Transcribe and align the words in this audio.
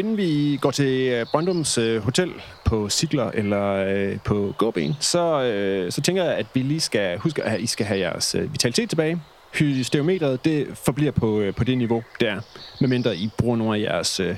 inden 0.00 0.16
vi 0.16 0.58
går 0.60 0.70
til 0.70 1.08
øh, 1.08 1.26
Brøndums 1.32 1.78
øh, 1.78 2.02
Hotel 2.02 2.32
på 2.64 2.88
cykler 2.88 3.30
eller 3.34 3.72
øh, 3.72 4.18
på 4.24 4.54
gåben, 4.58 4.96
så, 5.00 5.42
øh, 5.42 5.92
så 5.92 6.00
tænker 6.00 6.24
jeg, 6.24 6.34
at 6.34 6.46
vi 6.54 6.60
lige 6.60 6.80
skal 6.80 7.18
huske, 7.18 7.42
at 7.42 7.60
I 7.60 7.66
skal 7.66 7.86
have 7.86 8.00
jeres 8.00 8.34
øh, 8.34 8.52
vitalitet 8.52 8.88
tilbage. 8.88 9.22
Hysteometeret, 9.54 10.44
det 10.44 10.66
forbliver 10.84 11.12
på, 11.12 11.40
øh, 11.40 11.54
på 11.54 11.64
det 11.64 11.78
niveau, 11.78 12.02
der, 12.20 12.40
medmindre 12.80 13.16
I 13.16 13.30
bruger 13.38 13.56
nogle 13.56 13.76
af 13.76 13.80
jeres, 13.80 14.20
øh, 14.20 14.36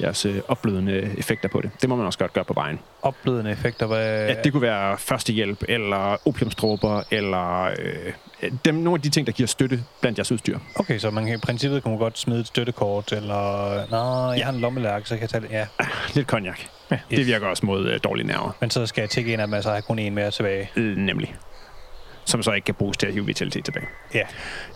jeres 0.00 0.26
øh, 0.26 0.40
opblødende 0.48 1.14
effekter 1.18 1.48
på 1.48 1.60
det. 1.60 1.70
Det 1.80 1.88
må 1.88 1.96
man 1.96 2.06
også 2.06 2.18
godt 2.18 2.32
gøre 2.32 2.44
på 2.44 2.52
vejen. 2.54 2.78
Opblødende 3.02 3.50
effekter, 3.50 3.86
hvad... 3.86 4.26
Ja, 4.28 4.34
det 4.44 4.52
kunne 4.52 4.62
være 4.62 4.98
førstehjælp, 4.98 5.62
eller 5.68 6.16
opiumstråber, 6.28 7.02
eller 7.10 7.64
øh, 8.42 8.52
dem, 8.64 8.74
nogle 8.74 8.98
af 8.98 9.02
de 9.02 9.08
ting, 9.08 9.26
der 9.26 9.32
giver 9.32 9.46
støtte 9.46 9.84
blandt 10.00 10.18
jeres 10.18 10.32
udstyr. 10.32 10.58
Okay, 10.76 10.98
så 10.98 11.10
man 11.10 11.26
kan 11.26 11.34
i 11.34 11.38
princippet 11.38 11.82
kunne 11.82 11.92
man 11.92 11.98
godt 11.98 12.18
smide 12.18 12.40
et 12.40 12.46
støttekort, 12.46 13.12
eller... 13.12 13.74
Nå, 13.90 14.32
jeg 14.32 14.46
har 14.46 14.52
en 14.52 14.60
lommelærke, 14.60 15.08
så 15.08 15.14
kan 15.14 15.20
jeg 15.22 15.28
tage 15.30 15.40
det. 15.40 15.50
Ja. 15.50 15.66
Lidt 16.14 16.26
konjak. 16.26 16.60
Ja, 16.90 16.98
Yes. 17.12 17.18
Det 17.18 17.26
virker 17.26 17.46
også 17.46 17.66
mod 17.66 17.88
øh, 17.88 18.00
dårlige 18.04 18.26
nerver. 18.26 18.50
Men 18.60 18.70
så 18.70 18.86
skal 18.86 19.02
jeg 19.02 19.10
tække 19.10 19.34
en 19.34 19.40
af 19.40 19.46
dem, 19.46 19.54
og 19.54 19.62
så 19.62 19.70
har 19.70 19.80
kun 19.80 19.98
en 19.98 20.14
mere 20.14 20.30
tilbage. 20.30 20.70
Øh, 20.76 20.96
nemlig. 20.96 21.34
Som 22.32 22.42
så 22.42 22.52
ikke 22.52 22.64
kan 22.64 22.74
bruges 22.74 22.96
til 22.96 23.06
at 23.06 23.12
hive 23.12 23.26
vitalitet 23.26 23.64
tilbage. 23.64 23.86
Ja. 24.14 24.22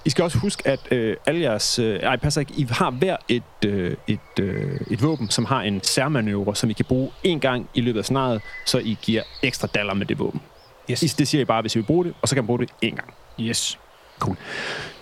I 0.05 0.11
skal 0.11 0.25
også 0.25 0.39
huske, 0.39 0.69
at 0.69 0.81
øh, 0.91 1.17
alle 1.27 1.41
jeres... 1.41 1.79
Øh, 1.79 2.01
ej, 2.01 2.17
passer 2.17 2.41
ikke. 2.41 2.53
I 2.57 2.67
har 2.71 2.91
hver 2.91 3.17
et, 3.29 3.43
øh, 3.67 3.97
et, 4.07 4.19
øh, 4.41 4.81
et 4.91 5.03
våben, 5.03 5.31
som 5.31 5.45
har 5.45 5.63
en 5.63 5.83
særmanøvre, 5.83 6.57
som 6.57 6.71
I 6.71 6.73
kan 6.73 6.85
bruge 6.85 7.11
én 7.27 7.39
gang 7.39 7.69
i 7.75 7.81
løbet 7.81 7.99
af 7.99 8.05
scenariet, 8.05 8.43
så 8.67 8.79
I 8.79 8.97
giver 9.03 9.23
ekstra 9.43 9.69
daller 9.75 9.95
med 9.95 10.07
det 10.07 10.19
våben. 10.19 10.41
Yes. 10.91 11.03
I- 11.03 11.07
Det 11.19 11.29
siger 11.29 11.43
I 11.43 11.45
bare, 11.45 11.61
hvis 11.61 11.75
I 11.75 11.79
vil 11.79 11.85
bruge 11.87 12.05
det, 12.05 12.15
og 12.23 12.29
så 12.29 12.35
kan 12.35 12.43
man 12.45 12.47
bruge 12.47 12.59
det 12.59 12.71
én 12.85 12.95
gang. 12.97 13.15
Yes. 13.41 13.79
Cool. 14.19 14.37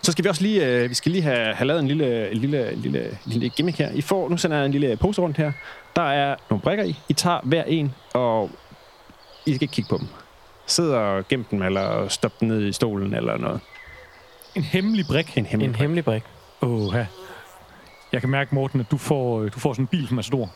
Så 0.02 0.12
skal 0.12 0.24
vi 0.24 0.28
også 0.28 0.42
lige, 0.42 0.66
øh, 0.66 0.90
vi 0.90 0.94
skal 0.94 1.12
lige 1.12 1.22
have, 1.22 1.54
have 1.54 1.66
lavet 1.66 1.80
en 1.80 1.88
lille, 1.88 2.30
en 2.30 2.36
lille, 2.38 2.72
en 2.72 2.78
lille, 2.78 3.04
en 3.06 3.18
lille 3.26 3.48
gimmick 3.48 3.78
her. 3.78 3.90
I 3.92 4.00
får, 4.00 4.28
nu 4.28 4.36
sender 4.36 4.56
jeg 4.56 4.66
en 4.66 4.72
lille 4.72 4.96
pose 4.96 5.22
rundt 5.22 5.36
her. 5.36 5.52
Der 5.96 6.02
er 6.02 6.36
nogle 6.50 6.62
brikker 6.62 6.84
i. 6.84 6.96
I 7.08 7.12
tager 7.12 7.40
hver 7.42 7.64
en, 7.64 7.94
og 8.14 8.50
I 9.46 9.54
skal 9.54 9.62
ikke 9.62 9.72
kigge 9.72 9.88
på 9.88 9.98
dem. 9.98 10.06
Sid 10.66 10.88
og 10.90 11.28
gem 11.28 11.44
dem, 11.44 11.62
eller 11.62 12.08
stop 12.08 12.40
dem 12.40 12.48
ned 12.48 12.66
i 12.66 12.72
stolen, 12.72 13.14
eller 13.14 13.36
noget. 13.38 13.60
En 14.54 14.62
hemmelig 14.62 15.06
brik. 15.06 15.38
En 15.38 15.46
hemmelig 15.46 15.68
En 15.68 15.74
hemmelig 15.74 16.04
brik. 16.04 16.22
Åh, 16.62 16.94
ja. 16.94 17.06
Jeg 18.12 18.20
kan 18.20 18.30
mærke, 18.30 18.54
Morten, 18.54 18.80
at 18.80 18.90
du 18.90 18.98
får, 18.98 19.40
øh, 19.42 19.52
du 19.54 19.60
får 19.60 19.72
sådan 19.72 19.82
en 19.82 19.86
bil, 19.86 20.08
som 20.08 20.18
er 20.18 20.22
stor. 20.22 20.50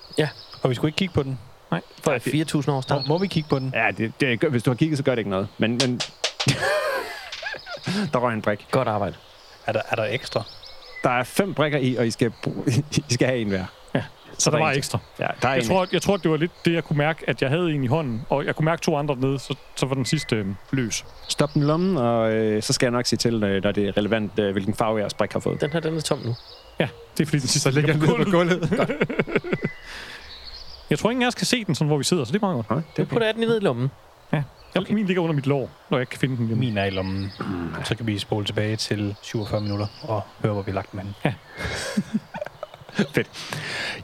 Og 0.63 0.71
vi 0.71 0.75
skulle 0.75 0.89
ikke 0.89 0.97
kigge 0.97 1.15
på 1.15 1.23
den. 1.23 1.39
For 2.03 2.19
4.000 2.61 2.71
år 2.71 2.75
Må, 2.75 2.83
start. 2.83 3.03
må 3.09 3.19
vi 3.19 3.27
kigge 3.27 3.49
på 3.49 3.59
den? 3.59 3.73
Ja, 3.75 3.91
det, 3.99 4.13
det, 4.21 4.45
hvis 4.51 4.63
du 4.63 4.71
har 4.71 4.77
kigget, 4.77 4.99
så 4.99 5.05
gør 5.05 5.13
det 5.13 5.19
ikke 5.19 5.31
noget. 5.31 5.49
Men, 5.59 5.71
men 5.71 6.01
der 8.13 8.19
røg 8.19 8.35
en 8.35 8.43
brik. 8.43 8.67
Godt 8.71 8.89
arbejde. 8.89 9.17
Er 9.67 9.73
der, 9.73 9.83
er 9.89 9.97
der 9.97 10.05
ekstra? 10.05 10.43
Der 11.03 11.11
er 11.11 11.25
fem 11.25 11.55
brikker 11.55 11.79
i, 11.79 11.97
og 11.97 12.07
I 12.07 12.11
skal, 12.11 12.33
I 13.11 13.15
skal 13.15 13.27
have 13.27 13.41
en 13.41 13.49
hver. 13.49 13.65
Ja. 14.39 14.43
Så 14.43 14.51
der 14.51 14.59
var 14.59 14.71
ekstra. 14.73 14.99
Ja, 15.19 15.27
der 15.43 15.49
er 15.49 15.53
Jeg 15.53 15.63
en. 15.63 15.69
tror, 15.69 15.87
jeg 15.93 16.03
tror, 16.03 16.17
det 16.17 16.31
var 16.31 16.37
lidt 16.37 16.53
det, 16.65 16.73
jeg 16.73 16.85
kunne 16.85 16.97
mærke, 16.97 17.25
at 17.29 17.43
jeg 17.43 17.51
havde 17.51 17.73
en 17.73 17.85
i 17.85 17.87
hånden, 17.87 18.23
og 18.29 18.47
jeg 18.47 18.57
kunne 18.57 18.65
mærke 18.65 18.83
to 18.83 18.97
andre 18.97 19.17
nede, 19.17 19.39
så, 19.39 19.55
så 19.77 19.87
var 19.87 19.95
den 19.95 20.05
sidste 20.05 20.37
øh, 20.37 20.47
løs. 20.71 21.05
Stop 21.29 21.55
den 21.55 21.63
lommen, 21.63 21.97
og 21.97 22.33
øh, 22.33 22.63
så 22.63 22.73
skal 22.73 22.87
jeg 22.87 22.93
nok 22.93 23.07
sige 23.07 23.17
til, 23.17 23.45
øh, 23.45 23.63
når 23.63 23.73
det 23.73 23.89
er 23.89 23.97
relevant, 23.97 24.39
øh, 24.39 24.53
hvilken 24.53 24.75
farve 24.75 24.99
jeres 24.99 25.15
brik 25.15 25.33
har 25.33 25.41
fået. 25.41 25.61
Den 25.61 25.71
her, 25.73 25.81
den 25.81 25.97
er 25.97 26.01
tom 26.01 26.19
nu. 26.19 26.35
Ja, 26.81 26.89
det 27.17 27.23
er 27.23 27.27
fordi 27.27 27.39
den 27.39 27.49
sidste 27.49 27.61
Så 27.61 27.71
ligger 27.71 27.93
den 27.93 28.03
nede 28.03 28.25
på 28.25 28.31
gulvet. 28.31 28.71
Jeg 30.91 30.99
tror, 30.99 31.11
ingen 31.11 31.23
af 31.23 31.27
os 31.27 31.35
kan 31.35 31.47
se 31.47 31.65
den, 31.65 31.75
sådan, 31.75 31.87
hvor 31.89 31.99
vi 31.99 32.05
sidder, 32.05 32.25
så 32.25 32.33
det 32.33 32.43
er 32.43 32.47
meget 32.47 32.55
godt. 32.57 32.71
Nej, 32.71 32.81
det 32.97 32.99
Nu 32.99 33.05
putter 33.05 33.33
den 33.33 33.41
ned 33.41 33.61
i 33.61 33.65
lommen. 33.65 33.91
Okay. 34.77 34.93
Min 34.93 35.07
ligger 35.07 35.23
under 35.23 35.35
mit 35.35 35.47
lår, 35.47 35.71
når 35.91 35.99
jeg 35.99 36.03
ikke 36.03 36.11
kan 36.11 36.21
finde 36.21 36.37
den. 36.37 36.47
Lige. 36.47 36.59
Min 36.59 36.79
er 36.79 36.85
i 36.85 36.91
lommen. 36.91 37.33
Så 37.85 37.95
kan 37.95 38.07
vi 38.07 38.19
spole 38.19 38.45
tilbage 38.45 38.77
til 38.77 39.17
47 39.23 39.61
minutter 39.61 39.87
og 40.03 40.23
høre, 40.43 40.53
hvor 40.53 40.63
vi 40.63 40.71
har 40.71 40.75
lagt 40.75 40.93
den 40.93 41.01
Fedt. 43.15 43.31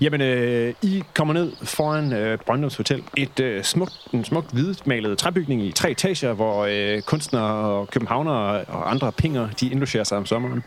Jamen, 0.01 0.21
øh, 0.21 0.75
I 0.83 1.03
kommer 1.15 1.35
ned 1.35 1.53
foran 1.63 2.13
øh, 2.13 2.39
Brøndums 2.47 2.77
Hotel. 2.77 3.03
Et 3.17 3.41
øh, 3.41 3.65
smukt, 3.65 3.93
en 4.13 4.25
smukt 4.25 4.53
hvidmalet 4.53 5.19
træbygning 5.19 5.63
i 5.63 5.73
tre 5.73 5.91
etager, 5.91 6.33
hvor 6.33 6.67
øh, 6.71 7.03
kunstnere 7.03 7.55
og 7.55 7.89
københavnere 7.89 8.65
og 8.65 8.91
andre 8.91 9.13
pinger, 9.13 9.49
de 9.61 9.69
indlogerer 9.71 10.05
sig 10.05 10.19
om 10.19 10.27
sommeren, 10.27 10.65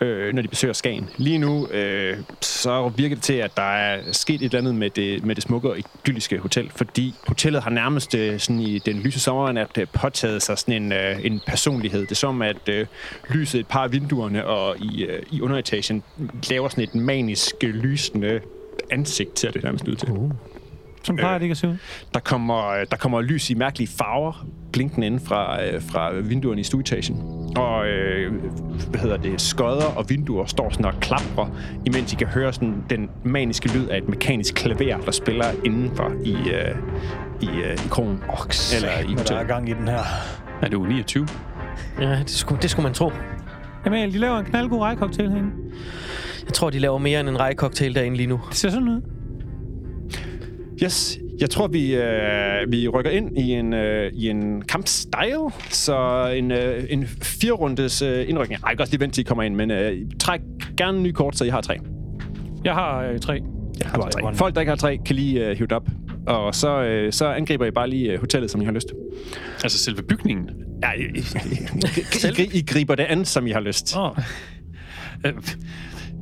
øh, 0.00 0.34
når 0.34 0.42
de 0.42 0.48
besøger 0.48 0.74
Skagen. 0.74 1.10
Lige 1.16 1.38
nu, 1.38 1.66
øh, 1.66 2.16
så 2.40 2.88
virker 2.96 3.16
det 3.16 3.24
til, 3.24 3.32
at 3.32 3.56
der 3.56 3.62
er 3.62 4.12
sket 4.12 4.34
et 4.34 4.44
eller 4.44 4.58
andet 4.58 4.74
med 4.74 4.90
det, 4.90 5.24
med 5.24 5.34
det 5.34 5.44
smukke 5.44 5.70
og 5.70 5.78
idylliske 5.78 6.38
hotel, 6.38 6.70
fordi 6.76 7.14
hotellet 7.26 7.62
har 7.62 7.70
nærmest 7.70 8.14
øh, 8.14 8.40
sådan 8.40 8.60
i 8.60 8.78
den 8.78 8.96
lyse 8.96 9.20
sommernat 9.20 9.78
øh, 9.78 9.86
påtaget 9.92 10.42
sig 10.42 10.58
sådan 10.58 10.82
en, 10.82 10.92
øh, 10.92 11.26
en 11.26 11.40
personlighed. 11.46 12.00
Det 12.00 12.10
er 12.10 12.14
som, 12.14 12.42
at 12.42 12.68
øh, 12.68 12.86
lyset 13.30 13.60
et 13.60 13.66
par 13.66 13.84
af 13.84 13.92
vinduerne 13.92 14.46
og 14.46 14.76
i, 14.78 15.04
øh, 15.04 15.22
i 15.32 15.40
underetagen 15.40 16.02
laver 16.50 16.68
sådan 16.68 16.84
et 16.84 16.94
manisk 16.94 17.54
øh, 17.64 17.74
lysende 17.74 18.40
ansigt, 18.90 19.38
ser 19.38 19.50
det 19.50 19.64
nærmest 19.64 19.88
ud 19.88 19.94
til. 19.94 20.10
Uh. 20.10 20.30
Sådan 21.06 21.18
plejer 21.18 21.38
det 21.38 21.42
ikke 21.42 21.52
at 21.52 21.56
se 21.56 21.68
ud. 21.68 21.76
Der 22.14 22.20
kommer, 22.20 22.68
øh, 22.68 22.86
der 22.90 22.96
kommer 22.96 23.20
lys 23.20 23.50
i 23.50 23.54
mærkelige 23.54 23.88
farver, 23.98 24.46
blinkende 24.72 25.06
ind 25.06 25.20
fra, 25.20 25.64
øh, 25.64 25.82
fra 25.82 26.12
vinduerne 26.12 26.60
i 26.60 26.64
stueetagen. 26.64 27.16
Og 27.56 27.86
øh, 27.86 28.32
hvad 28.90 29.00
hedder 29.00 29.16
det, 29.16 29.40
skodder 29.40 29.96
og 29.96 30.10
vinduer 30.10 30.46
står 30.46 30.70
sådan 30.70 30.84
og 30.84 30.94
klapper, 31.00 31.56
imens 31.84 32.12
I 32.12 32.16
kan 32.16 32.26
høre 32.26 32.52
sådan 32.52 32.84
den 32.90 33.10
maniske 33.24 33.78
lyd 33.78 33.88
af 33.88 33.98
et 33.98 34.08
mekanisk 34.08 34.54
klaver, 34.54 35.00
der 35.04 35.10
spiller 35.10 35.44
indenfor 35.64 36.12
i, 36.24 36.32
øh, 36.32 36.76
i, 37.40 37.46
øh, 37.46 37.74
i 37.74 37.88
krogen. 37.90 38.22
Eller 38.74 38.98
i 38.98 39.14
der 39.28 39.36
er 39.36 39.44
gang 39.44 39.68
i 39.68 39.72
den 39.72 39.88
her. 39.88 40.02
Er 40.62 40.68
du 40.68 40.84
29? 40.84 41.28
Ja, 42.00 42.18
det 42.18 42.30
skulle, 42.30 42.62
det 42.62 42.70
skulle 42.70 42.84
man 42.84 42.94
tro. 42.94 43.12
Jamen, 43.84 44.12
de 44.12 44.18
laver 44.18 44.38
en 44.38 44.44
knaldgod 44.44 44.80
rejcocktail 44.80 45.30
herinde. 45.30 45.50
Jeg 46.44 46.54
tror, 46.54 46.70
de 46.70 46.78
laver 46.78 46.98
mere 46.98 47.20
end 47.20 47.28
en 47.28 47.40
rækkecocktail 47.40 47.94
derinde 47.94 48.16
lige 48.16 48.26
nu. 48.26 48.40
Det 48.48 48.56
ser 48.56 48.70
sådan 48.70 48.88
ud. 48.88 49.15
Yes, 50.84 51.18
jeg 51.40 51.50
tror, 51.50 51.66
vi, 51.66 51.94
øh, 51.94 52.72
vi 52.72 52.88
rykker 52.88 53.10
ind 53.10 53.38
i 53.38 53.52
en, 53.52 53.72
øh, 53.72 54.12
i 54.14 54.28
en 54.28 54.62
kampstyle. 54.62 55.50
Så 55.70 56.26
en, 56.36 56.50
øh, 56.50 56.84
en 56.90 57.06
firerundes 57.06 58.02
øh, 58.02 58.28
indrykning. 58.28 58.60
Ej, 58.62 58.68
jeg 58.68 58.76
kan 58.76 58.80
også 58.82 58.92
lige 58.92 59.00
vente 59.00 59.14
til, 59.16 59.20
I 59.20 59.24
kommer 59.24 59.42
ind, 59.42 59.54
men 59.54 59.70
øh, 59.70 59.96
træk 60.20 60.40
gerne 60.76 60.96
en 60.96 61.02
ny 61.02 61.10
kort, 61.12 61.36
så 61.36 61.44
I 61.44 61.48
har 61.48 61.60
tre. 61.60 61.76
Jeg 62.64 62.74
har 62.74 63.02
øh, 63.02 63.18
tre. 63.20 63.32
Jeg 63.80 63.88
har 63.90 64.08
tre. 64.10 64.34
Folk, 64.34 64.54
der 64.54 64.60
ikke 64.60 64.70
har 64.70 64.76
tre, 64.76 64.98
kan 65.06 65.16
lige 65.16 65.46
øh, 65.46 65.56
hive 65.56 65.66
det 65.66 65.72
op. 65.72 65.88
Og 66.26 66.54
så, 66.54 66.82
øh, 66.82 67.12
så 67.12 67.26
angriber 67.26 67.66
I 67.66 67.70
bare 67.70 67.90
lige 67.90 68.12
øh, 68.12 68.20
hotellet, 68.20 68.50
som 68.50 68.62
I 68.62 68.64
har 68.64 68.72
lyst. 68.72 68.92
Altså 69.64 69.78
selve 69.78 70.02
bygningen? 70.02 70.50
Ja, 70.82 70.92
I, 70.92 71.02
I, 71.02 71.18
I, 72.40 72.42
I, 72.42 72.58
I 72.58 72.62
griber 72.68 72.94
det 72.94 73.02
an, 73.04 73.24
som 73.24 73.46
I 73.46 73.50
har 73.50 73.60
lyst. 73.60 73.96
Åh, 73.96 74.10
Øh, 75.26 75.32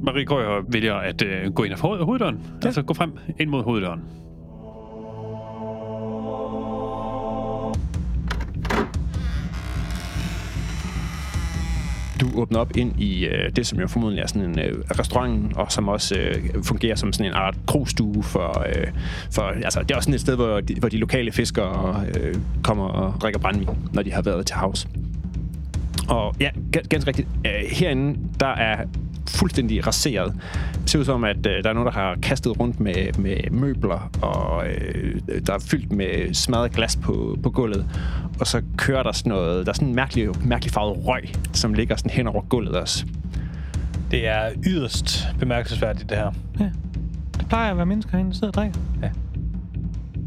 Marie 0.03 0.25
Grøger 0.25 0.63
vælger 0.73 0.95
at 0.95 1.23
øh, 1.23 1.53
gå 1.53 1.63
ind 1.65 1.73
af 1.73 1.79
hoved- 1.81 2.05
hoveddøren. 2.05 2.37
Ja. 2.63 2.67
Altså 2.67 2.83
gå 2.83 2.95
frem 2.95 3.13
ind 3.41 3.51
mod 3.51 3.63
hoveddøren. 3.63 4.01
Du 12.25 12.41
åbner 12.41 12.59
op 12.59 12.77
ind 12.77 13.01
i 13.01 13.27
øh, 13.27 13.51
det, 13.57 13.67
som 13.67 13.81
jo 13.81 13.87
formodentlig 13.87 14.23
er 14.23 14.27
sådan 14.27 14.43
en 14.43 14.59
øh, 14.59 14.85
restaurant, 14.99 15.57
og 15.57 15.73
som 15.73 15.89
også 15.89 16.15
øh, 16.19 16.63
fungerer 16.63 16.95
som 16.97 17.13
sådan 17.13 17.27
en 17.27 17.33
art 17.35 17.55
krogstue 17.67 18.23
for, 18.23 18.65
øh, 18.69 18.87
for... 19.31 19.43
Altså, 19.43 19.81
det 19.81 19.91
er 19.91 19.97
også 19.97 20.07
sådan 20.07 20.15
et 20.15 20.21
sted, 20.21 20.37
hvor 20.37 20.61
de, 20.61 20.75
hvor 20.75 20.89
de 20.89 20.97
lokale 20.97 21.33
fiskere 21.33 22.05
øh, 22.21 22.35
kommer 22.63 22.85
og 22.85 23.21
drikker 23.21 23.41
brændvin, 23.41 23.69
når 23.93 24.03
de 24.03 24.13
har 24.13 24.23
været 24.23 24.47
til 24.47 24.57
havs. 24.57 24.89
Og 26.09 26.35
ja, 26.41 26.51
ganske 26.89 27.09
rigtigt. 27.09 27.29
Øh, 27.47 27.71
herinde, 27.71 28.19
der 28.41 28.47
er 28.47 28.85
fuldstændig 29.29 29.87
raseret. 29.87 30.35
Det 30.83 30.91
ser 30.91 30.99
ud 30.99 31.05
som, 31.05 31.25
at 31.25 31.47
øh, 31.47 31.65
der 31.65 31.71
er 31.71 31.73
nogen, 31.73 31.87
der 31.87 31.93
har 31.93 32.17
kastet 32.23 32.61
rundt 32.61 32.81
med, 32.81 33.19
med 33.19 33.51
møbler, 33.51 34.11
og 34.23 34.67
øh, 34.67 35.21
der 35.47 35.55
er 35.55 35.59
fyldt 35.59 35.93
med 35.93 36.35
smadret 36.35 36.73
glas 36.73 36.97
på, 36.97 37.39
på 37.43 37.51
gulvet. 37.51 37.87
Og 38.41 38.47
så 38.47 38.63
kører 38.77 39.03
der 39.03 39.13
sådan 39.13 39.31
noget, 39.31 39.67
der 39.67 39.73
er 39.73 39.75
sådan 39.75 39.89
en 39.89 39.95
mærkelig, 39.95 40.29
mærkelig 40.45 40.73
farvet 40.73 41.07
røg, 41.07 41.23
som 41.53 41.75
ligger 41.75 41.97
sådan 41.97 42.11
hen 42.11 42.27
over 42.27 42.43
gulvet 42.43 42.77
også. 42.77 43.07
Det 44.11 44.27
er 44.27 44.51
yderst 44.67 45.27
bemærkelsesværdigt, 45.39 46.11
det 46.11 46.19
her. 46.19 46.33
det 47.39 47.49
plejer 47.49 47.71
at 47.71 47.77
være 47.77 47.87
mennesker 47.87 48.13
herinde, 48.13 48.31
der 48.31 48.35
sidder 48.35 48.49
og 48.49 48.55
drikker. 48.55 48.79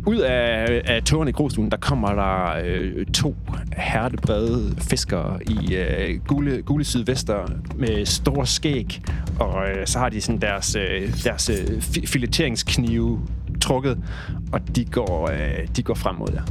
Ud 0.08 0.18
af, 0.18 0.82
af 0.86 1.04
togerne 1.04 1.30
i 1.30 1.34
grostuen, 1.34 1.72
der 1.72 1.78
kommer 1.78 2.14
der 2.14 2.62
øh, 2.66 3.06
to 3.06 3.36
hertebrede 3.78 4.76
fiskere 4.82 5.40
i 5.44 5.76
øh, 5.76 6.20
gule, 6.28 6.62
gule 6.62 6.84
sydvester 6.84 7.52
med 7.76 8.06
store 8.06 8.46
skæg, 8.48 9.02
og 9.40 9.70
øh, 9.70 9.88
så 9.88 10.00
har 10.00 10.10
de 10.10 10.22
sådan 10.22 10.42
deres, 10.42 10.76
øh, 10.76 11.24
deres 11.24 11.50
øh, 11.50 11.82
fileteringsknive 11.82 13.22
trukket, 13.62 13.98
og 14.52 14.76
de 14.76 14.86
går, 14.86 15.30
øh, 15.30 15.68
de 15.76 15.84
går 15.84 15.94
frem 15.94 16.16
mod 16.16 16.30
jer. 16.34 16.44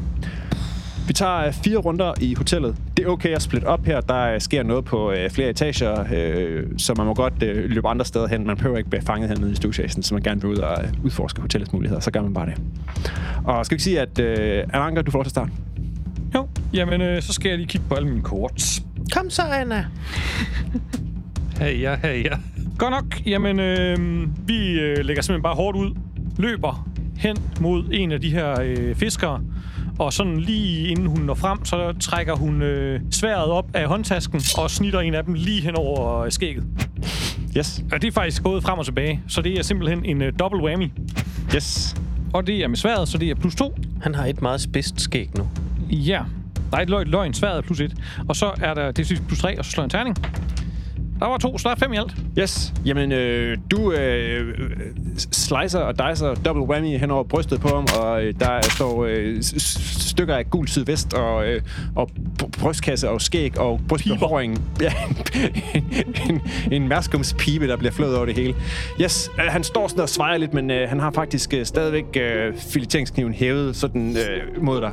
Vi 1.06 1.12
tager 1.12 1.46
øh, 1.46 1.52
fire 1.52 1.76
runder 1.76 2.14
i 2.20 2.34
hotellet. 2.34 2.76
Det 2.96 3.04
er 3.04 3.08
okay 3.08 3.28
at 3.28 3.42
splitte 3.42 3.66
op 3.66 3.84
her. 3.84 4.00
Der 4.00 4.22
øh, 4.22 4.40
sker 4.40 4.62
noget 4.62 4.84
på 4.84 5.12
øh, 5.12 5.30
flere 5.30 5.50
etager, 5.50 6.04
øh, 6.14 6.64
så 6.78 6.94
man 6.96 7.06
må 7.06 7.14
godt 7.14 7.42
øh, 7.42 7.70
løbe 7.70 7.88
andre 7.88 8.04
steder 8.04 8.26
hen. 8.26 8.46
Man 8.46 8.56
behøver 8.56 8.78
ikke 8.78 8.90
blive 8.90 9.02
fanget 9.02 9.28
hernede 9.28 9.52
i 9.52 9.54
stueetagen, 9.54 10.02
så 10.02 10.14
man 10.14 10.22
gerne 10.22 10.40
vil 10.40 10.50
ud 10.50 10.56
og 10.56 10.84
øh, 10.84 11.04
udforske 11.04 11.40
hotellets 11.40 11.72
muligheder. 11.72 12.00
Så 12.00 12.10
gør 12.10 12.22
man 12.22 12.34
bare 12.34 12.46
det. 12.46 12.54
Og 13.44 13.66
skal 13.66 13.74
vi 13.74 13.74
ikke 13.74 13.84
sige, 13.84 14.00
at 14.00 14.18
øh, 14.18 14.64
Ananka, 14.72 15.02
du 15.02 15.10
får 15.10 15.18
lov 15.18 15.24
til 15.24 15.28
at 15.28 15.30
starte? 15.30 15.52
Jo, 16.34 16.48
jamen, 16.72 17.00
øh, 17.00 17.22
så 17.22 17.32
skal 17.32 17.48
jeg 17.48 17.58
lige 17.58 17.68
kigge 17.68 17.86
på 17.88 17.94
alle 17.94 18.08
mine 18.08 18.22
kort. 18.22 18.80
Kom 19.12 19.30
så, 19.30 19.42
Anna. 19.42 19.86
Hey, 21.60 21.80
ja, 21.80 21.96
hey, 22.02 22.24
ja. 22.24 22.36
Godt 22.78 22.90
nok. 22.90 23.26
Jamen, 23.26 23.60
øh, 23.60 23.98
vi 24.48 24.80
øh, 24.80 25.04
lægger 25.04 25.22
simpelthen 25.22 25.42
bare 25.42 25.54
hårdt 25.54 25.76
ud 25.76 25.94
løber 26.38 26.88
hen 27.16 27.36
mod 27.60 27.84
en 27.92 28.12
af 28.12 28.20
de 28.20 28.30
her 28.30 28.60
øh, 28.60 28.94
fiskere, 28.94 29.40
og 29.98 30.12
sådan 30.12 30.40
lige 30.40 30.88
inden 30.88 31.06
hun 31.06 31.20
når 31.20 31.34
frem, 31.34 31.64
så 31.64 31.94
trækker 32.00 32.34
hun 32.34 32.62
øh, 32.62 33.00
sværet 33.10 33.46
op 33.46 33.66
af 33.74 33.86
håndtasken 33.86 34.40
og 34.58 34.70
snitter 34.70 35.00
en 35.00 35.14
af 35.14 35.24
dem 35.24 35.34
lige 35.34 35.60
hen 35.60 35.76
over 35.76 36.20
øh, 36.20 36.32
skægget. 36.32 36.64
Yes. 37.56 37.84
Og 37.92 38.02
det 38.02 38.08
er 38.08 38.12
faktisk 38.12 38.42
gået 38.42 38.62
frem 38.62 38.78
og 38.78 38.84
tilbage, 38.84 39.20
så 39.28 39.42
det 39.42 39.58
er 39.58 39.62
simpelthen 39.62 40.04
en 40.04 40.22
øh, 40.22 40.32
double 40.38 40.62
whammy. 40.62 40.90
Yes. 41.54 41.96
Og 42.34 42.46
det 42.46 42.64
er 42.64 42.68
med 42.68 42.76
sværet, 42.76 43.08
så 43.08 43.18
det 43.18 43.30
er 43.30 43.34
plus 43.34 43.54
to. 43.54 43.74
Han 44.02 44.14
har 44.14 44.26
et 44.26 44.42
meget 44.42 44.60
spidst 44.60 45.00
skæg 45.00 45.30
nu. 45.38 45.48
Ja. 45.90 46.22
Der 46.70 46.76
er 46.76 46.82
et 46.82 46.90
løgn, 46.90 47.08
løgn 47.08 47.34
sværet 47.34 47.56
er 47.56 47.62
plus 47.62 47.80
et. 47.80 47.94
Og 48.28 48.36
så 48.36 48.52
er 48.60 48.74
der, 48.74 48.90
det 48.90 49.10
er 49.10 49.16
plus 49.26 49.38
tre, 49.38 49.58
og 49.58 49.64
så 49.64 49.70
slår 49.70 49.84
en 49.84 49.90
terning. 49.90 50.16
Der 51.20 51.26
var 51.26 51.38
to, 51.38 51.58
så 51.58 51.68
der 51.68 51.74
er 51.74 51.78
fem 51.78 51.92
i 51.92 51.96
alt. 51.96 52.14
Yes. 52.38 52.74
Jamen, 52.86 53.12
øh, 53.12 53.58
du 53.70 53.92
øh, 53.92 54.70
slicer 55.32 55.78
og 55.78 55.94
dicer 55.94 56.34
double 56.34 56.62
whammy 56.62 56.98
hen 56.98 57.10
over 57.10 57.24
brystet 57.24 57.60
på 57.60 57.68
ham, 57.68 57.86
og 58.00 58.24
øh, 58.24 58.34
der 58.40 58.60
står 58.62 59.04
øh, 59.04 59.36
stykker 59.40 60.34
af 60.36 60.50
gul 60.50 60.68
sydvest 60.68 61.14
og, 61.14 61.46
øh, 61.46 61.62
og 61.96 62.10
br- 62.42 62.60
brystkasse 62.60 63.10
og 63.10 63.20
skæg 63.20 63.58
og 63.58 63.80
brystbehåring. 63.88 64.62
Ja, 64.80 64.92
en, 66.30 66.42
en, 66.72 66.88
mærskumspibe, 66.88 67.68
der 67.68 67.76
bliver 67.76 67.92
flået 67.92 68.16
over 68.16 68.26
det 68.26 68.34
hele. 68.34 68.54
Yes, 69.00 69.30
øh, 69.38 69.44
han 69.48 69.64
står 69.64 69.88
sådan 69.88 70.02
og 70.02 70.08
svejer 70.08 70.38
lidt, 70.38 70.54
men 70.54 70.70
øh, 70.70 70.88
han 70.88 71.00
har 71.00 71.10
faktisk 71.10 71.54
øh, 71.54 71.66
stadigvæk 71.66 72.04
øh, 72.16 72.54
fileteringskniven 72.56 73.34
hævet 73.34 73.76
sådan 73.76 74.16
øh, 74.16 74.62
mod 74.64 74.80
dig. 74.80 74.90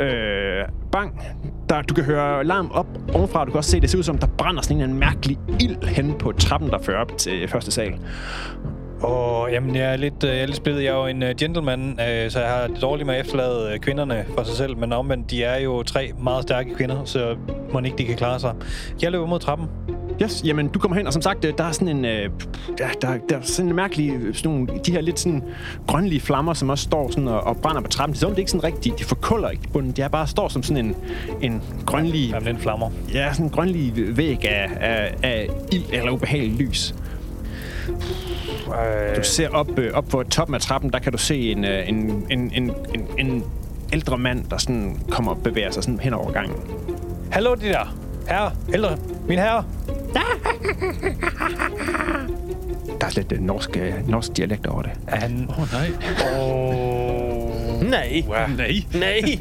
Øh, 0.00 0.64
bang. 0.92 1.20
Der, 1.68 1.82
du 1.82 1.94
kan 1.94 2.04
høre 2.04 2.44
larm 2.44 2.70
op 2.72 2.86
ovenfra. 3.14 3.44
Du 3.44 3.50
kan 3.50 3.58
også 3.58 3.70
se, 3.70 3.80
det 3.80 3.90
ser 3.90 3.98
ud 3.98 4.02
som, 4.02 4.18
der 4.18 4.26
brænder 4.26 4.62
sådan 4.62 4.76
en 4.76 4.82
eller 4.82 4.96
virkelig 5.20 5.38
ild 5.60 5.84
hen 5.84 6.14
på 6.18 6.32
trappen, 6.32 6.70
der 6.70 6.78
fører 6.78 7.00
op 7.00 7.18
til 7.18 7.48
første 7.48 7.70
sal. 7.70 7.94
Åh, 9.04 9.52
jamen 9.52 9.76
jeg 9.76 9.92
er 9.92 9.96
lidt, 9.96 10.24
øh, 10.24 10.30
jeg 10.30 10.42
er 10.42 10.46
lidt 10.46 10.56
splittet. 10.56 10.84
Jeg 10.84 10.90
er 10.90 10.96
jo 10.96 11.06
en 11.06 11.22
øh, 11.22 11.34
gentleman, 11.38 12.00
øh, 12.00 12.30
så 12.30 12.40
jeg 12.40 12.48
har 12.48 12.66
det 12.66 12.82
dårligt 12.82 13.06
med 13.06 13.14
at 13.14 13.20
efterlade 13.20 13.72
øh, 13.72 13.78
kvinderne 13.78 14.24
for 14.34 14.42
sig 14.42 14.56
selv. 14.56 14.76
Men 14.76 14.92
omvendt, 14.92 15.30
de 15.30 15.44
er 15.44 15.60
jo 15.60 15.82
tre 15.82 16.12
meget 16.22 16.42
stærke 16.42 16.74
kvinder, 16.74 17.04
så 17.04 17.36
må 17.72 17.80
ikke 17.80 17.98
de 17.98 18.04
kan 18.04 18.16
klare 18.16 18.40
sig. 18.40 18.54
Jeg 19.02 19.12
løber 19.12 19.26
mod 19.26 19.38
trappen. 19.38 19.68
Yes, 20.22 20.42
jamen 20.44 20.68
du 20.68 20.78
kommer 20.78 20.96
hen, 20.96 21.06
og 21.06 21.12
som 21.12 21.22
sagt, 21.22 21.44
øh, 21.44 21.52
der 21.58 21.64
er 21.64 21.72
sådan 21.72 21.88
en, 21.88 22.04
øh, 22.04 22.30
ja, 22.80 22.88
der, 23.02 23.18
der 23.28 23.36
er 23.36 23.40
sådan 23.42 23.68
en 23.68 23.76
mærkelig, 23.76 24.10
øh, 24.10 24.34
sådan 24.34 24.50
nogle, 24.50 24.68
de 24.86 24.92
her 24.92 25.00
lidt 25.00 25.20
sådan 25.20 25.42
grønlige 25.86 26.20
flammer, 26.20 26.54
som 26.54 26.70
også 26.70 26.84
står 26.84 27.10
sådan 27.10 27.28
og, 27.28 27.40
og 27.40 27.56
brænder 27.56 27.82
på 27.82 27.88
trappen. 27.88 28.14
Det 28.14 28.22
er, 28.22 28.36
ikke 28.36 28.50
sådan 28.50 28.64
rigtigt, 28.64 28.98
de 28.98 29.04
forkulder 29.04 29.50
ikke 29.50 29.68
bunden, 29.72 29.92
de 29.92 30.02
er 30.02 30.08
bare 30.08 30.26
står 30.26 30.48
som 30.48 30.62
sådan 30.62 30.86
en, 30.86 30.96
en 31.40 31.62
grønlig, 31.86 32.30
Jamen, 32.30 32.46
den 32.46 32.58
flammer. 32.58 32.90
ja, 33.14 33.32
sådan 33.32 33.46
en 33.46 33.50
grønlig 33.50 34.16
væg 34.16 34.48
af, 34.48 34.70
af, 34.80 35.14
af 35.22 35.48
ild 35.72 35.84
eller 35.92 36.12
ubehagelig 36.12 36.66
lys. 36.66 36.94
Du 39.16 39.22
ser 39.22 39.48
op, 39.48 39.78
øh, 39.78 39.94
op 39.94 40.04
på 40.04 40.22
toppen 40.22 40.54
af 40.54 40.60
trappen, 40.60 40.92
der 40.92 40.98
kan 40.98 41.12
du 41.12 41.18
se 41.18 41.52
en, 41.52 41.64
øh, 41.64 41.88
en, 41.88 42.26
en, 42.30 42.52
en, 42.54 42.72
en, 42.94 43.06
en 43.18 43.44
ældre 43.92 44.18
mand, 44.18 44.44
der 44.50 44.58
sådan 44.58 44.98
kommer 45.10 45.32
og 45.32 45.42
bevæger 45.42 45.70
sig 45.70 45.82
sådan 45.82 46.00
hen 46.00 46.14
over 46.14 46.32
gangen. 46.32 46.56
Hallo, 47.30 47.54
de 47.54 47.60
der. 47.60 47.96
Herre, 48.28 48.50
ældre, 48.74 48.96
min 49.28 49.38
herre. 49.38 49.64
Der 53.00 53.06
er 53.06 53.10
lidt 53.14 53.32
øh, 53.32 53.40
norsk, 53.40 53.76
øh, 53.76 54.08
norsk 54.08 54.36
dialekt 54.36 54.66
over 54.66 54.82
det. 54.82 54.90
Er 55.06 55.16
han... 55.16 55.46
Åh, 55.50 55.58
oh, 55.58 55.68
nej. 55.72 55.90
Åh... 56.40 57.90
Nej. 57.90 58.24
Wow. 58.28 58.56
Nej. 58.56 58.72
Nej. 58.94 59.38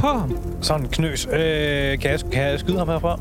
På 0.00 0.06
ham. 0.06 0.38
Sådan 0.60 0.88
knøs. 0.88 1.26
Øh, 1.26 1.98
kan, 1.98 2.10
jeg, 2.10 2.20
kan 2.32 2.42
jeg 2.42 2.60
skyde 2.60 2.78
ham 2.78 2.88
herfra? 2.88 3.20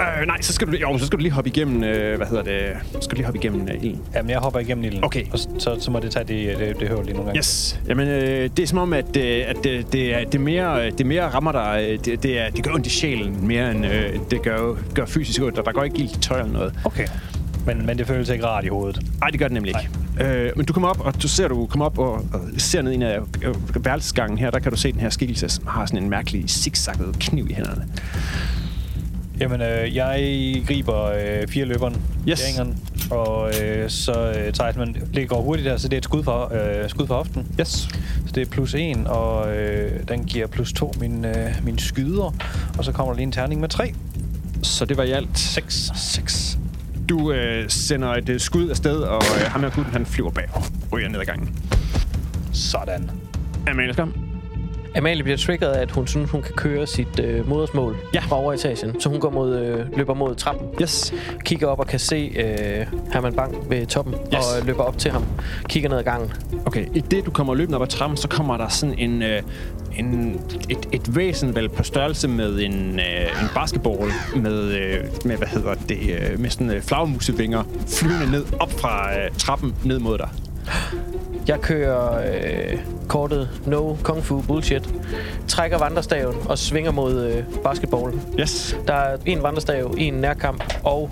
Øh, 0.00 0.26
nej, 0.26 0.40
så 0.40 0.52
skal 0.52 0.66
du, 0.66 0.72
jo, 0.72 0.98
så 0.98 1.06
skal 1.06 1.18
du 1.18 1.22
lige 1.22 1.32
hoppe 1.32 1.50
igennem, 1.50 1.84
øh, 1.84 2.16
hvad 2.16 2.26
hedder 2.26 2.42
det, 2.42 2.72
så 2.92 2.98
skal 3.00 3.10
du 3.10 3.16
lige 3.16 3.24
hoppe 3.24 3.38
igennem 3.38 3.68
øh, 3.68 3.74
ilden. 3.74 4.02
Jamen, 4.14 4.30
jeg 4.30 4.38
hopper 4.38 4.60
igennem 4.60 4.84
ilden. 4.84 5.04
Okay. 5.04 5.24
Og 5.32 5.38
så, 5.38 5.76
så 5.80 5.90
må 5.90 6.00
det 6.00 6.10
tage 6.10 6.24
det, 6.24 6.58
det, 6.58 6.80
det 6.80 6.88
hører 6.88 7.02
lige 7.02 7.12
nogle 7.12 7.26
gange. 7.26 7.38
Yes. 7.38 7.80
Jamen, 7.88 8.08
øh, 8.08 8.50
det 8.56 8.62
er 8.62 8.66
som 8.66 8.78
om, 8.78 8.92
at, 8.92 9.16
øh, 9.16 9.44
at 9.46 9.66
øh, 9.66 9.84
det, 9.92 10.14
er, 10.14 10.24
det, 10.24 10.40
mere, 10.40 10.86
øh, 10.86 10.92
det 10.98 11.06
mere 11.06 11.28
rammer 11.28 11.52
dig, 11.52 11.86
øh, 11.88 11.98
det, 12.04 12.22
det, 12.22 12.40
er, 12.40 12.50
det 12.50 12.64
gør 12.64 12.72
ondt 12.72 12.86
i 12.86 12.90
sjælen, 12.90 13.46
mere 13.46 13.70
end 13.70 13.86
øh, 13.86 14.18
det 14.30 14.42
gør, 14.42 14.74
gør 14.94 15.06
fysisk 15.06 15.42
ondt, 15.42 15.58
og 15.58 15.66
der 15.66 15.72
går 15.72 15.84
ikke 15.84 15.98
ild 15.98 16.16
i 16.16 16.20
tøj 16.20 16.38
eller 16.38 16.52
noget. 16.52 16.74
Okay. 16.84 17.06
Men, 17.66 17.86
men 17.86 17.98
det 17.98 18.06
føles 18.06 18.28
ikke 18.28 18.46
rart 18.46 18.64
i 18.64 18.68
hovedet. 18.68 19.02
Nej, 19.20 19.28
det 19.28 19.38
gør 19.38 19.48
det 19.48 19.54
nemlig 19.54 19.74
ikke. 19.80 19.90
Øh, 20.30 20.52
men 20.56 20.66
du 20.66 20.72
kommer 20.72 20.88
op, 20.88 21.00
og 21.00 21.22
du 21.22 21.28
ser, 21.28 21.48
du 21.48 21.66
kommer 21.66 21.86
op 21.86 21.98
og, 21.98 22.12
og 22.12 22.40
ser 22.58 22.82
ned 22.82 22.92
i 22.92 22.94
en 22.94 23.02
af 23.02 23.18
værelsesgangen 23.74 24.38
her, 24.38 24.50
der 24.50 24.58
kan 24.58 24.72
du 24.72 24.76
se 24.76 24.92
den 24.92 25.00
her 25.00 25.10
skikkelse, 25.10 25.48
som 25.48 25.66
har 25.66 25.86
sådan 25.86 26.02
en 26.02 26.10
mærkelig 26.10 26.50
zigzagget 26.50 27.16
kniv 27.18 27.46
i 27.50 27.54
hænderne. 27.54 27.86
Jamen, 29.40 29.60
øh, 29.60 29.96
jeg 29.96 30.54
griber 30.66 31.02
øh, 31.04 31.48
fire 31.48 31.64
løberen, 31.64 32.02
Yes. 32.28 32.42
gængeren, 32.44 32.78
og 33.10 33.52
øh, 33.62 33.90
så 33.90 34.12
øh, 34.12 34.52
tager 34.52 34.66
jeg 34.66 34.74
men 34.76 34.96
det 35.14 35.28
går 35.28 35.42
hurtigt 35.42 35.66
der, 35.66 35.76
så 35.76 35.88
det 35.88 35.94
er 35.94 35.98
et 35.98 36.04
skud 36.04 36.22
for, 36.24 36.52
øh, 36.82 36.88
skud 36.88 37.06
for 37.06 37.14
hoften. 37.14 37.46
Yes. 37.60 37.68
Så 38.26 38.32
det 38.34 38.40
er 38.46 38.46
plus 38.50 38.74
en, 38.74 39.06
og 39.06 39.56
øh, 39.56 40.00
den 40.08 40.24
giver 40.24 40.46
plus 40.46 40.72
to 40.72 40.92
min, 41.00 41.24
øh, 41.24 41.50
min 41.64 41.78
skyder. 41.78 42.34
Og 42.78 42.84
så 42.84 42.92
kommer 42.92 43.12
der 43.12 43.16
lige 43.16 43.22
en 43.26 43.32
terning 43.32 43.60
med 43.60 43.68
tre. 43.68 43.94
Så 44.62 44.84
det 44.84 44.96
var 44.96 45.02
i 45.02 45.10
alt 45.10 45.38
6. 45.38 45.90
6. 45.96 46.58
Du 47.08 47.32
øh, 47.32 47.70
sender 47.70 48.08
et 48.08 48.28
øh, 48.28 48.40
skud 48.40 48.70
afsted, 48.70 48.96
og 48.96 49.22
øh, 49.40 49.50
ham 49.50 49.60
her 49.62 49.70
gutten, 49.70 49.92
han 49.92 50.06
flyver 50.06 50.30
bag 50.30 50.44
og 50.52 50.62
ryger 50.92 51.08
ned 51.08 51.20
ad 51.20 51.24
gangen. 51.24 51.58
Sådan. 52.52 53.10
Amalie, 53.68 53.92
skam. 53.92 54.25
Amalie 54.96 55.22
bliver 55.22 55.36
triggeret 55.38 55.72
af, 55.72 55.82
at 55.82 55.90
hun 55.90 56.06
synes, 56.06 56.30
hun 56.30 56.42
kan 56.42 56.54
køre 56.54 56.86
sit 56.86 57.18
øh, 57.20 57.48
modersmål 57.48 57.96
Ja. 58.14 58.20
fra 58.20 58.36
overetagen. 58.36 59.00
Så 59.00 59.08
hun 59.08 59.20
går 59.20 59.30
mod, 59.30 59.56
øh, 59.58 59.96
løber 59.96 60.14
mod 60.14 60.34
trappen, 60.34 60.68
Yes. 60.82 61.14
kigger 61.44 61.66
op 61.66 61.78
og 61.80 61.86
kan 61.86 61.98
se 61.98 62.16
øh, 62.36 62.86
Herman 63.12 63.32
Bang 63.34 63.70
ved 63.70 63.86
toppen, 63.86 64.14
Yes. 64.14 64.44
og 64.60 64.66
løber 64.66 64.82
op 64.82 64.98
til 64.98 65.10
ham, 65.10 65.24
kigger 65.68 65.88
ned 65.88 65.98
ad 65.98 66.04
gangen. 66.04 66.32
Okay, 66.66 66.86
i 66.94 67.00
det 67.00 67.26
du 67.26 67.30
kommer 67.30 67.54
løbende 67.54 67.76
op 67.76 67.82
ad 67.82 67.86
trappen, 67.88 68.16
så 68.16 68.28
kommer 68.28 68.56
der 68.56 68.68
sådan 68.68 68.98
en, 68.98 69.22
øh, 69.22 69.42
en 69.98 70.40
et, 70.70 70.88
et 70.92 71.16
væsen 71.16 71.54
vel 71.54 71.68
på 71.68 71.82
størrelse 71.82 72.28
med 72.28 72.58
en, 72.60 73.00
øh, 73.00 73.42
en 73.42 73.48
basketball 73.54 74.10
med, 74.36 74.62
øh, 74.62 75.04
med 75.24 75.36
hvad 75.36 75.48
hedder 75.48 75.74
det, 75.88 75.98
øh, 76.32 76.40
med 76.40 76.50
sådan 76.50 76.70
øh, 76.70 76.82
flagmusevinger 76.82 77.62
flyvende 77.88 78.30
ned 78.30 78.44
op 78.60 78.72
fra 78.72 79.18
øh, 79.18 79.30
trappen 79.38 79.74
ned 79.84 79.98
mod 79.98 80.18
dig. 80.18 80.28
Jeg 81.48 81.60
kører 81.60 82.18
øh, 82.18 82.78
kortet 83.08 83.48
No 83.66 83.96
Kung 84.02 84.24
Fu 84.24 84.40
Bullshit, 84.40 84.88
trækker 85.48 85.78
vandrestaven 85.78 86.36
og 86.48 86.58
svinger 86.58 86.90
mod 86.90 87.24
øh, 87.24 87.44
basketballen. 87.64 88.22
Yes. 88.40 88.76
Der 88.86 88.94
er 88.94 89.16
en 89.26 89.42
vandrestav, 89.42 89.94
en 89.98 90.14
nærkamp 90.14 90.64
og 90.84 91.10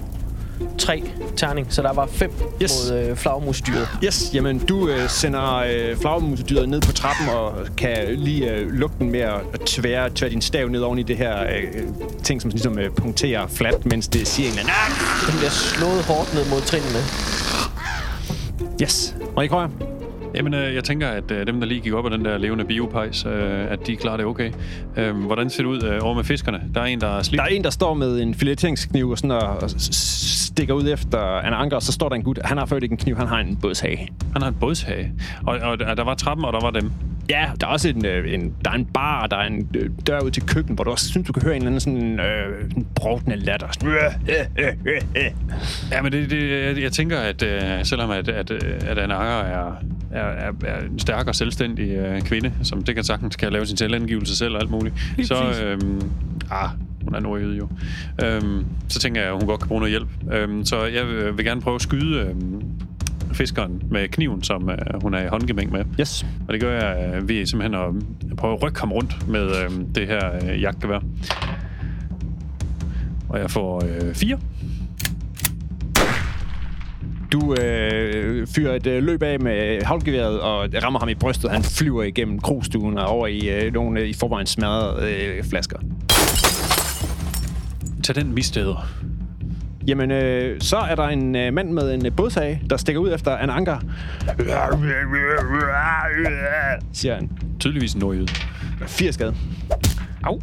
tre 0.78 1.02
terning, 1.36 1.66
så 1.70 1.82
der 1.82 1.92
var 1.92 2.06
fem 2.06 2.32
Yes. 2.62 2.90
mod 2.90 2.98
øh, 2.98 3.16
flagmusdyret. 3.16 3.88
Yes, 4.04 4.30
jamen 4.34 4.58
du 4.58 4.88
øh, 4.88 5.08
sender 5.08 5.56
øh, 5.56 5.96
flagmusedyret 5.96 6.68
ned 6.68 6.80
på 6.80 6.92
trappen 6.92 7.28
og 7.28 7.52
kan 7.76 7.98
lige 8.08 8.50
øh, 8.50 8.70
lukke 8.72 8.96
den 8.98 9.10
med 9.10 9.20
at 9.20 9.40
tvære, 9.66 10.10
tvære 10.10 10.30
din 10.30 10.42
stav 10.42 10.68
ned 10.68 10.80
oven 10.80 10.98
i 10.98 11.02
det 11.02 11.16
her 11.16 11.42
øh, 11.42 11.82
ting, 12.22 12.42
som 12.42 12.50
ligesom 12.50 12.78
øh, 12.78 12.90
punkterer 12.90 13.46
fladt, 13.46 13.86
mens 13.86 14.08
det 14.08 14.28
siger 14.28 14.48
en 14.52 14.58
eller 14.58 14.72
anden, 14.72 14.96
Den 15.26 15.38
bliver 15.38 15.50
slået 15.50 16.02
hårdt 16.04 16.34
ned 16.34 16.44
mod 16.50 16.60
trinene. 16.60 16.98
Yes. 18.82 19.14
Marie 19.36 19.48
Krøyer. 19.48 19.93
Jamen, 20.34 20.54
øh, 20.54 20.74
jeg 20.74 20.84
tænker, 20.84 21.08
at 21.08 21.30
øh, 21.30 21.46
dem, 21.46 21.60
der 21.60 21.66
lige 21.66 21.80
gik 21.80 21.92
op 21.92 22.04
af 22.04 22.10
den 22.10 22.24
der 22.24 22.38
levende 22.38 22.64
biopejs, 22.64 23.26
øh, 23.26 23.72
at 23.72 23.86
de 23.86 23.96
klarer 23.96 24.16
det 24.16 24.26
okay. 24.26 24.52
Øh, 24.96 25.16
hvordan 25.16 25.50
ser 25.50 25.62
det 25.62 25.70
ud 25.70 25.82
øh, 25.82 25.98
over 26.02 26.14
med 26.14 26.24
fiskerne? 26.24 26.62
Der 26.74 26.80
er 26.80 26.84
en, 26.84 27.00
der 27.00 27.18
er 27.18 27.22
slidt. 27.22 27.38
Der 27.38 27.44
er 27.44 27.48
en, 27.48 27.64
der 27.64 27.70
står 27.70 27.94
med 27.94 28.20
en 28.20 28.34
fileteringskniv 28.34 29.10
og, 29.10 29.18
sådan 29.18 29.30
og, 29.30 29.62
og 29.62 29.70
stikker 30.54 30.74
ud 30.74 30.88
efter 30.92 31.40
en 31.40 31.52
anker, 31.52 31.76
og 31.76 31.82
så 31.82 31.92
står 31.92 32.08
der 32.08 32.16
en 32.16 32.22
gut. 32.22 32.38
Han 32.44 32.58
har 32.58 32.66
før 32.66 32.76
ikke 32.76 32.92
en 32.92 32.96
kniv, 32.96 33.16
han 33.16 33.26
har 33.26 33.38
en 33.38 33.56
bådshage. 33.56 34.08
Han 34.32 34.42
har 34.42 34.48
en 34.48 34.56
bådshage. 34.60 35.12
Og, 35.46 35.58
og, 35.58 35.78
og 35.86 35.96
der 35.96 36.04
var 36.04 36.14
trappen, 36.14 36.44
og 36.44 36.52
der 36.52 36.60
var 36.60 36.70
dem. 36.70 36.90
Ja, 37.30 37.50
der 37.60 37.66
er 37.66 37.70
også 37.70 37.88
en, 37.88 38.06
øh, 38.06 38.34
en, 38.34 38.54
der 38.64 38.70
er 38.70 38.74
en 38.74 38.84
bar, 38.84 39.26
der 39.26 39.36
er 39.36 39.46
en 39.46 39.68
øh, 39.74 39.90
dør 40.06 40.20
ud 40.20 40.30
til 40.30 40.46
køkken, 40.46 40.74
hvor 40.74 40.84
du 40.84 40.90
også 40.90 41.08
synes, 41.08 41.26
du 41.26 41.32
kan 41.32 41.42
høre 41.42 41.56
en 41.56 41.62
eller 41.62 41.66
anden 41.66 41.80
sådan 41.80 42.20
øh, 42.20 42.70
en 42.76 42.86
brovtende 42.94 43.36
latter. 43.36 43.66
Sådan, 43.72 43.88
øh, 43.88 43.96
øh, 44.28 44.66
øh, 44.66 44.72
øh, 44.86 45.00
øh. 45.16 45.30
Ja, 45.92 46.02
men 46.02 46.12
det, 46.12 46.30
det, 46.30 46.50
jeg, 46.50 46.82
jeg 46.82 46.92
tænker, 46.92 47.18
at 47.18 47.42
øh, 47.42 47.84
selvom 47.84 48.10
at, 48.10 48.28
at, 48.28 48.50
øh, 48.50 48.60
at 48.86 48.98
Anna 48.98 49.14
Anger 49.14 49.34
er, 49.34 49.72
er, 50.14 50.48
er, 50.48 50.52
er 50.64 50.80
en 50.80 50.98
stærk 50.98 51.28
og 51.28 51.34
selvstændig 51.34 51.90
øh, 51.90 52.22
kvinde, 52.22 52.52
som 52.62 52.82
det 52.82 52.94
kan 52.94 53.04
sagtens 53.04 53.36
kan 53.36 53.52
lave 53.52 53.66
sin 53.66 53.76
selvangivelse 53.76 54.36
selv 54.36 54.54
og 54.54 54.60
alt 54.60 54.70
muligt, 54.70 54.94
Lige 55.16 55.26
så... 55.26 55.34
Øh, 55.34 55.80
ah, 56.50 56.68
hun 57.04 57.14
er 57.14 57.20
nordjyde 57.20 57.56
jo. 57.56 57.68
Øhm, 58.24 58.64
så 58.88 58.98
tænker 58.98 59.20
jeg, 59.20 59.30
at 59.30 59.36
hun 59.36 59.46
godt 59.46 59.60
kan 59.60 59.68
bruge 59.68 59.80
noget 59.80 59.90
hjælp. 59.90 60.08
Øhm, 60.32 60.64
så 60.64 60.84
jeg 60.84 61.06
vil, 61.06 61.36
vil 61.36 61.44
gerne 61.44 61.60
prøve 61.60 61.74
at 61.74 61.82
skyde 61.82 62.20
øhm, 62.20 62.62
fiskeren 63.32 63.82
med 63.90 64.08
kniven, 64.08 64.42
som 64.42 64.70
øh, 64.70 64.76
hun 65.02 65.14
er 65.14 65.22
i 65.22 65.26
håndgemæng 65.26 65.72
med. 65.72 65.84
Yes. 66.00 66.26
Og 66.48 66.52
det 66.52 66.60
gør 66.60 66.80
jeg 66.80 67.14
øh, 67.14 67.28
ved 67.28 67.46
simpelthen 67.46 67.80
at 67.80 68.36
prøve 68.36 68.54
at 68.54 68.62
rykke 68.62 68.80
ham 68.80 68.92
rundt 68.92 69.28
med 69.28 69.42
øh, 69.42 69.70
det 69.94 70.06
her 70.06 70.50
øh, 70.50 70.62
jagtgevær. 70.62 71.00
Og 73.28 73.38
jeg 73.38 73.50
får 73.50 73.84
øh, 73.84 74.14
fire. 74.14 74.38
Du 77.34 77.54
øh, 77.54 78.46
fyrer 78.46 78.74
et 78.74 78.86
øh, 78.86 79.02
løb 79.02 79.22
af 79.22 79.40
med 79.40 79.82
havlgeværet 79.82 80.40
og 80.40 80.68
rammer 80.82 81.00
ham 81.00 81.08
i 81.08 81.14
brystet. 81.14 81.50
Han 81.50 81.62
flyver 81.62 82.02
igennem 82.02 82.40
krogstuen 82.40 82.98
og 82.98 83.06
over 83.06 83.26
i 83.26 83.48
øh, 83.48 83.72
nogle 83.72 84.00
øh, 84.00 84.08
i 84.08 84.12
forvejen 84.12 84.46
smadrede 84.46 85.12
øh, 85.12 85.44
flasker. 85.44 85.78
Tag 88.04 88.14
den 88.14 88.34
missteder. 88.34 88.88
Jamen, 89.86 90.10
øh, 90.10 90.60
så 90.60 90.76
er 90.76 90.94
der 90.94 91.08
en 91.08 91.36
øh, 91.36 91.54
mand 91.54 91.70
med 91.70 91.94
en 91.94 92.06
øh, 92.06 92.12
bådsag, 92.16 92.62
der 92.70 92.76
stikker 92.76 93.00
ud 93.00 93.14
efter 93.14 93.38
en 93.38 93.50
anker. 93.50 93.78
Siger 96.92 97.14
han. 97.14 97.30
Tydeligvis 97.60 97.94
en 97.94 98.00
nordjyde. 98.00 98.28
80 98.86 99.14
skade. 99.14 99.34
Au. 100.24 100.40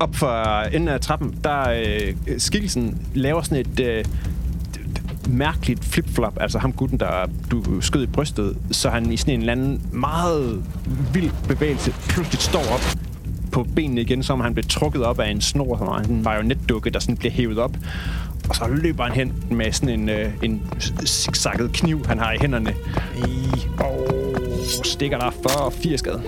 Op 0.00 0.14
for 0.14 0.62
enden 0.62 0.88
af 0.88 1.00
trappen, 1.00 1.38
der 1.44 1.70
øh, 1.70 2.38
skikkelsen 2.38 3.06
laver 3.14 3.42
sådan 3.42 3.58
et 3.58 3.80
øh, 3.80 4.04
mærkeligt 5.28 5.84
flip-flop. 5.84 6.38
Altså 6.40 6.58
ham 6.58 6.72
gutten, 6.72 7.00
der 7.00 7.26
du 7.50 7.80
skød 7.80 8.02
i 8.02 8.06
brystet, 8.06 8.56
så 8.70 8.90
han 8.90 9.12
i 9.12 9.16
sådan 9.16 9.34
en 9.34 9.40
eller 9.40 9.52
anden 9.52 9.82
meget 9.92 10.64
vild 11.12 11.30
bevægelse 11.48 11.94
pludselig 12.08 12.40
står 12.40 12.72
op 12.72 12.98
på 13.52 13.66
benene 13.76 14.00
igen, 14.00 14.22
som 14.22 14.40
han 14.40 14.54
blev 14.54 14.64
trukket 14.64 15.04
op 15.04 15.20
af 15.20 15.30
en 15.30 15.40
snor, 15.40 15.76
som 15.78 16.12
en 16.16 16.22
marionetdukke, 16.22 16.90
der 16.90 16.98
sådan 16.98 17.16
bliver 17.16 17.32
hævet 17.32 17.58
op. 17.58 17.76
Og 18.48 18.56
så 18.56 18.66
løber 18.68 19.04
han 19.04 19.12
hen 19.12 19.32
med 19.50 19.72
sådan 19.72 20.00
en, 20.00 20.08
øh, 20.08 20.32
en 20.42 20.62
zigzagget 21.06 21.72
kniv, 21.72 22.06
han 22.06 22.18
har 22.18 22.32
i 22.32 22.36
hænderne. 22.40 22.74
I, 23.16 23.66
og 23.80 24.08
stikker 24.84 25.18
der 25.18 25.30
for 25.30 25.70
80 25.70 26.00
skade. 26.00 26.22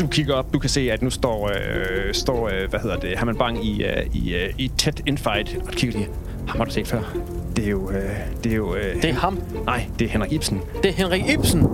Du 0.00 0.06
kigger 0.06 0.34
op, 0.34 0.52
du 0.52 0.58
kan 0.58 0.70
se, 0.70 0.92
at 0.92 1.02
nu 1.02 1.10
står, 1.10 1.48
øh, 1.48 2.14
står 2.14 2.48
øh, 2.48 2.70
hvad 2.70 2.80
hedder 2.80 2.96
det, 2.96 3.18
Herman 3.18 3.36
Bang 3.36 3.66
i, 3.66 3.84
øh, 3.84 4.06
i, 4.12 4.34
øh, 4.34 4.54
i 4.58 4.70
tæt 4.78 5.02
infight. 5.06 5.56
Og 5.66 5.72
du 5.72 5.78
kigger 5.78 5.98
lige, 5.98 6.08
ham 6.48 6.58
har 6.58 6.64
du 6.64 6.70
set 6.70 6.88
før. 6.88 7.16
Det 7.58 7.66
er 7.66 7.70
jo... 7.70 7.90
Øh, 7.90 8.02
det 8.44 8.52
er 8.52 8.56
jo... 8.56 8.74
Øh, 8.74 9.02
Det 9.02 9.10
er 9.10 9.14
ham. 9.14 9.38
Nej, 9.66 9.86
det 9.98 10.04
er 10.04 10.08
Henrik 10.08 10.32
Ibsen, 10.32 10.60
Det 10.82 10.88
er 10.88 10.92
Henrik 10.92 11.22
Ibsen. 11.30 11.66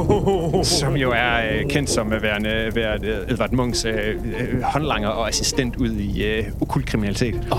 som 0.80 0.96
jo 0.96 1.10
er 1.12 1.36
øh, 1.52 1.68
kendt 1.68 1.90
som 1.90 2.12
at 2.12 2.22
være, 2.22 2.66
øh, 2.66 2.76
være 2.76 2.98
øh, 3.02 3.16
Edvard 3.32 3.52
Munchs 3.52 3.84
øh, 3.84 3.94
øh, 4.08 4.62
håndlanger 4.62 5.08
og 5.08 5.28
assistent 5.28 5.76
ud 5.76 5.90
i 5.92 6.24
øh, 6.24 6.44
okult 6.60 6.86
kriminalitet. 6.86 7.34
Oh. 7.50 7.58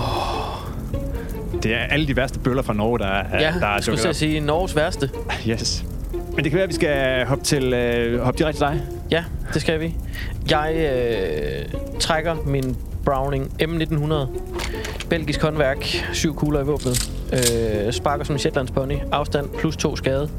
Det 1.64 1.74
er 1.74 1.78
alle 1.80 2.08
de 2.08 2.16
værste 2.16 2.40
bøller 2.40 2.64
fra 2.64 2.74
Norge, 2.74 3.00
der, 3.00 3.06
er- 3.08 3.40
Ja, 3.42 3.54
der 3.60 3.68
er 3.68 3.80
dukket 3.80 4.06
op. 4.06 4.10
at 4.10 4.16
sige 4.16 4.40
Norges 4.40 4.76
værste. 4.76 5.10
Yes. 5.50 5.86
Men 6.36 6.44
det 6.44 6.52
kan 6.52 6.56
være, 6.56 6.64
at 6.64 6.70
vi 6.70 6.74
skal 6.76 7.26
hoppe, 7.26 7.44
til, 7.44 7.74
øh, 7.74 8.20
hoppe 8.22 8.38
direkte 8.38 8.60
til 8.60 8.68
dig. 8.68 8.82
Ja, 9.12 9.24
det 9.54 9.62
skal 9.62 9.80
vi. 9.80 9.96
Jeg 10.50 10.74
øh, 10.76 11.66
trækker 12.00 12.36
min 12.46 12.78
Browning 13.06 13.52
M1900. 13.64 14.14
Belgisk 15.10 15.42
håndværk. 15.42 15.86
Syv 16.14 16.36
kugler 16.36 16.62
i 16.62 16.66
våbnet. 16.66 17.12
Øh, 17.34 17.94
sparker 17.94 18.24
som 18.26 18.36
en 18.36 18.40
Shetlands 18.40 18.72
pony. 18.72 18.96
Afstand 19.12 19.50
plus 19.60 19.78
to 19.78 19.96
skade. 19.96 20.30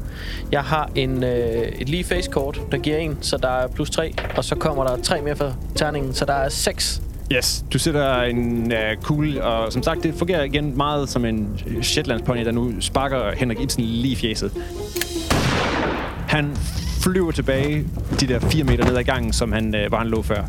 Jeg 0.51 0.61
har 0.61 0.89
en, 0.95 1.23
øh, 1.23 1.67
et 1.79 1.89
lige 1.89 2.03
face 2.03 2.31
kort, 2.31 2.61
der 2.71 2.77
giver 2.77 2.97
en, 2.97 3.17
så 3.21 3.37
der 3.37 3.49
er 3.49 3.67
plus 3.67 3.89
tre. 3.89 4.13
Og 4.37 4.43
så 4.43 4.55
kommer 4.55 4.83
der 4.83 4.97
tre 5.01 5.21
mere 5.21 5.35
for 5.35 5.55
terningen, 5.75 6.13
så 6.13 6.25
der 6.25 6.33
er 6.33 6.49
seks. 6.49 7.01
Yes, 7.31 7.65
du 7.73 7.79
sætter 7.79 8.21
en 8.21 8.71
øh, 8.71 8.97
kugle, 9.03 9.43
og 9.43 9.73
som 9.73 9.83
sagt, 9.83 10.03
det 10.03 10.13
fungerer 10.17 10.43
igen 10.43 10.77
meget 10.77 11.09
som 11.09 11.25
en 11.25 11.59
Shetlands 11.81 12.21
pony, 12.21 12.45
der 12.45 12.51
nu 12.51 12.81
sparker 12.81 13.31
Henrik 13.35 13.59
Ibsen 13.59 13.83
lige 13.83 14.11
i 14.11 14.15
fjeset. 14.15 14.51
Han 16.27 16.55
flyver 17.01 17.31
tilbage 17.31 17.85
de 18.19 18.27
der 18.27 18.39
fire 18.39 18.63
meter 18.63 18.85
ned 18.85 18.97
ad 18.97 19.03
gangen, 19.03 19.33
som 19.33 19.51
han, 19.51 19.75
øh, 19.75 19.87
hvor 19.87 19.97
han 19.97 20.07
lå 20.07 20.21
før. 20.21 20.43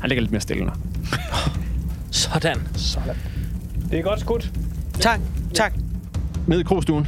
Han 0.00 0.08
ligger 0.08 0.20
lidt 0.20 0.32
mere 0.32 0.40
stille 0.40 0.64
nu. 0.64 0.70
Sådan. 2.10 2.56
Det 3.90 3.98
er 3.98 4.02
godt 4.02 4.20
skudt. 4.20 4.50
Tak, 5.00 5.20
tak. 5.54 5.74
Nede 6.46 6.60
i 6.60 6.64
krogstuen, 6.64 7.06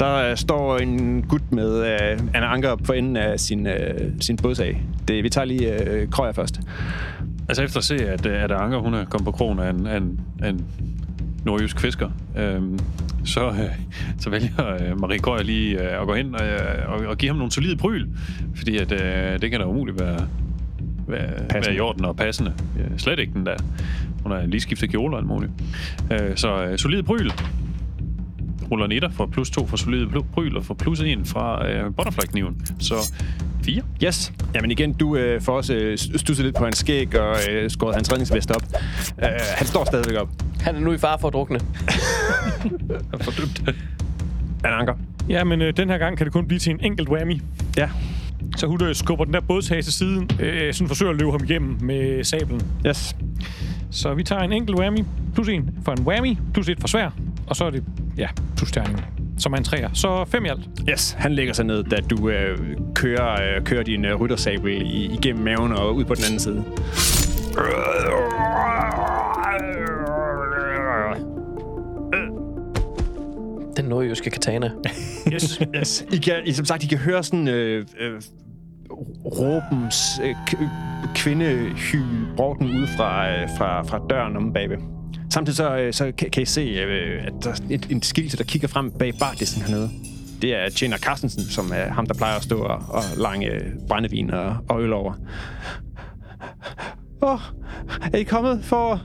der 0.00 0.30
øh, 0.30 0.36
står 0.36 0.78
en 0.78 1.22
gut 1.22 1.52
med 1.52 1.86
øh, 1.86 2.18
en 2.20 2.34
anker 2.34 2.68
op 2.68 2.80
for 2.84 2.92
enden 2.92 3.16
af 3.16 3.40
sin, 3.40 3.66
øh, 3.66 4.12
sin 4.20 4.36
bådsag. 4.36 4.82
Det, 5.08 5.24
vi 5.24 5.28
tager 5.28 5.44
lige 5.44 5.90
øh, 5.90 6.10
Krøjer 6.10 6.32
først. 6.32 6.60
Altså 7.48 7.62
efter 7.62 7.78
at 7.78 7.84
se, 7.84 8.08
at, 8.08 8.26
øh, 8.26 8.42
at 8.42 8.52
Anker, 8.52 8.78
hun 8.78 8.94
er 8.94 9.04
kommet 9.04 9.24
på 9.24 9.30
krogen 9.30 9.58
af 9.58 9.70
en, 9.70 9.86
af 9.86 9.96
en, 9.96 10.20
af 10.40 10.48
en 10.48 10.64
nordjysk 11.44 11.80
fisker, 11.80 12.10
øhm, 12.36 12.78
så, 13.24 13.48
øh, 13.48 13.70
så 14.18 14.30
vælger 14.30 14.74
øh, 14.74 15.00
Marie 15.00 15.18
Krøyer 15.18 15.42
lige 15.42 15.80
øh, 15.80 16.00
at 16.00 16.06
gå 16.06 16.14
hen 16.14 16.34
og, 16.34 16.46
øh, 16.46 16.88
og, 16.88 17.06
og 17.06 17.18
give 17.18 17.28
ham 17.28 17.36
nogle 17.36 17.52
solide 17.52 17.76
pryl, 17.76 18.06
fordi 18.54 18.78
at, 18.78 18.92
øh, 18.92 19.40
det 19.40 19.50
kan 19.50 19.60
da 19.60 19.66
umuligt 19.66 20.00
være, 20.00 20.26
være, 21.08 21.30
være 21.54 21.74
i 21.74 21.80
orden 21.80 22.04
og 22.04 22.16
passende. 22.16 22.52
Ja, 22.78 22.98
slet 22.98 23.18
ikke 23.18 23.32
den 23.32 23.46
der. 23.46 23.56
Hun 24.22 24.32
har 24.32 24.46
lige 24.46 24.60
skiftet 24.60 24.90
kjole 24.90 25.14
og 25.14 25.18
alt 25.18 25.28
muligt. 25.28 25.52
Øh, 26.12 26.36
så 26.36 26.64
øh, 26.64 26.78
solide 26.78 27.02
pryl. 27.02 27.30
Ruller 28.72 28.84
en 28.84 28.92
etter 28.92 29.10
for 29.10 29.26
plus 29.26 29.50
2 29.50 29.66
for 29.66 29.76
solide 29.76 30.08
pryl, 30.34 30.56
og 30.56 30.64
for 30.64 30.74
plus 30.74 31.00
1 31.00 31.18
fra 31.26 31.68
øh, 31.68 31.94
butterfly-kniven. 31.96 32.66
Så 32.80 32.94
4. 33.64 33.82
Yes. 34.04 34.32
Jamen 34.54 34.70
igen, 34.70 34.92
du 34.92 35.16
øh, 35.16 35.40
får 35.40 35.56
også 35.56 35.74
øh, 35.74 35.98
stusset 35.98 36.44
lidt 36.44 36.56
på 36.56 36.64
hans 36.64 36.78
skæg 36.78 37.18
og 37.20 37.36
øh, 37.50 37.70
skåret 37.70 37.94
hans 37.94 38.12
redningsvest 38.12 38.50
op. 38.50 38.62
Øh, 39.22 39.28
han 39.56 39.66
står 39.66 39.84
stadigvæk 39.84 40.16
op. 40.16 40.28
Han 40.60 40.76
er 40.76 40.80
nu 40.80 40.92
i 40.92 40.98
fare 40.98 41.18
for 41.18 41.28
at 41.28 41.34
drukne. 41.34 41.60
Fordømt. 43.24 43.62
Han 44.64 44.74
anker. 44.74 44.94
Ja, 45.28 45.44
men 45.44 45.62
øh, 45.62 45.76
den 45.76 45.90
her 45.90 45.98
gang 45.98 46.16
kan 46.16 46.24
det 46.24 46.32
kun 46.32 46.46
blive 46.46 46.58
til 46.58 46.70
en 46.72 46.80
enkelt 46.82 47.08
whammy. 47.08 47.42
Ja. 47.76 47.88
Så 48.56 48.66
hun 48.66 48.82
øh, 48.82 48.94
skubber 48.94 49.24
den 49.24 49.34
der 49.34 49.40
bådtag 49.40 49.84
til 49.84 49.92
siden, 49.92 50.30
øh, 50.40 50.74
sådan 50.74 50.88
forsøger 50.88 51.12
at 51.12 51.18
løbe 51.18 51.30
ham 51.30 51.44
igennem 51.44 51.76
med 51.80 52.24
sablen. 52.24 52.62
Yes. 52.86 53.16
Så 53.90 54.14
vi 54.14 54.22
tager 54.22 54.42
en 54.42 54.52
enkelt 54.52 54.78
whammy, 54.78 55.04
plus 55.34 55.48
en 55.48 55.70
for 55.84 55.92
en 55.92 56.02
whammy, 56.02 56.36
plus 56.54 56.68
et 56.68 56.80
for 56.80 56.88
svær, 56.88 57.10
og 57.52 57.56
så 57.56 57.64
er 57.64 57.70
det, 57.70 57.84
ja, 58.18 58.28
plus 58.56 58.72
terningen, 58.72 59.04
som 59.38 59.52
er 59.52 59.56
en 59.56 59.64
træer. 59.64 59.90
Så 59.94 60.24
fem 60.24 60.44
i 60.44 60.48
alt. 60.48 60.60
Yes, 60.90 61.16
han 61.18 61.32
lægger 61.32 61.54
sig 61.54 61.64
ned, 61.64 61.84
da 61.84 61.96
du 61.96 62.28
øh, 62.28 62.58
kører, 62.94 63.56
øh, 63.56 63.64
kører 63.64 63.82
din 63.82 64.04
øh, 64.04 64.20
ryttersabel 64.20 64.82
i, 64.82 65.10
igennem 65.12 65.44
maven 65.44 65.72
og 65.72 65.94
ud 65.94 66.04
på 66.04 66.14
den 66.14 66.24
anden 66.24 66.40
side. 66.40 66.64
Den 73.76 73.84
nordjyske 73.84 74.30
katana. 74.30 74.70
Yes, 75.32 75.60
yes. 75.76 76.04
I 76.12 76.16
kan, 76.16 76.34
I, 76.44 76.52
som 76.52 76.64
sagt, 76.64 76.84
I 76.84 76.86
kan 76.86 76.98
høre 76.98 77.22
sådan 77.22 77.48
øh, 77.48 77.86
øh, 78.00 78.20
råbens 79.24 80.20
øh, 80.24 80.34
kvindehyl 81.14 82.04
bråten 82.36 82.66
ud 82.66 82.86
fra, 82.96 83.30
øh, 83.30 83.48
fra, 83.58 83.82
fra 83.82 84.00
døren 84.10 84.36
om 84.36 84.52
bagved. 84.52 85.01
Samtidig 85.32 85.56
så, 85.56 85.76
øh, 85.76 85.92
så 85.92 86.12
kan, 86.18 86.30
kan 86.30 86.42
I 86.42 86.46
se, 86.46 86.60
øh, 86.60 87.24
at 87.26 87.32
der 87.44 87.50
er 87.50 87.54
en, 87.70 87.84
en 87.90 88.02
skikkelse, 88.02 88.36
der 88.36 88.44
kigger 88.44 88.68
frem 88.68 88.90
bag 88.90 89.14
bardisken 89.18 89.62
hernede. 89.62 89.90
Det 90.42 90.54
er 90.54 90.68
Tjener 90.68 90.98
Carstensen, 90.98 91.44
som 91.44 91.72
er 91.74 91.92
ham, 91.92 92.06
der 92.06 92.14
plejer 92.14 92.36
at 92.36 92.42
stå 92.42 92.58
og, 92.58 92.82
og 92.88 93.02
lange 93.16 93.50
brændevin 93.88 94.30
og, 94.30 94.56
og 94.68 94.82
øl 94.82 94.92
over. 94.92 95.14
Åh, 97.22 97.32
oh, 97.32 97.40
er 98.12 98.18
I 98.18 98.22
kommet 98.22 98.64
for... 98.64 99.02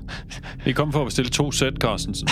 Vi 0.66 0.74
kom 0.74 0.92
for 0.92 1.02
at 1.02 1.08
bestille 1.08 1.30
to 1.30 1.52
sæt, 1.52 1.74
Carstensen. 1.80 2.30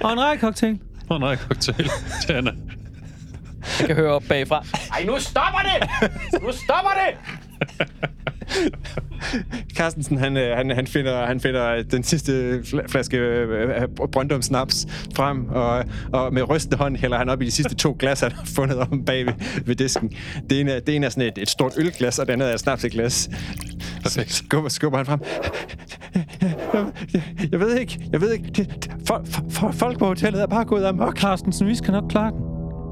Og 0.00 0.12
en 0.12 0.20
række 0.20 0.40
cocktail. 0.40 0.78
Og 1.08 1.20
nej, 1.20 1.36
cocktail 1.36 1.90
til 2.26 2.32
Anna. 2.32 2.50
Jeg 3.78 3.86
kan 3.86 3.96
høre 3.96 4.12
op 4.12 4.22
bagfra. 4.28 4.64
Ej, 4.92 5.04
nu 5.04 5.18
stopper 5.18 5.60
det! 5.60 5.88
Nu 6.42 6.52
stopper 6.52 6.90
det! 6.90 7.38
Carstensen, 9.76 10.18
han, 10.18 10.36
øh, 10.36 10.56
han, 10.56 10.70
han, 10.70 10.86
finder, 10.86 11.26
han 11.26 11.40
finder 11.40 11.82
den 11.82 12.02
sidste 12.02 12.58
fl- 12.64 12.86
flaske 12.88 13.16
øh, 13.16 13.88
Brøndum 14.12 14.42
Snaps 14.42 14.86
frem, 15.16 15.48
og, 15.48 15.84
og 16.12 16.34
med 16.34 16.50
rystende 16.50 16.76
hånd 16.76 16.96
hælder 16.96 17.18
han 17.18 17.28
op 17.28 17.42
i 17.42 17.44
de 17.44 17.50
sidste 17.50 17.74
to 17.74 17.96
glas, 17.98 18.20
han 18.20 18.32
har 18.32 18.44
fundet 18.44 18.78
om 18.78 19.04
bag 19.04 19.26
ved, 19.26 19.32
ved 19.64 19.74
disken. 19.74 20.10
Det 20.50 20.60
ene, 20.60 20.72
er- 20.72 20.80
det 20.80 20.96
ene 20.96 21.06
er 21.06 21.10
sådan 21.10 21.28
et, 21.28 21.38
et 21.38 21.50
stort 21.50 21.72
ølglas, 21.78 22.18
og 22.18 22.26
det 22.26 22.32
andet 22.32 22.48
er 22.50 22.54
et 22.54 22.60
snapseglas. 22.60 23.30
Så 24.04 24.24
skubber, 24.26 24.68
skubber 24.68 24.98
han 24.98 25.06
frem. 25.06 25.20
Jeg, 26.14 26.24
jeg, 27.14 27.22
jeg 27.52 27.60
ved 27.60 27.76
ikke, 27.76 28.00
jeg 28.12 28.20
ved 28.20 28.32
ikke. 28.32 28.48
Det, 28.56 28.90
for, 29.06 29.24
for, 29.50 29.70
folk 29.72 29.98
på 29.98 30.06
hotellet 30.06 30.42
er 30.42 30.46
bare 30.46 30.64
gået 30.64 30.84
amok. 30.84 31.18
Carstensen, 31.18 31.66
vi 31.66 31.74
skal 31.74 31.92
nok 31.92 32.04
klare 32.10 32.30
den. 32.30 32.40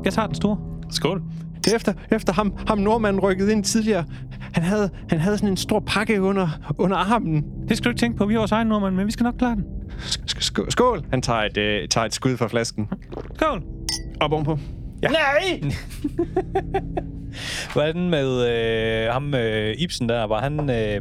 Jeg 0.05 0.13
tager 0.13 0.27
den 0.27 0.35
store. 0.35 0.59
Skål. 0.91 1.23
Det 1.67 1.73
er 1.73 1.77
efter, 1.77 1.93
efter 2.13 2.33
ham, 2.33 2.53
ham 2.69 2.79
nordmanden 2.79 3.23
rykkede 3.23 3.53
ind 3.53 3.65
tidligere. 3.65 4.05
Han 4.53 4.63
havde, 4.63 4.91
han 5.09 5.19
havde 5.19 5.37
sådan 5.39 5.49
en 5.51 5.57
stor 5.57 5.81
pakke 5.81 6.23
under, 6.23 6.49
under 6.79 6.97
armen. 6.97 7.45
Det 7.69 7.77
skal 7.77 7.85
du 7.85 7.91
ikke 7.91 8.01
tænke 8.01 8.19
på. 8.19 8.27
Vi 8.27 8.35
har 8.35 8.39
vores 8.41 8.53
egen 8.53 8.69
nordmand, 8.69 8.95
men 8.95 9.07
vi 9.07 9.13
skal 9.13 9.25
nok 9.25 9.35
klare 9.39 9.55
den. 9.55 9.65
Sk- 9.99 10.39
sk- 10.41 10.71
skål! 10.71 11.05
Han 11.11 11.23
tager 11.23 11.41
et, 11.41 11.57
øh, 11.57 11.89
tager 11.89 12.05
et 12.05 12.15
skud 12.15 12.37
fra 12.37 12.49
flasken. 12.49 12.89
Skål! 13.35 13.63
Op 14.21 14.33
ovenpå. 14.33 14.59
Ja. 15.03 15.09
Nej! 15.09 15.61
Hvordan 17.73 18.11
med 18.11 18.49
øh, 19.07 19.13
ham 19.13 19.35
øh, 19.35 19.75
Ibsen 19.79 20.09
der? 20.09 20.25
Var 20.25 20.41
han... 20.41 20.71
Øh, 20.71 21.01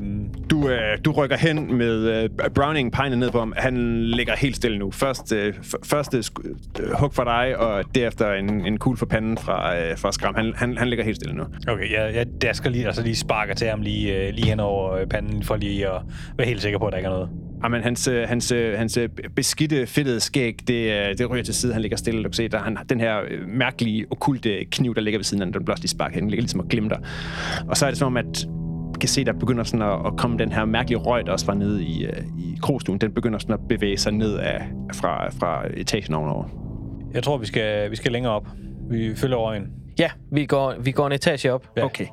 Du, 0.66 0.70
øh, 0.70 0.98
du 1.06 1.12
rykker 1.12 1.38
hen 1.38 1.78
med 1.78 2.24
øh, 2.24 2.30
Browning 2.56 2.92
pegnet 2.92 3.18
ned 3.18 3.32
på 3.32 3.40
ham. 3.40 3.54
Han 3.58 4.04
ligger 4.06 4.36
helt 4.36 4.56
stille 4.56 4.78
nu. 4.78 4.92
Først, 4.92 5.34
øh, 5.34 5.54
første 5.84 6.18
sk- 6.18 6.82
øh, 6.82 6.92
hug 7.00 7.14
fra 7.14 7.24
dig, 7.24 7.58
og 7.58 7.84
derefter 7.96 8.34
en, 8.34 8.66
en 8.68 8.78
kugle 8.78 8.98
for 8.98 9.06
panden 9.06 9.38
fra, 9.38 9.78
øh, 9.78 9.98
fra 9.98 10.12
Skram. 10.12 10.36
Han, 10.36 10.54
han, 10.56 10.78
han 10.78 10.88
ligger 10.88 11.06
helt 11.06 11.16
stille 11.18 11.36
nu. 11.36 11.44
okay, 11.68 11.92
jeg, 11.92 12.16
jeg 12.16 12.26
dasker 12.42 12.70
lige, 12.70 12.86
altså 12.86 13.02
lige 13.02 13.16
sparker 13.16 13.54
til 13.54 13.68
ham 13.68 13.82
lige, 13.82 14.28
øh, 14.28 14.34
lige 14.34 14.48
hen 14.48 14.60
over 14.60 14.94
øh, 14.94 15.08
panden, 15.08 15.44
for 15.44 15.56
lige 15.56 15.88
at 15.88 16.02
være 16.38 16.48
helt 16.48 16.62
sikker 16.62 16.80
på, 16.80 16.86
at 16.86 16.92
der 16.92 16.98
ikke 16.98 17.08
er 17.08 17.12
noget. 17.14 17.30
Jamen, 17.64 17.84
hans, 17.84 18.08
øh, 18.08 18.28
hans, 18.28 18.52
øh, 18.52 18.78
hans 18.78 18.98
øh, 18.98 19.10
beskidte, 19.36 19.88
fedtede 19.88 20.20
skæg, 20.20 20.56
det, 20.68 20.92
øh, 20.92 21.18
det 21.18 21.30
ryger 21.30 21.44
til 21.44 21.54
side. 21.54 21.74
Han 21.74 21.82
ligger 21.82 21.98
stille. 21.98 22.24
Du 22.24 22.30
kan 22.30 22.34
se, 22.34 22.48
der 22.48 22.60
han 22.60 22.78
den 22.90 23.00
her 23.00 23.20
øh, 23.28 23.48
mærkelige, 23.48 24.06
okulte 24.12 24.66
kniv, 24.72 24.96
der 24.96 25.02
ligger 25.02 25.18
ved 25.18 25.24
siden 25.24 25.42
af 25.42 25.46
den. 25.46 25.54
Den 25.54 25.70
også 25.70 25.84
lige 25.84 25.90
sparket 25.90 26.16
hen. 26.16 26.24
Den 26.24 26.30
ligger 26.30 26.42
ligesom 26.42 26.60
og 26.60 26.68
glimter. 26.68 26.98
Og 27.68 27.78
så 27.78 27.86
er 27.86 27.90
det 27.90 27.98
som 27.98 28.08
om, 28.08 28.18
at 28.18 28.48
kan 29.00 29.10
se, 29.10 29.26
der 29.26 29.34
begynder 29.34 29.64
sådan 29.64 29.82
at, 29.82 30.06
at 30.06 30.18
komme 30.18 30.38
den 30.38 30.52
her 30.52 30.66
mærkelige 30.66 30.98
røg, 30.98 31.26
der 31.26 31.32
også 31.32 31.46
var 31.46 31.54
nede 31.54 31.84
i, 31.84 32.06
øh, 32.06 32.24
i 32.40 32.58
krogstuen. 32.62 33.00
Den 33.00 33.14
begynder 33.14 33.40
sådan 33.40 33.54
at 33.54 33.60
bevæge 33.70 33.98
sig 33.98 34.12
ned 34.12 34.36
af, 34.36 34.68
fra, 34.94 35.30
fra 35.30 35.64
etagen 35.74 36.14
ovenover. 36.14 36.46
Jeg 37.14 37.24
tror, 37.24 37.38
vi 37.38 37.46
skal, 37.46 37.92
vi 37.92 37.96
skal 37.96 38.12
længere 38.12 38.34
op. 38.34 38.48
Vi 38.90 39.16
følger 39.16 39.38
røgen. 39.38 39.68
Ja, 40.00 40.10
vi 40.32 40.46
går, 40.46 40.74
vi 40.80 40.92
går 40.92 41.08
en 41.08 41.14
etage 41.14 41.54
op. 41.54 41.68
Ja. 41.78 41.86
Okay. 41.86 42.06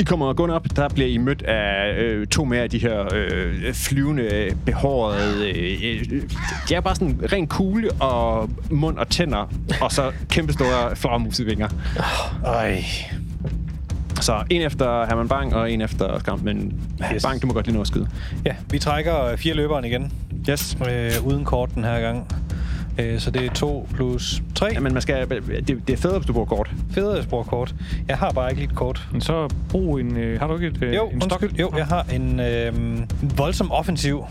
I 0.00 0.02
kommer 0.02 0.32
gående 0.32 0.54
op, 0.54 0.66
der 0.76 0.88
bliver 0.88 1.08
I 1.08 1.18
mødt 1.18 1.42
af 1.42 1.94
øh, 1.98 2.26
to 2.26 2.44
mere 2.44 2.62
af 2.62 2.70
de 2.70 2.78
her 2.78 3.14
øh, 3.14 3.74
flyvende, 3.74 4.56
behårede... 4.66 5.50
Øh, 5.50 6.00
øh, 6.12 6.22
de 6.68 6.74
er 6.74 6.80
bare 6.80 6.94
sådan 6.94 7.20
ren 7.32 7.46
kugle 7.46 7.90
og 8.00 8.50
mund 8.70 8.98
og 8.98 9.08
tænder, 9.08 9.52
og 9.82 9.92
så 9.92 10.12
kæmpe 10.28 10.52
store 10.52 10.96
flagmusvinger. 10.96 11.68
Ej. 12.46 12.84
Så 14.20 14.42
en 14.50 14.62
efter 14.62 15.06
Herman 15.06 15.28
Bang 15.28 15.54
og 15.54 15.72
en 15.72 15.80
efter 15.80 16.18
Skam, 16.18 16.40
men 16.42 16.80
yes. 17.14 17.22
Bang, 17.24 17.42
du 17.42 17.46
må 17.46 17.52
godt 17.52 17.66
lige 17.66 17.74
nå 17.74 17.80
at 17.80 17.86
skyde. 17.86 18.08
Ja, 18.46 18.54
vi 18.70 18.78
trækker 18.78 19.24
øh, 19.24 19.38
fire 19.38 19.54
løberen 19.54 19.84
igen. 19.84 20.12
Yes. 20.50 20.76
Øh, 20.90 21.26
uden 21.26 21.44
kort 21.44 21.74
den 21.74 21.84
her 21.84 22.00
gang. 22.00 22.26
Øh, 22.98 23.20
så 23.20 23.30
det 23.30 23.46
er 23.46 23.50
2 23.50 23.88
plus 23.94 24.42
3. 24.54 24.66
Ja, 24.72 24.80
men 24.80 24.92
man 24.92 25.02
skal, 25.02 25.30
det, 25.30 25.68
det 25.86 25.90
er 25.92 25.96
federe, 25.96 26.18
hvis 26.18 26.26
du 26.26 26.32
bruger 26.32 26.46
kort. 26.46 26.70
Federe 26.90 27.18
at 27.18 27.28
bruge 27.28 27.44
kort. 27.44 27.74
Jeg 28.08 28.16
har 28.18 28.30
bare 28.30 28.50
ikke 28.50 28.60
lige 28.60 28.70
et 28.70 28.76
kort. 28.76 29.08
Men 29.12 29.20
så 29.20 29.48
brug 29.68 29.98
en... 30.00 30.16
Øh, 30.16 30.40
har 30.40 30.46
du 30.46 30.54
ikke 30.54 30.66
et, 30.66 30.82
øh, 30.82 30.94
Jo, 30.94 31.08
en 31.08 31.20
stok? 31.20 31.42
undskyld. 31.42 31.60
Jo, 31.60 31.72
jeg 31.76 31.86
har 31.86 32.06
en 32.12 32.40
øh, 32.40 32.72
voldsom 33.38 33.70
offensiv. 33.72 34.24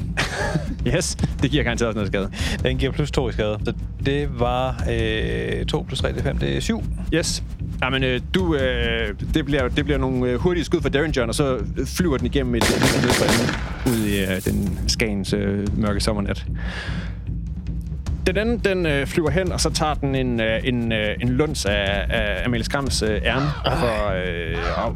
Yes, 0.88 1.16
det 1.42 1.52
giver 1.52 1.64
garanteret 1.64 1.88
også 1.88 1.98
noget 1.98 2.08
skade. 2.08 2.70
Den 2.70 2.78
giver 2.78 2.92
plus 2.92 3.12
2 3.12 3.30
i 3.30 3.32
skade. 3.32 3.58
Så 3.66 3.74
det 4.06 4.40
var 4.40 4.84
øh, 4.92 5.66
2 5.66 5.84
plus 5.88 6.00
3, 6.00 6.08
det 6.12 6.18
er 6.20 6.24
5, 6.24 6.38
det 6.38 6.58
er 6.58 6.62
7. 6.62 6.84
Yes. 7.14 7.44
Jamen, 7.84 8.04
øh, 8.04 8.22
du, 8.34 8.56
øh, 8.56 9.14
det, 9.34 9.46
bliver, 9.46 9.68
det 9.68 9.86
bliver 9.86 9.98
nogle 9.98 10.30
øh, 10.30 10.40
hurtige 10.40 10.64
skud 10.64 10.82
fra 10.82 10.90
Derringer, 10.90 11.26
og 11.28 11.36
så 11.36 11.60
flyver 11.86 12.18
den 12.18 12.26
igennem 12.26 12.56
et 12.56 12.64
løbebane 13.04 13.50
ud 13.88 14.06
i 14.06 14.20
øh, 14.24 14.42
den 14.46 14.80
Skagens 14.88 15.34
øh, 15.34 15.78
mørke 15.80 16.00
sommernat. 16.00 16.46
Den 18.28 18.38
anden, 18.38 18.58
den 18.60 18.86
øh, 18.86 19.08
flyver 19.08 19.30
hen, 19.30 19.52
og 19.52 19.62
så 19.62 19.70
tager 19.70 19.94
den 19.94 20.16
en, 20.16 20.40
øh, 20.40 20.60
en, 20.64 20.92
øh, 20.92 21.16
en 21.22 21.30
luns 21.30 21.66
af, 21.66 22.06
af 22.10 22.46
Amalie 22.46 22.64
Skrams 22.64 23.02
øh, 23.02 23.22
ærme. 23.24 23.46
For, 23.66 24.10
øh, 24.10 24.86
og, 24.86 24.96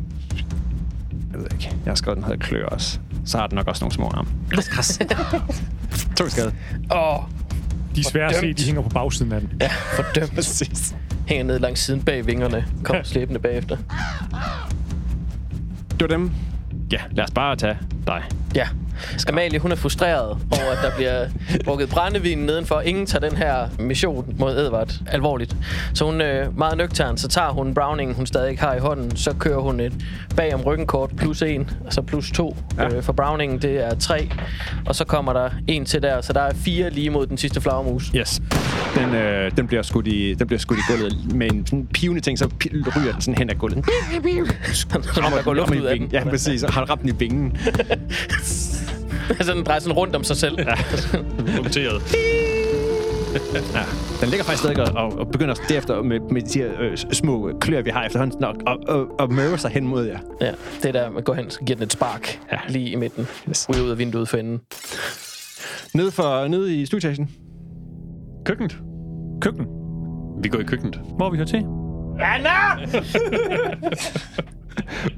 jeg 1.31 1.39
ved 1.39 1.47
ikke, 1.53 1.71
jeg 1.85 1.91
har 1.91 1.95
skrevet, 1.95 2.17
den 2.17 2.23
hedder 2.25 2.39
klør 2.39 2.65
også. 2.65 2.99
Så 3.25 3.37
har 3.37 3.47
den 3.47 3.55
nok 3.55 3.67
også 3.67 3.83
nogle 3.83 3.93
små 3.93 4.07
arme. 4.07 4.29
to 6.17 6.29
skade. 6.29 6.53
Åh, 6.91 7.17
De 7.95 7.99
er 7.99 8.03
svære 8.03 8.29
at 8.29 8.35
se, 8.35 8.53
de 8.53 8.63
hænger 8.63 8.81
på 8.81 8.89
bagsiden 8.89 9.31
af 9.31 9.41
den. 9.41 9.49
ja, 9.61 9.69
fordømt. 9.95 10.35
Præcis. 10.35 10.95
Hænger 11.27 11.43
ned 11.43 11.59
langs 11.59 11.79
siden 11.81 12.01
bag 12.01 12.27
vingerne. 12.27 12.65
Kommer 12.83 13.03
slæbende 13.03 13.39
bagefter. 13.39 13.77
Det 15.89 16.01
var 16.01 16.07
dem. 16.07 16.31
Ja, 16.91 16.99
lad 17.11 17.23
os 17.23 17.31
bare 17.31 17.55
tage 17.55 17.77
dig. 18.07 18.23
Ja. 18.55 18.67
Amalie, 19.27 19.59
hun 19.59 19.71
er 19.71 19.75
frustreret 19.75 20.29
over, 20.29 20.71
at 20.71 20.77
der 20.83 20.95
bliver 20.95 21.27
drukket 21.65 21.89
brændevin 21.89 22.37
nedenfor. 22.37 22.81
Ingen 22.81 23.05
tager 23.05 23.29
den 23.29 23.37
her 23.37 23.67
mission 23.79 24.35
mod 24.39 24.57
Edvard 24.57 24.93
alvorligt. 25.07 25.55
Så 25.93 26.05
hun 26.05 26.21
øh, 26.21 26.57
meget 26.57 26.77
nøgtern, 26.77 27.17
så 27.17 27.27
tager 27.27 27.49
hun 27.49 27.73
Browning, 27.73 28.15
hun 28.15 28.25
stadig 28.25 28.59
har 28.59 28.73
i 28.75 28.79
hånden. 28.79 29.15
Så 29.15 29.33
kører 29.39 29.59
hun 29.59 29.79
et 29.79 29.93
bag 30.35 30.53
om 30.53 30.61
ryggenkort 30.61 31.15
plus 31.15 31.41
en, 31.41 31.69
altså 31.85 32.01
plus 32.01 32.31
to. 32.31 32.57
Ja. 32.77 32.87
Øh, 32.95 33.03
for 33.03 33.13
Browning, 33.13 33.61
det 33.61 33.85
er 33.85 33.95
tre. 33.95 34.29
Og 34.85 34.95
så 34.95 35.05
kommer 35.05 35.33
der 35.33 35.49
en 35.67 35.85
til 35.85 36.01
der, 36.01 36.21
så 36.21 36.33
der 36.33 36.41
er 36.41 36.53
fire 36.53 36.89
lige 36.89 37.09
mod 37.09 37.27
den 37.27 37.37
sidste 37.37 37.61
flagermus. 37.61 38.07
Yes. 38.15 38.41
Den, 38.95 39.15
øh, 39.15 39.51
den, 39.57 39.67
bliver 39.67 39.81
skudt 39.83 40.07
i, 40.07 40.33
den 40.33 40.47
bliver 40.47 40.59
skudt 40.59 40.79
i 40.79 40.81
gulvet 40.91 41.35
med 41.35 41.51
en 41.51 41.65
sådan 41.67 41.87
pivende 41.93 42.21
ting, 42.21 42.39
så 42.39 42.49
ryger 42.97 43.11
den 43.11 43.21
sådan 43.21 43.37
hen 43.37 43.49
ad 43.49 43.55
gulvet. 43.55 43.85
der 43.85 45.43
går 45.43 45.53
luft 45.53 45.75
ud 45.75 45.81
af 45.81 45.99
den. 45.99 46.09
Ja, 46.11 46.23
præcis. 46.23 46.63
Og 46.63 46.73
har 46.73 46.89
ramt 46.89 47.01
den 47.01 47.09
i 47.09 47.13
vingen. 47.19 47.57
så 49.41 49.53
den 49.53 49.63
drejer 49.63 49.79
sådan 49.79 49.93
rundt 49.93 50.15
om 50.15 50.23
sig 50.23 50.37
selv. 50.37 50.57
Ja. 50.59 50.75
Noteret. 51.57 52.01
Ja. 53.73 53.83
Den 54.21 54.29
ligger 54.29 54.43
faktisk 54.43 54.63
stadig 54.63 54.79
og, 54.79 55.05
og, 55.05 55.19
og 55.19 55.27
begynder 55.31 55.53
derefter 55.69 56.01
med, 56.01 56.19
med 56.31 56.41
de 56.41 56.59
her 56.59 56.69
øh, 56.79 56.97
små 57.11 57.51
klør, 57.61 57.81
vi 57.81 57.89
har 57.89 58.05
efterhånden, 58.05 58.43
og, 58.43 58.55
og, 58.67 58.77
og, 58.87 59.19
og 59.19 59.33
møver 59.33 59.57
sig 59.57 59.71
hen 59.71 59.87
mod 59.87 60.05
jer. 60.05 60.19
ja. 60.41 60.51
Det 60.83 60.93
der, 60.93 61.09
man 61.09 61.23
går 61.23 61.33
hen, 61.33 61.49
så 61.49 61.59
giver 61.59 61.75
den 61.75 61.83
et 61.83 61.93
spark 61.93 62.39
Ja. 62.51 62.55
ja. 62.67 62.73
lige 62.73 62.89
i 62.89 62.95
midten. 62.95 63.27
Yes. 63.49 63.69
Ryger 63.69 63.83
ud 63.83 63.89
af 63.89 63.97
vinduet 63.97 64.29
for 64.29 64.37
enden. 64.37 64.59
Nede, 65.93 66.11
for, 66.11 66.47
nede 66.47 66.75
i 66.81 66.85
stueetagen. 66.85 67.29
Køkkenet. 68.45 68.77
Køkken. 69.41 69.67
Vi 70.43 70.49
går 70.49 70.59
i 70.59 70.63
køkkenet. 70.63 70.99
Hvor 71.17 71.29
vi 71.29 71.37
hører 71.37 71.47
til? 71.47 71.65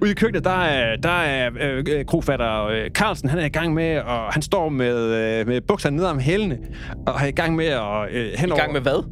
Ude 0.01 0.11
i 0.11 0.13
køkkenet, 0.13 0.43
der 0.43 0.63
er, 0.63 0.95
der 0.95 1.09
er 1.09 1.49
øh, 1.59 2.05
krofatter 2.05 2.65
øh, 2.65 2.89
Carlsen, 2.89 3.29
han 3.29 3.39
er 3.39 3.45
i 3.45 3.49
gang 3.49 3.73
med, 3.73 3.97
og 3.97 4.33
han 4.33 4.41
står 4.41 4.69
med, 4.69 4.97
øh, 4.97 5.47
med 5.47 5.61
bukserne 5.61 5.95
ned 5.95 6.05
om 6.05 6.19
hælene, 6.19 6.57
og 7.07 7.21
er 7.21 7.25
i 7.25 7.31
gang 7.31 7.55
med 7.55 7.65
at... 7.65 8.09
Øh, 8.11 8.33
I 8.33 8.38
henover, 8.38 8.61
gang 8.61 8.73
med 8.73 8.81
hvad? 8.81 9.09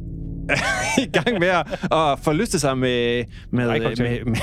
i 1.06 1.10
gang 1.10 1.38
med 1.38 1.48
at, 1.48 1.66
at 1.92 2.18
forlyste 2.22 2.58
sig 2.58 2.78
med... 2.78 3.24
med, 3.50 3.68
Ej, 3.68 3.78
med, 3.78 3.96
med, 3.96 4.24
med 4.24 4.36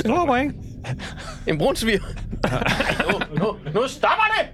Stopper, 0.00 0.36
ikke? 0.36 0.54
En 1.46 1.58
brunsviger. 1.58 1.98
nu, 3.12 3.18
nu, 3.36 3.56
nu 3.74 3.88
stopper 3.88 4.24
det! 4.38 4.46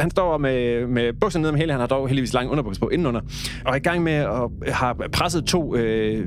Han 0.00 0.10
står 0.10 0.38
med, 0.38 0.86
med 0.86 1.12
bukserne 1.12 1.42
ned 1.42 1.50
om 1.50 1.56
hele. 1.56 1.72
Han 1.72 1.80
har 1.80 1.86
dog 1.86 2.08
heldigvis 2.08 2.32
lang 2.32 2.50
underbuks 2.50 2.78
på 2.78 2.88
indenunder. 2.88 3.20
Og 3.64 3.72
er 3.72 3.74
i 3.74 3.78
gang 3.78 4.02
med 4.02 4.12
at 4.12 4.74
have 4.74 4.94
presset 5.12 5.44
to 5.44 5.76
øh, 5.76 6.26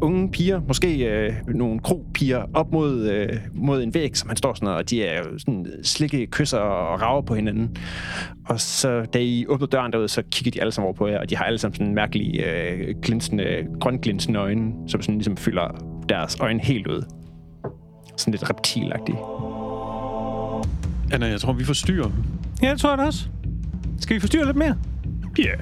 unge 0.00 0.30
piger, 0.30 0.60
måske 0.68 1.06
øh, 1.06 1.32
nogle 1.48 1.80
kropiger, 1.80 2.44
op 2.54 2.72
mod, 2.72 3.08
øh, 3.08 3.28
mod 3.54 3.82
en 3.82 3.94
væg, 3.94 4.16
som 4.16 4.28
han 4.28 4.36
står 4.36 4.54
sådan, 4.54 4.68
og 4.68 4.90
de 4.90 5.04
er 5.04 5.22
sådan 5.38 5.66
slikke 5.82 6.26
kysser 6.26 6.58
og 6.58 7.02
rager 7.02 7.22
på 7.22 7.34
hinanden. 7.34 7.76
Og 8.48 8.60
så 8.60 9.04
da 9.04 9.18
I 9.18 9.46
åbner 9.48 9.66
døren 9.66 9.92
derude, 9.92 10.08
så 10.08 10.22
kigger 10.30 10.50
de 10.50 10.60
alle 10.60 10.72
sammen 10.72 10.86
over 10.86 10.94
på 10.94 11.06
jer, 11.06 11.18
og 11.18 11.30
de 11.30 11.36
har 11.36 11.44
alle 11.44 11.58
sammen 11.58 11.74
sådan 11.76 11.94
mærkelige 11.94 12.44
øh, 12.44 12.94
glinsende, 13.02 13.66
grønglinsende 13.80 14.38
øjne, 14.38 14.72
som 14.88 15.02
sådan 15.02 15.14
ligesom 15.14 15.36
fylder 15.36 15.68
deres 16.08 16.36
øjne 16.40 16.60
helt 16.60 16.86
ud. 16.86 17.04
Sådan 18.16 18.32
lidt 18.32 18.50
reptilagtigt. 18.50 19.18
Anna, 21.12 21.26
jeg 21.26 21.40
tror, 21.40 21.52
vi 21.52 21.64
forstyrrer. 21.64 22.10
Ja, 22.62 22.70
det 22.70 22.80
tror 22.80 22.90
jeg 22.90 22.98
da 22.98 23.02
også. 23.02 23.28
Skal 24.00 24.14
vi 24.14 24.20
forstyrre 24.20 24.46
lidt 24.46 24.56
mere? 24.56 24.76
Ja. 25.38 25.44
Yeah. 25.44 25.58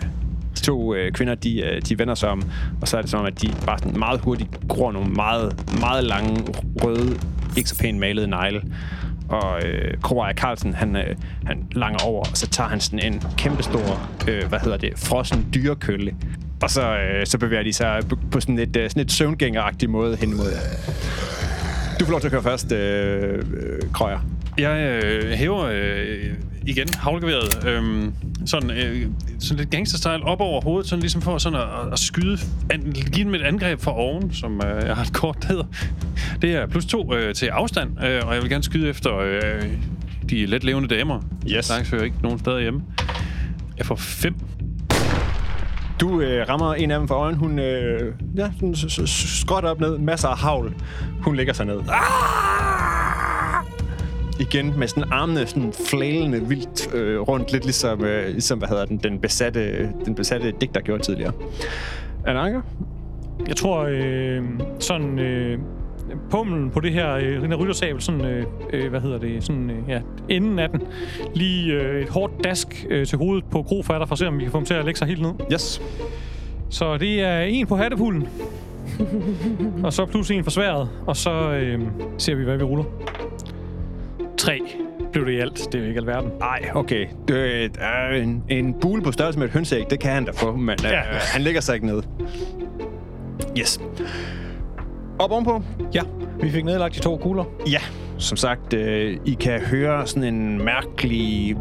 De 0.54 0.60
to 0.60 0.94
øh, 0.94 1.12
kvinder, 1.12 1.34
de, 1.34 1.60
øh, 1.60 1.82
de 1.82 1.98
vender 1.98 2.14
sig 2.14 2.28
om, 2.28 2.42
og 2.80 2.88
så 2.88 2.96
er 2.96 3.00
det 3.00 3.10
som 3.10 3.20
om, 3.20 3.26
at 3.26 3.42
de 3.42 3.48
bare 3.66 3.78
sådan 3.78 3.98
meget 3.98 4.20
hurtigt 4.20 4.68
gror 4.68 4.92
nogle 4.92 5.10
meget, 5.10 5.78
meget 5.80 6.04
lange, 6.04 6.44
røde, 6.82 7.18
ikke 7.56 7.68
så 7.68 7.78
pænt 7.78 7.98
malede 7.98 8.26
negle. 8.26 8.62
Og 9.28 9.62
øh, 9.66 10.00
Kroaja 10.02 10.34
Carlsen, 10.34 10.74
han, 10.74 10.96
øh, 10.96 11.16
han 11.46 11.66
langer 11.72 12.04
over, 12.04 12.20
og 12.20 12.36
så 12.36 12.46
tager 12.46 12.68
han 12.68 12.80
sådan 12.80 13.12
en 13.12 13.22
kæmpestor, 13.38 14.08
øh, 14.28 14.48
hvad 14.48 14.58
hedder 14.58 14.76
det, 14.76 14.98
frossen 14.98 15.46
dyrekølle. 15.54 16.14
Og 16.62 16.70
så, 16.70 16.96
øh, 16.96 17.26
så 17.26 17.38
bevæger 17.38 17.62
de 17.62 17.72
sig 17.72 18.02
på 18.30 18.40
sådan 18.40 18.58
et, 18.58 18.76
øh, 18.76 18.90
sådan 18.90 19.02
et 19.02 19.12
søvngængeragtig 19.12 19.90
måde 19.90 20.16
hen 20.16 20.36
mod 20.36 20.46
jer. 20.50 20.58
Du 22.00 22.04
får 22.04 22.10
lov 22.10 22.20
til 22.20 22.28
at 22.28 22.32
køre 22.32 22.42
først, 22.42 22.72
øh, 22.72 23.34
øh, 23.34 23.92
Krøjer. 23.92 24.18
Jeg 24.58 25.02
øh, 25.04 25.30
hæver 25.30 25.64
øh, 25.72 26.34
igen 26.66 26.88
havlgeværet, 26.94 27.66
øh, 27.68 28.08
sådan, 28.46 28.70
øh, 28.70 29.06
sådan 29.40 29.56
lidt 29.56 29.70
gangster-style 29.74 30.24
op 30.24 30.40
over 30.40 30.60
hovedet, 30.60 30.88
sådan 30.88 31.00
ligesom 31.00 31.22
for 31.22 31.38
sådan 31.38 31.58
at, 31.58 31.92
at 31.92 31.98
skyde, 31.98 32.38
an, 32.70 32.92
give 33.12 33.24
dem 33.26 33.34
et 33.34 33.42
angreb 33.42 33.80
fra 33.80 33.96
oven, 33.98 34.32
som 34.34 34.60
øh, 34.66 34.86
jeg 34.86 34.96
har 34.96 35.02
et 35.02 35.12
kort, 35.12 35.36
der 35.42 35.48
hedder. 35.48 35.64
Det 36.42 36.54
er 36.54 36.66
plus 36.66 36.86
to 36.86 37.14
øh, 37.14 37.34
til 37.34 37.46
afstand, 37.46 38.04
øh, 38.04 38.20
og 38.26 38.34
jeg 38.34 38.42
vil 38.42 38.50
gerne 38.50 38.64
skyde 38.64 38.88
efter 38.88 39.18
øh, 39.18 39.62
de 40.30 40.46
let 40.46 40.64
levende 40.64 40.88
damer. 40.88 41.20
Yes. 41.48 41.64
Slags 41.64 41.90
hører 41.90 42.02
ikke 42.02 42.16
nogen 42.22 42.38
steder 42.38 42.58
hjemme. 42.58 42.82
Jeg 43.78 43.86
får 43.86 43.96
fem. 43.96 44.34
Du 46.00 46.20
øh, 46.20 46.48
rammer 46.48 46.74
en 46.74 46.90
af 46.90 46.98
dem 46.98 47.08
for 47.08 47.14
øjen. 47.14 47.36
Hun 47.36 47.58
øh, 47.58 48.12
ja, 48.36 48.50
s- 48.74 49.38
skråt 49.40 49.64
op 49.64 49.80
ned. 49.80 49.98
Masser 49.98 50.28
af 50.28 50.38
havl. 50.38 50.74
Hun 51.20 51.36
lægger 51.36 51.52
sig 51.52 51.66
ned. 51.66 51.78
Ah! 51.88 52.73
Igen 54.40 54.78
med 54.78 54.88
sådan 54.88 55.12
armene 55.12 55.46
sådan 55.46 55.72
flælende 55.72 56.48
vildt 56.48 56.94
øh, 56.94 57.20
rundt. 57.20 57.52
Lidt 57.52 57.64
ligesom, 57.64 58.04
øh, 58.04 58.28
ligesom, 58.28 58.58
hvad 58.58 58.68
hedder 58.68 58.84
den, 58.84 58.96
den 58.96 59.18
besatte, 59.18 59.92
den 60.04 60.14
besatte 60.14 60.52
digter 60.60 60.80
gjorde 60.80 61.02
tidligere. 61.02 61.32
Ananker? 62.26 62.60
Jeg 63.48 63.56
tror, 63.56 63.86
øh, 63.90 64.42
sådan... 64.78 65.18
Øh, 65.18 65.58
pummelen 66.30 66.70
på 66.70 66.80
det 66.80 66.92
her, 66.92 67.14
øh, 67.14 67.42
den 67.42 67.50
her 67.50 67.56
ryttersabel, 67.56 68.02
sådan, 68.02 68.24
øh, 68.24 68.46
øh, 68.72 68.90
hvad 68.90 69.00
hedder 69.00 69.18
det, 69.18 69.44
sådan, 69.44 69.70
øh, 69.70 69.76
ja, 69.88 70.00
enden 70.28 70.58
af 70.58 70.68
den, 70.68 70.82
lige 71.34 71.72
øh, 71.72 72.02
et 72.02 72.08
hårdt 72.08 72.44
dask 72.44 72.86
øh, 72.90 73.06
til 73.06 73.18
hovedet 73.18 73.44
på 73.50 73.62
krofatter, 73.62 74.06
for 74.06 74.12
at 74.12 74.18
se, 74.18 74.28
om 74.28 74.38
vi 74.38 74.42
kan 74.42 74.52
få 74.52 74.58
ham 74.58 74.64
til 74.64 74.74
at 74.74 74.84
lægge 74.84 74.98
sig 74.98 75.08
helt 75.08 75.22
ned. 75.22 75.32
Yes. 75.52 75.82
Så 76.70 76.96
det 76.96 77.22
er 77.22 77.40
en 77.40 77.66
på 77.66 77.76
hattepullen. 77.76 78.28
og 79.84 79.92
så 79.92 80.06
plus 80.06 80.30
en 80.30 80.44
for 80.44 80.50
sværet. 80.50 80.88
Og 81.06 81.16
så 81.16 81.30
øh, 81.30 81.80
ser 82.18 82.34
vi, 82.34 82.44
hvad 82.44 82.56
vi 82.56 82.62
ruller. 82.62 82.84
Tre 84.44 84.60
blev 85.12 85.26
det 85.26 85.32
i 85.32 85.38
alt. 85.40 85.58
Det 85.72 85.74
er 85.74 85.78
jo 85.82 85.88
ikke 85.88 86.00
alverden. 86.00 86.30
Ej, 86.42 86.70
okay. 86.74 87.06
Det 87.28 87.70
er 87.80 88.08
en, 88.22 88.42
en 88.48 88.74
bule 88.80 89.02
på 89.02 89.12
størrelse 89.12 89.38
med 89.38 89.46
et 89.46 89.52
hønseæg. 89.52 89.90
Det 89.90 90.00
kan 90.00 90.10
han 90.12 90.24
da 90.24 90.30
få, 90.34 90.56
men 90.56 90.76
øh, 90.84 90.90
Ja. 90.90 91.00
han 91.32 91.42
lægger 91.42 91.60
sig 91.60 91.74
ikke 91.74 91.86
ned. 91.86 92.02
Yes. 93.58 93.80
op 95.18 95.30
ovenpå. 95.30 95.62
Ja, 95.94 96.00
vi 96.40 96.50
fik 96.50 96.64
nedlagt 96.64 96.94
de 96.94 97.00
to 97.00 97.16
kugler. 97.16 97.44
Ja, 97.70 97.78
som 98.18 98.36
sagt, 98.36 98.72
øh, 98.74 99.16
I 99.24 99.34
kan 99.40 99.60
høre 99.60 100.06
sådan 100.06 100.34
en 100.34 100.64
mærkelig 100.64 101.56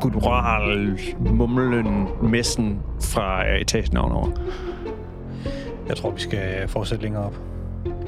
guttural 0.00 0.98
mumlen 1.30 2.08
messen 2.22 2.78
fra 3.02 3.48
øh, 3.48 3.60
etagen 3.60 3.96
ovenover. 3.96 4.28
Jeg 5.88 5.96
tror, 5.96 6.10
vi 6.10 6.20
skal 6.20 6.68
fortsætte 6.68 7.02
længere 7.04 7.24
op. 7.24 7.34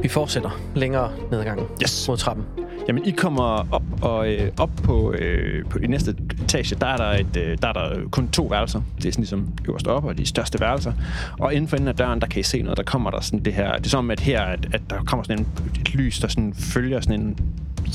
Vi 0.03 0.09
fortsætter 0.09 0.61
længere 0.75 1.11
ned 1.31 1.39
ad 1.41 1.45
gangen 1.45 1.67
Yes. 1.83 2.09
mod 2.09 2.17
trappen. 2.17 2.45
Jamen, 2.89 3.05
I 3.05 3.11
kommer 3.11 3.67
op, 3.73 3.83
og 4.03 4.33
øh, 4.33 4.51
op 4.59 4.71
på, 4.83 5.13
øh, 5.13 5.65
på 5.65 5.79
i 5.79 5.87
næste 5.87 6.15
etage, 6.43 6.77
der 6.81 6.87
er, 6.87 6.97
der, 6.97 7.11
et, 7.11 7.37
øh, 7.37 7.59
der 7.63 7.69
er 7.69 7.73
der 7.73 8.09
kun 8.11 8.29
to 8.29 8.43
værelser. 8.43 8.81
Det 8.97 9.07
er 9.07 9.13
sådan 9.13 9.23
ligesom 9.23 9.49
øverst 9.69 9.87
op, 9.87 10.05
og 10.05 10.19
de 10.19 10.27
største 10.27 10.61
værelser. 10.61 10.93
Og 11.39 11.55
inden 11.55 11.69
for 11.69 11.77
enden 11.77 11.89
af 11.89 11.95
døren, 11.95 12.21
der 12.21 12.27
kan 12.27 12.41
I 12.41 12.43
se 12.43 12.63
noget. 12.63 12.77
Der 12.77 12.83
kommer 12.83 13.11
der 13.11 13.21
sådan 13.21 13.45
det 13.45 13.55
her... 13.55 13.77
Det 13.77 13.87
er 13.87 13.91
som, 13.91 14.11
at 14.11 14.21
her, 14.21 14.43
at, 14.43 14.69
at 14.75 14.81
der 14.91 15.05
kommer 15.05 15.25
sådan 15.25 15.39
en, 15.39 15.47
et 15.81 15.95
lys, 15.95 16.19
der 16.19 16.29
sådan 16.29 16.55
følger 16.55 17.01
sådan 17.01 17.21
en 17.21 17.39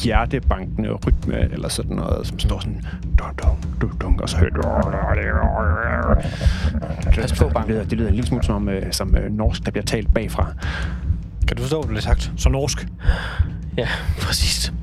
hjertebankende 0.03 0.91
rytme, 0.91 1.39
eller 1.39 1.69
sådan 1.69 1.95
noget, 1.95 2.27
som 2.27 2.39
står 2.39 2.59
sådan... 2.59 2.81
Dun, 3.19 3.29
dun, 3.43 3.57
dun, 3.81 3.97
dun, 4.01 4.19
og 4.21 4.29
så 4.29 4.37
hører 4.37 4.49
Pas 7.21 7.39
på, 7.39 7.51
det 7.55 7.67
lyder, 7.67 7.83
det 7.83 7.97
lyder 7.97 8.07
en 8.07 8.15
lille 8.15 8.27
smule 8.27 8.43
som, 8.43 8.69
øh, 8.69 8.91
som 8.91 9.15
øh, 9.15 9.31
norsk, 9.31 9.65
der 9.65 9.71
bliver 9.71 9.85
talt 9.85 10.13
bagfra. 10.13 10.53
Kan 11.47 11.57
du 11.57 11.61
forstå, 11.61 11.81
hvad 11.81 11.95
det 11.95 12.01
er 12.01 12.07
sagt? 12.07 12.31
Så 12.37 12.49
norsk. 12.49 12.87
Ja, 13.77 13.87
præcis. 14.21 14.73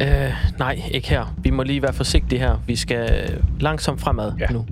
Øh, 0.00 0.32
nej, 0.58 0.82
ikke 0.90 1.08
her. 1.08 1.34
Vi 1.38 1.50
må 1.50 1.62
lige 1.62 1.82
være 1.82 1.92
forsigtige 1.92 2.38
her. 2.38 2.56
Vi 2.66 2.76
skal 2.76 3.30
langsomt 3.60 4.00
fremad 4.00 4.32
Ja. 4.40 4.46
nu. 4.50 4.66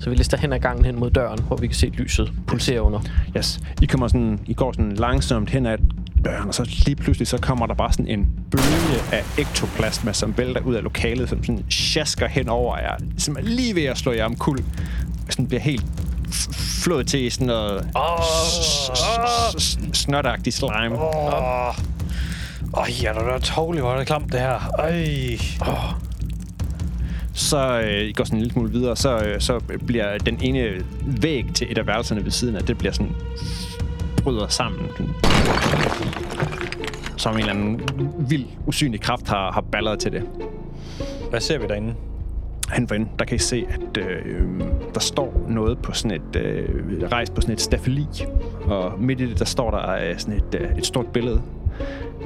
Så 0.00 0.10
vi 0.10 0.16
lister 0.16 0.36
hen 0.36 0.52
ad 0.52 0.58
gangen 0.58 0.84
hen 0.84 0.98
mod 1.00 1.10
døren, 1.10 1.38
hvor 1.46 1.56
vi 1.56 1.66
kan 1.66 1.76
se 1.76 1.86
lyset 1.86 2.32
pulsere 2.46 2.82
under. 2.82 3.00
Yes. 3.36 3.60
I, 3.82 3.86
kommer 3.86 4.08
sådan, 4.08 4.40
I 4.46 4.54
går 4.54 4.72
sådan 4.72 4.92
langsomt 4.92 5.50
hen 5.50 5.66
ad 5.66 5.78
døren, 6.24 6.48
og 6.48 6.54
så 6.54 6.70
lige 6.86 6.96
pludselig 6.96 7.28
så 7.28 7.38
kommer 7.38 7.66
der 7.66 7.74
bare 7.74 7.92
sådan 7.92 8.06
en 8.08 8.26
bølge 8.50 9.02
af 9.12 9.22
ektoplasma, 9.38 10.12
som 10.12 10.38
vælter 10.38 10.60
ud 10.60 10.74
af 10.74 10.82
lokalet, 10.82 11.28
som 11.28 11.44
sådan 11.44 11.64
sjasker 11.70 12.28
hen 12.28 12.48
over 12.48 12.78
jer, 12.78 12.94
som 13.18 13.36
er 13.36 13.40
lige 13.42 13.74
ved 13.74 13.84
at 13.84 13.98
slå 13.98 14.12
jer 14.12 14.24
omkuld. 14.24 14.60
Sådan 15.30 15.46
bliver 15.46 15.60
helt 15.60 15.84
flået 16.82 17.06
til 17.06 17.32
sådan 17.32 17.46
noget 17.46 17.88
oh, 17.94 19.60
snotagtig 19.92 20.52
slime. 20.52 20.98
Oh. 20.98 21.74
Oh, 22.72 23.02
ja, 23.02 23.12
der 23.12 23.20
er 23.20 23.38
tårligt, 23.38 23.82
hvor 23.82 23.92
er 23.92 23.98
det 23.98 24.06
klamt, 24.06 24.32
det 24.32 24.40
her. 24.40 24.70
Ej. 24.78 25.38
Så 27.34 27.80
øh, 27.80 28.02
I 28.02 28.12
går 28.12 28.24
sådan 28.24 28.36
en 28.36 28.42
lille 28.42 28.52
smule 28.52 28.70
videre, 28.70 28.96
så, 28.96 29.18
øh, 29.18 29.40
så 29.40 29.60
bliver 29.86 30.18
den 30.18 30.38
ene 30.42 30.84
væg 31.06 31.46
til 31.54 31.72
et 31.72 31.78
af 31.78 31.86
værelserne 31.86 32.24
ved 32.24 32.30
siden 32.30 32.56
af, 32.56 32.62
det 32.62 32.78
bliver 32.78 32.92
sådan 32.92 33.12
bryder 34.22 34.48
sammen. 34.48 34.90
Som 37.16 37.34
en 37.34 37.38
eller 37.38 37.52
anden 37.52 37.80
vild, 38.28 38.46
usynlig 38.66 39.00
kraft 39.00 39.28
har, 39.28 39.52
har 39.52 39.60
balleret 39.60 39.98
til 39.98 40.12
det. 40.12 40.22
Hvad 41.30 41.40
ser 41.40 41.58
vi 41.58 41.66
derinde? 41.66 41.94
Han 42.68 42.88
for 42.88 42.94
der 42.94 43.24
kan 43.24 43.36
I 43.36 43.38
se, 43.38 43.64
at 43.70 43.96
øh, 43.96 44.60
der 44.94 45.00
står 45.00 45.46
noget 45.48 45.78
på 45.78 45.92
sådan 45.92 46.20
et 46.20 46.36
øh, 46.36 46.68
rejst 47.12 47.34
på 47.34 47.40
sådan 47.40 47.52
et 47.52 47.60
stafeli. 47.60 48.06
Og 48.64 49.00
midt 49.00 49.20
i 49.20 49.30
det, 49.30 49.38
der 49.38 49.44
står 49.44 49.70
der 49.70 49.90
øh, 49.90 50.18
sådan 50.18 50.34
et, 50.34 50.60
øh, 50.60 50.78
et 50.78 50.86
stort 50.86 51.06
billede. 51.06 51.42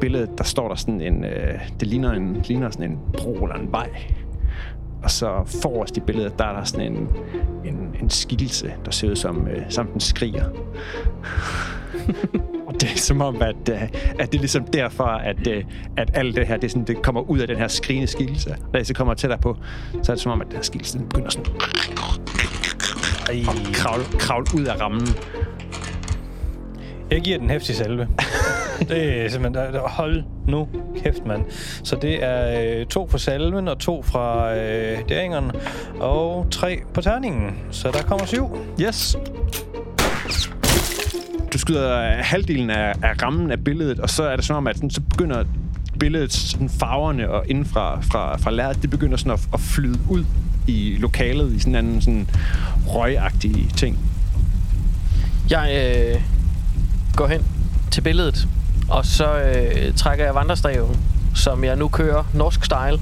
Billedet, 0.00 0.38
der 0.38 0.44
står 0.44 0.68
der 0.68 0.74
sådan 0.74 1.00
en, 1.00 1.24
øh, 1.24 1.60
det 1.80 1.88
ligner, 1.88 2.12
en, 2.12 2.42
ligner 2.44 2.70
sådan 2.70 2.90
en 2.90 2.98
bro 3.12 3.34
eller 3.34 3.56
en 3.56 3.72
vej. 3.72 3.90
Og 5.02 5.10
så 5.10 5.58
forrest 5.62 5.96
i 5.96 6.00
billedet, 6.00 6.38
der 6.38 6.44
er 6.44 6.56
der 6.56 6.64
sådan 6.64 6.92
en, 6.92 7.08
en, 7.64 7.96
en 8.02 8.10
skikkelse, 8.10 8.74
der 8.84 8.90
ser 8.90 9.10
ud 9.10 9.16
som, 9.16 9.48
øh, 9.48 9.62
som 9.68 9.86
den 9.86 10.00
skriger. 10.00 10.44
Og 12.66 12.74
det 12.74 12.84
er 12.84 12.96
som 12.96 13.20
om, 13.20 13.42
at, 13.42 13.68
øh, 13.70 13.82
at 14.18 14.32
det 14.32 14.34
er 14.34 14.38
ligesom 14.38 14.64
derfor, 14.64 15.04
at, 15.04 15.46
øh, 15.46 15.64
at 15.96 16.10
alt 16.14 16.36
det 16.36 16.46
her, 16.46 16.56
det, 16.56 16.64
er 16.64 16.68
sådan, 16.68 16.86
det 16.86 17.02
kommer 17.02 17.20
ud 17.20 17.38
af 17.38 17.46
den 17.46 17.56
her 17.56 17.68
skrigende 17.68 18.06
skikkelse. 18.06 18.50
Da 18.50 18.78
jeg 18.78 18.86
så 18.86 18.94
kommer 18.94 19.14
tættere 19.14 19.40
på, 19.40 19.56
så 20.02 20.12
er 20.12 20.16
det 20.16 20.22
som 20.22 20.32
om, 20.32 20.40
at 20.40 20.46
den 20.46 20.56
her 20.56 20.62
skikkelse 20.62 20.98
den 20.98 21.08
begynder 21.08 21.30
sådan 21.30 21.52
at 23.28 23.72
kravle, 23.72 24.04
kravle 24.18 24.46
ud 24.54 24.64
af 24.64 24.80
rammen. 24.80 25.06
Jeg 27.10 27.20
giver 27.20 27.38
den 27.38 27.50
hæftig 27.50 27.74
salve. 27.76 28.08
det 28.88 29.24
er 29.24 29.28
simpelthen... 29.28 29.54
der- 29.74 29.80
Hold 29.88 30.22
nu 30.48 30.68
kæft, 31.02 31.26
mand. 31.26 31.44
Så 31.84 31.96
det 32.02 32.24
er 32.24 32.60
øh, 32.80 32.86
to 32.86 33.08
fra 33.10 33.18
salven, 33.18 33.68
og 33.68 33.78
to 33.78 34.02
fra 34.02 34.54
øh, 34.56 34.98
dæringeren, 35.08 35.50
og 36.00 36.46
tre 36.50 36.78
på 36.94 37.00
terningen. 37.00 37.50
Så 37.70 37.90
der 37.90 38.02
kommer 38.02 38.26
syv. 38.26 38.58
Yes. 38.80 39.16
Du 41.52 41.58
skyder 41.58 41.98
halvdelen 42.22 42.70
af, 42.70 42.92
af 43.02 43.22
rammen 43.22 43.50
af 43.50 43.64
billedet, 43.64 44.00
og 44.00 44.10
så 44.10 44.22
er 44.24 44.36
det 44.36 44.44
som 44.44 44.56
om, 44.56 44.66
at 44.66 44.76
sådan, 44.76 44.90
så 44.90 45.00
begynder 45.00 45.44
billedet, 46.00 46.32
sådan 46.32 46.68
farverne 46.68 47.30
og 47.30 47.44
inden 47.48 47.64
fra, 47.64 48.00
fra, 48.00 48.36
lærredet, 48.50 48.82
det 48.82 48.90
begynder 48.90 49.16
sådan 49.16 49.32
at, 49.32 49.48
at 49.54 49.60
flyde 49.60 49.98
ud 50.10 50.24
i 50.66 50.96
lokalet 51.00 51.52
i 51.52 51.58
sådan 51.58 51.72
en 51.72 51.76
anden 51.78 52.00
sådan 52.00 52.28
røgagtig 52.86 53.66
ting. 53.76 53.98
Jeg 55.50 55.94
øh, 56.14 56.20
går 57.16 57.26
hen 57.26 57.44
til 57.90 58.00
billedet, 58.00 58.48
og 58.88 59.06
så 59.06 59.38
øh, 59.38 59.94
trækker 59.94 60.24
jeg 60.24 60.34
vandrestaven, 60.34 60.96
som 61.34 61.64
jeg 61.64 61.76
nu 61.76 61.88
kører 61.88 62.24
norsk 62.34 62.64
style. 62.64 63.00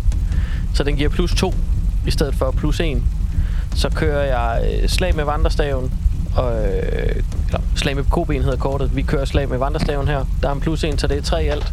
Så 0.75 0.85
den 0.85 0.97
giver 0.97 1.09
plus 1.09 1.35
2 1.35 1.55
i 2.07 2.11
stedet 2.11 2.35
for 2.35 2.51
plus 2.51 2.81
1. 2.81 3.03
Så 3.75 3.91
kører 3.91 4.25
jeg 4.25 4.81
øh, 4.83 4.89
slag 4.89 5.17
med 5.17 5.25
vandrestaven, 5.25 5.93
og, 6.37 6.67
øh, 6.67 7.23
eller, 7.55 7.77
slag 7.77 7.97
med 7.97 8.05
koben 8.05 8.43
hedder 8.43 8.59
kortet. 8.59 8.97
Vi 8.97 9.03
kører 9.03 9.25
slag 9.25 9.49
med 9.49 9.59
vandrestaven 9.59 10.09
her. 10.09 10.25
Der 10.43 10.49
er 10.49 10.53
en 10.53 10.61
plus 10.61 10.85
1, 10.85 11.01
så 11.01 11.07
det 11.07 11.19
er 11.19 11.23
3 11.23 11.45
i 11.45 11.49
alt. 11.49 11.73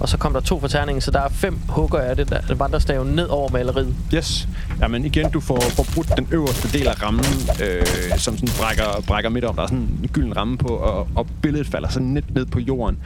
Og 0.00 0.08
så 0.08 0.18
kom 0.18 0.32
der 0.32 0.40
to 0.40 0.60
for 0.60 0.68
terningen, 0.68 1.00
så 1.00 1.10
der 1.10 1.20
er 1.20 1.28
fem 1.28 1.58
hugger 1.68 1.98
af 1.98 2.16
det 2.16 2.30
der 2.30 2.54
vandrestaven 2.54 3.08
ned 3.08 3.26
over 3.28 3.50
maleriet. 3.50 3.94
Yes. 4.14 4.48
Jamen 4.80 5.04
igen, 5.04 5.30
du 5.30 5.40
får, 5.40 5.60
får 5.60 5.86
brudt 5.94 6.16
den 6.16 6.28
øverste 6.32 6.78
del 6.78 6.88
af 6.88 7.02
rammen, 7.02 7.24
øh, 7.62 7.86
som 8.16 8.36
sådan 8.36 8.48
brækker, 8.60 9.02
brækker 9.06 9.30
midt 9.30 9.44
om. 9.44 9.56
Der 9.56 9.62
er 9.62 9.66
sådan 9.66 9.98
en 10.02 10.10
gylden 10.12 10.36
ramme 10.36 10.58
på, 10.58 10.68
og, 10.68 11.08
og 11.14 11.26
billedet 11.42 11.66
falder 11.66 11.88
sådan 11.88 12.08
net 12.08 12.34
ned 12.34 12.46
på 12.46 12.60
jorden. 12.60 12.98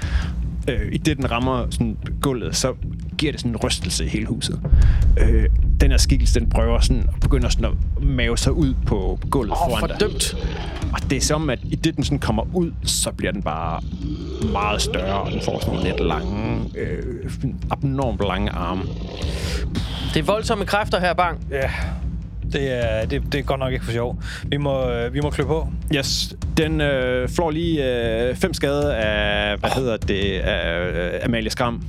Øh, 0.69 0.93
I 0.93 0.99
det, 0.99 1.17
den 1.17 1.31
rammer 1.31 1.67
sådan 1.71 1.97
gulvet, 2.23 2.57
så 2.57 2.75
giver 3.19 3.33
det 3.33 3.41
sådan 3.41 3.53
en 3.53 3.57
rystelse 3.57 4.05
i 4.05 4.09
hele 4.09 4.27
huset. 4.27 4.61
Øh, 5.19 5.47
den 5.81 5.91
her 5.91 5.99
skikkelse, 5.99 6.41
den 6.41 6.49
prøver 6.49 6.81
sådan, 6.81 7.09
og 7.15 7.21
begynder 7.21 7.49
sådan 7.49 7.65
at 7.65 8.03
mave 8.03 8.39
sig 8.39 8.53
ud 8.53 8.75
på 8.87 9.19
gulvet 9.31 9.53
Åh, 9.53 9.59
foran 9.59 9.89
dig. 9.89 9.97
fordømt. 10.01 10.37
Og 10.93 11.11
det 11.11 11.17
er 11.17 11.21
som, 11.21 11.51
at 11.51 11.59
i 11.65 11.75
det, 11.75 11.97
den 11.97 12.05
sådan 12.05 12.19
kommer 12.19 12.43
ud, 12.55 12.73
så 12.83 13.13
bliver 13.13 13.33
den 13.33 13.43
bare 13.43 13.81
meget 14.53 14.83
større, 14.83 15.21
og 15.21 15.33
den 15.33 15.41
får 15.41 15.61
sådan 15.61 15.81
lidt 15.81 16.01
lange, 16.01 16.71
øh, 16.77 17.55
abnormt 17.71 18.21
lange 18.29 18.51
arme. 18.51 18.83
Det 20.15 20.21
er 20.21 20.25
voldsomme 20.25 20.65
kræfter 20.65 21.01
her, 21.01 21.15
Bang. 21.15 21.47
Ja. 21.51 21.71
Det 22.53 22.85
er, 22.85 23.07
det, 23.07 23.23
det 23.33 23.39
er 23.39 23.43
godt 23.43 23.61
nok 23.61 23.73
ikke 23.73 23.85
for 23.85 23.93
sjov. 23.93 24.23
Vi 24.45 24.57
må, 24.57 24.91
øh, 24.91 25.15
vi 25.15 25.21
må 25.21 25.31
klø 25.31 25.45
på. 25.45 25.69
Yes, 25.95 26.35
den 26.57 26.81
øh, 26.81 27.29
får 27.29 27.51
lige 27.51 28.01
øh, 28.29 28.37
fem 28.37 28.55
skade 28.55 28.97
af, 28.97 29.59
hvad 29.59 29.71
oh. 29.71 29.77
hedder 29.77 29.97
det, 29.97 30.41
af 30.41 30.81
øh, 30.81 31.21
Amalie 31.25 31.51
Skram, 31.51 31.83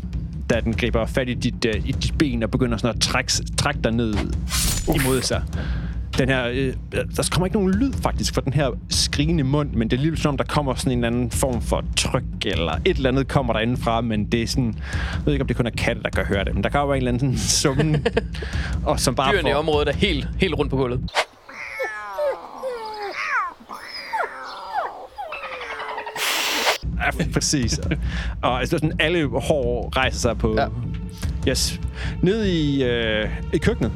da 0.49 0.59
den 0.59 0.73
griber 0.73 1.05
fat 1.05 1.29
i 1.29 1.33
dit, 1.33 1.65
øh, 1.65 1.75
i 1.75 1.91
dit 1.91 2.17
ben 2.17 2.43
og 2.43 2.51
begynder 2.51 2.77
sådan 2.77 2.95
at 2.95 3.01
trække, 3.01 3.31
trække 3.57 3.81
dig 3.83 3.91
ned 3.91 4.13
imod 4.95 5.21
sig. 5.21 5.43
Den 6.17 6.29
her, 6.29 6.47
øh, 6.47 6.73
der 6.91 7.29
kommer 7.31 7.45
ikke 7.45 7.57
nogen 7.57 7.71
lyd 7.71 7.93
faktisk 7.93 8.33
fra 8.33 8.41
den 8.41 8.53
her 8.53 8.69
skrigende 8.89 9.43
mund, 9.43 9.69
men 9.71 9.89
det 9.89 9.97
er 9.97 10.01
lige 10.01 10.17
som 10.17 10.29
om, 10.29 10.37
der 10.37 10.43
kommer 10.43 10.75
sådan 10.75 10.91
en 10.91 10.97
eller 10.97 11.07
anden 11.07 11.31
form 11.31 11.61
for 11.61 11.83
tryk, 11.97 12.23
eller 12.45 12.71
et 12.85 12.97
eller 12.97 13.09
andet 13.09 13.27
kommer 13.27 13.53
der 13.53 13.59
indenfra, 13.59 14.01
men 14.01 14.25
det 14.25 14.41
er 14.41 14.47
sådan, 14.47 14.75
jeg 15.13 15.25
ved 15.25 15.33
ikke, 15.33 15.43
om 15.43 15.47
det 15.47 15.57
kun 15.57 15.65
er 15.65 15.71
katte, 15.77 16.03
der 16.03 16.09
kan 16.09 16.25
høre 16.25 16.43
det, 16.43 16.53
men 16.53 16.63
der 16.63 16.69
kommer 16.69 16.95
en 16.95 16.97
eller 16.97 17.11
anden 17.11 17.37
sådan 17.37 17.77
summen, 17.77 18.05
og 18.85 18.99
som 18.99 19.15
bare 19.15 19.33
Dyrene 19.33 19.49
i 19.49 19.53
får, 19.53 19.59
området 19.59 19.87
er 19.87 19.93
helt, 19.93 20.27
helt 20.37 20.53
rundt 20.53 20.69
på 20.69 20.77
gulvet. 20.77 21.11
Ja, 26.99 27.25
præcis. 27.33 27.79
og 28.41 28.59
altså, 28.59 28.77
sådan, 28.77 28.93
alle 28.99 29.27
hår 29.27 29.97
rejser 29.97 30.19
sig 30.19 30.37
på... 30.37 30.55
Ja. 30.57 30.67
Yes. 31.49 31.81
Ned 32.21 32.45
i, 32.45 32.83
øh, 32.83 33.29
i 33.53 33.57
køkkenet, 33.57 33.91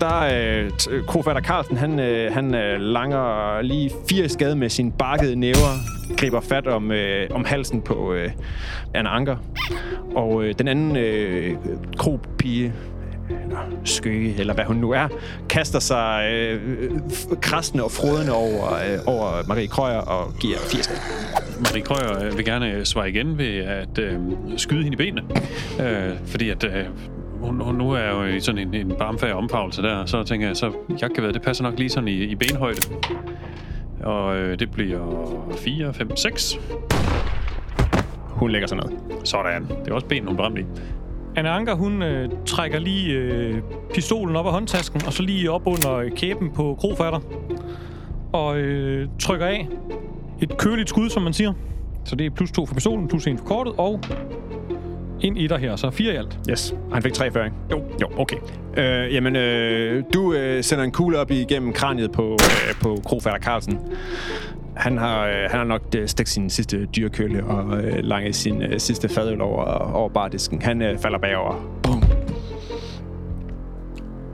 der 0.00 0.20
øh, 0.20 0.70
krofatter 1.06 1.42
Carlsen, 1.42 1.76
han, 1.76 1.98
øh, 1.98 2.34
han 2.34 2.54
øh, 2.54 2.80
langer 2.80 3.60
lige 3.62 3.90
fire 4.10 4.28
skade 4.28 4.56
med 4.56 4.68
sin 4.68 4.92
bakkede 4.92 5.36
næver, 5.36 5.70
griber 6.16 6.40
fat 6.40 6.66
om, 6.66 6.92
øh, 6.92 7.28
om 7.30 7.44
halsen 7.44 7.82
på 7.82 8.12
øh, 8.12 8.30
Anna 8.94 9.10
Anker. 9.10 9.36
Og 10.14 10.44
øh, 10.44 10.54
den 10.58 10.68
anden 10.68 10.96
øh, 10.96 11.56
kropige, 11.96 12.72
eller 13.42 13.58
skøge, 13.84 14.34
eller 14.38 14.54
hvad 14.54 14.64
hun 14.64 14.76
nu 14.76 14.90
er, 14.90 15.08
kaster 15.48 15.78
sig 15.78 16.30
øh, 16.32 16.60
krasende 17.40 17.84
og 17.84 17.90
frodende 17.90 18.32
over, 18.32 18.72
øh, 18.72 18.98
over 19.06 19.46
Marie 19.48 19.66
Krøyer 19.66 19.98
og 19.98 20.34
giver 20.40 20.58
fire 20.58 20.82
skade. 20.82 21.00
Marie 21.60 21.82
Krøyer 21.82 22.24
øh, 22.24 22.36
vil 22.36 22.44
gerne 22.44 22.84
svare 22.84 23.08
igen 23.08 23.38
ved 23.38 23.56
at 23.58 23.98
øh, 23.98 24.18
skyde 24.56 24.82
hende 24.82 24.94
i 24.94 24.96
benene. 24.96 25.22
Øh, 25.80 26.16
fordi 26.26 26.50
at 26.50 26.64
øh, 26.64 26.84
hun, 27.42 27.60
hun 27.60 27.74
nu 27.74 27.90
er 27.90 28.10
jo 28.10 28.24
i 28.24 28.40
sådan 28.40 28.58
en, 28.58 28.74
en 28.74 28.92
barmfærdig 28.98 29.36
omfavnelse 29.36 29.82
der, 29.82 30.06
så 30.06 30.24
tænker 30.24 30.46
jeg, 30.46 30.56
så 30.56 30.72
jagtgeværet, 31.00 31.34
det 31.34 31.42
passer 31.42 31.64
nok 31.64 31.78
lige 31.78 31.90
sådan 31.90 32.08
i, 32.08 32.12
i 32.12 32.34
benhøjde. 32.34 32.80
Og 34.02 34.36
øh, 34.36 34.58
det 34.58 34.70
bliver 34.70 35.00
4, 35.58 35.94
5, 35.94 36.16
6. 36.16 36.58
Hun 38.28 38.50
lægger 38.50 38.68
sig 38.68 38.76
ned. 38.76 38.96
Sådan. 39.24 39.66
Det 39.84 39.88
er 39.90 39.94
også 39.94 40.06
ben, 40.06 40.26
hun 40.26 40.36
brændte 40.36 40.60
i. 40.60 40.64
Anna 41.36 41.50
Anker, 41.56 41.74
hun 41.74 42.02
øh, 42.02 42.28
trækker 42.46 42.78
lige 42.78 43.12
øh, 43.12 43.54
pistolen 43.94 44.36
op 44.36 44.46
af 44.46 44.52
håndtasken, 44.52 45.02
og 45.06 45.12
så 45.12 45.22
lige 45.22 45.50
op 45.50 45.66
under 45.66 46.10
kæben 46.16 46.50
på 46.50 46.76
krofatter. 46.80 47.20
Og 48.32 48.58
øh, 48.58 49.08
trykker 49.20 49.46
af. 49.46 49.68
Et 50.42 50.56
køligt 50.56 50.88
skud, 50.88 51.10
som 51.10 51.22
man 51.22 51.32
siger. 51.32 51.52
Så 52.04 52.16
det 52.16 52.26
er 52.26 52.30
plus 52.30 52.50
to 52.52 52.66
for 52.66 52.74
pistolen, 52.74 53.08
plus 53.08 53.26
en 53.26 53.38
for 53.38 53.44
kortet, 53.44 53.74
og 53.78 54.00
en 55.20 55.36
etter 55.36 55.58
her, 55.58 55.76
så 55.76 55.90
fire 55.90 56.12
i 56.14 56.16
alt. 56.16 56.38
Yes. 56.50 56.74
Han 56.92 57.02
fik 57.02 57.12
43, 57.12 57.44
ikke? 57.44 57.56
Jo. 57.70 57.82
Jo, 58.00 58.08
okay. 58.18 58.36
Øh, 58.76 59.14
jamen, 59.14 59.36
øh, 59.36 60.04
du 60.14 60.32
øh, 60.32 60.64
sender 60.64 60.84
en 60.84 60.92
kugle 60.92 61.18
op 61.18 61.30
igennem 61.30 61.72
kraniet 61.72 62.12
på, 62.12 62.32
øh, 62.32 62.74
på 62.80 62.98
Krofatter 63.06 63.40
Carlsen. 63.40 63.78
Han 64.76 64.98
har, 64.98 65.26
øh, 65.26 65.32
han 65.32 65.58
har 65.58 65.64
nok 65.64 65.82
øh, 65.96 66.08
stegt 66.08 66.28
sin 66.28 66.50
sidste 66.50 66.86
dyrkølle 66.86 67.44
og 67.44 67.78
øh, 67.78 67.98
langet 68.04 68.36
sin 68.36 68.62
øh, 68.62 68.80
sidste 68.80 69.08
fadøl 69.08 69.40
over, 69.40 69.64
over 69.94 70.08
bardisken. 70.08 70.62
Han 70.62 70.82
øh, 70.82 70.98
falder 70.98 71.18
bagover. 71.18 71.78
Boom. 71.82 72.02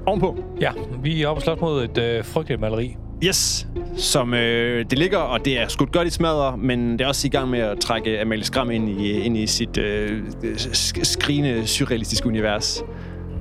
Ovenpå. 0.07 0.45
Ja, 0.61 0.71
vi 1.03 1.23
er 1.23 1.29
oppe 1.29 1.39
og 1.39 1.43
slås 1.43 1.61
mod 1.61 1.85
et 1.85 1.99
øh, 1.99 2.25
frygteligt 2.25 2.61
maleri. 2.61 2.97
Yes. 3.25 3.67
Som 3.97 4.35
øh, 4.35 4.85
det 4.91 4.99
ligger, 4.99 5.19
og 5.19 5.45
det 5.45 5.61
er 5.61 5.69
skudt 5.69 5.93
godt 5.93 6.07
i 6.09 6.11
smadre, 6.11 6.57
men 6.57 6.93
det 6.93 7.01
er 7.01 7.09
også 7.09 7.27
i 7.27 7.31
gang 7.31 7.51
med 7.51 7.59
at 7.59 7.79
trække 7.81 8.21
Amalie 8.21 8.45
Skram 8.45 8.71
ind 8.71 8.89
i, 8.89 9.11
ind 9.11 9.37
i 9.37 9.47
sit 9.47 9.79
øh, 9.79 10.23
sk- 10.45 11.05
skrigende, 11.05 11.67
surrealistiske 11.67 12.27
univers. 12.27 12.85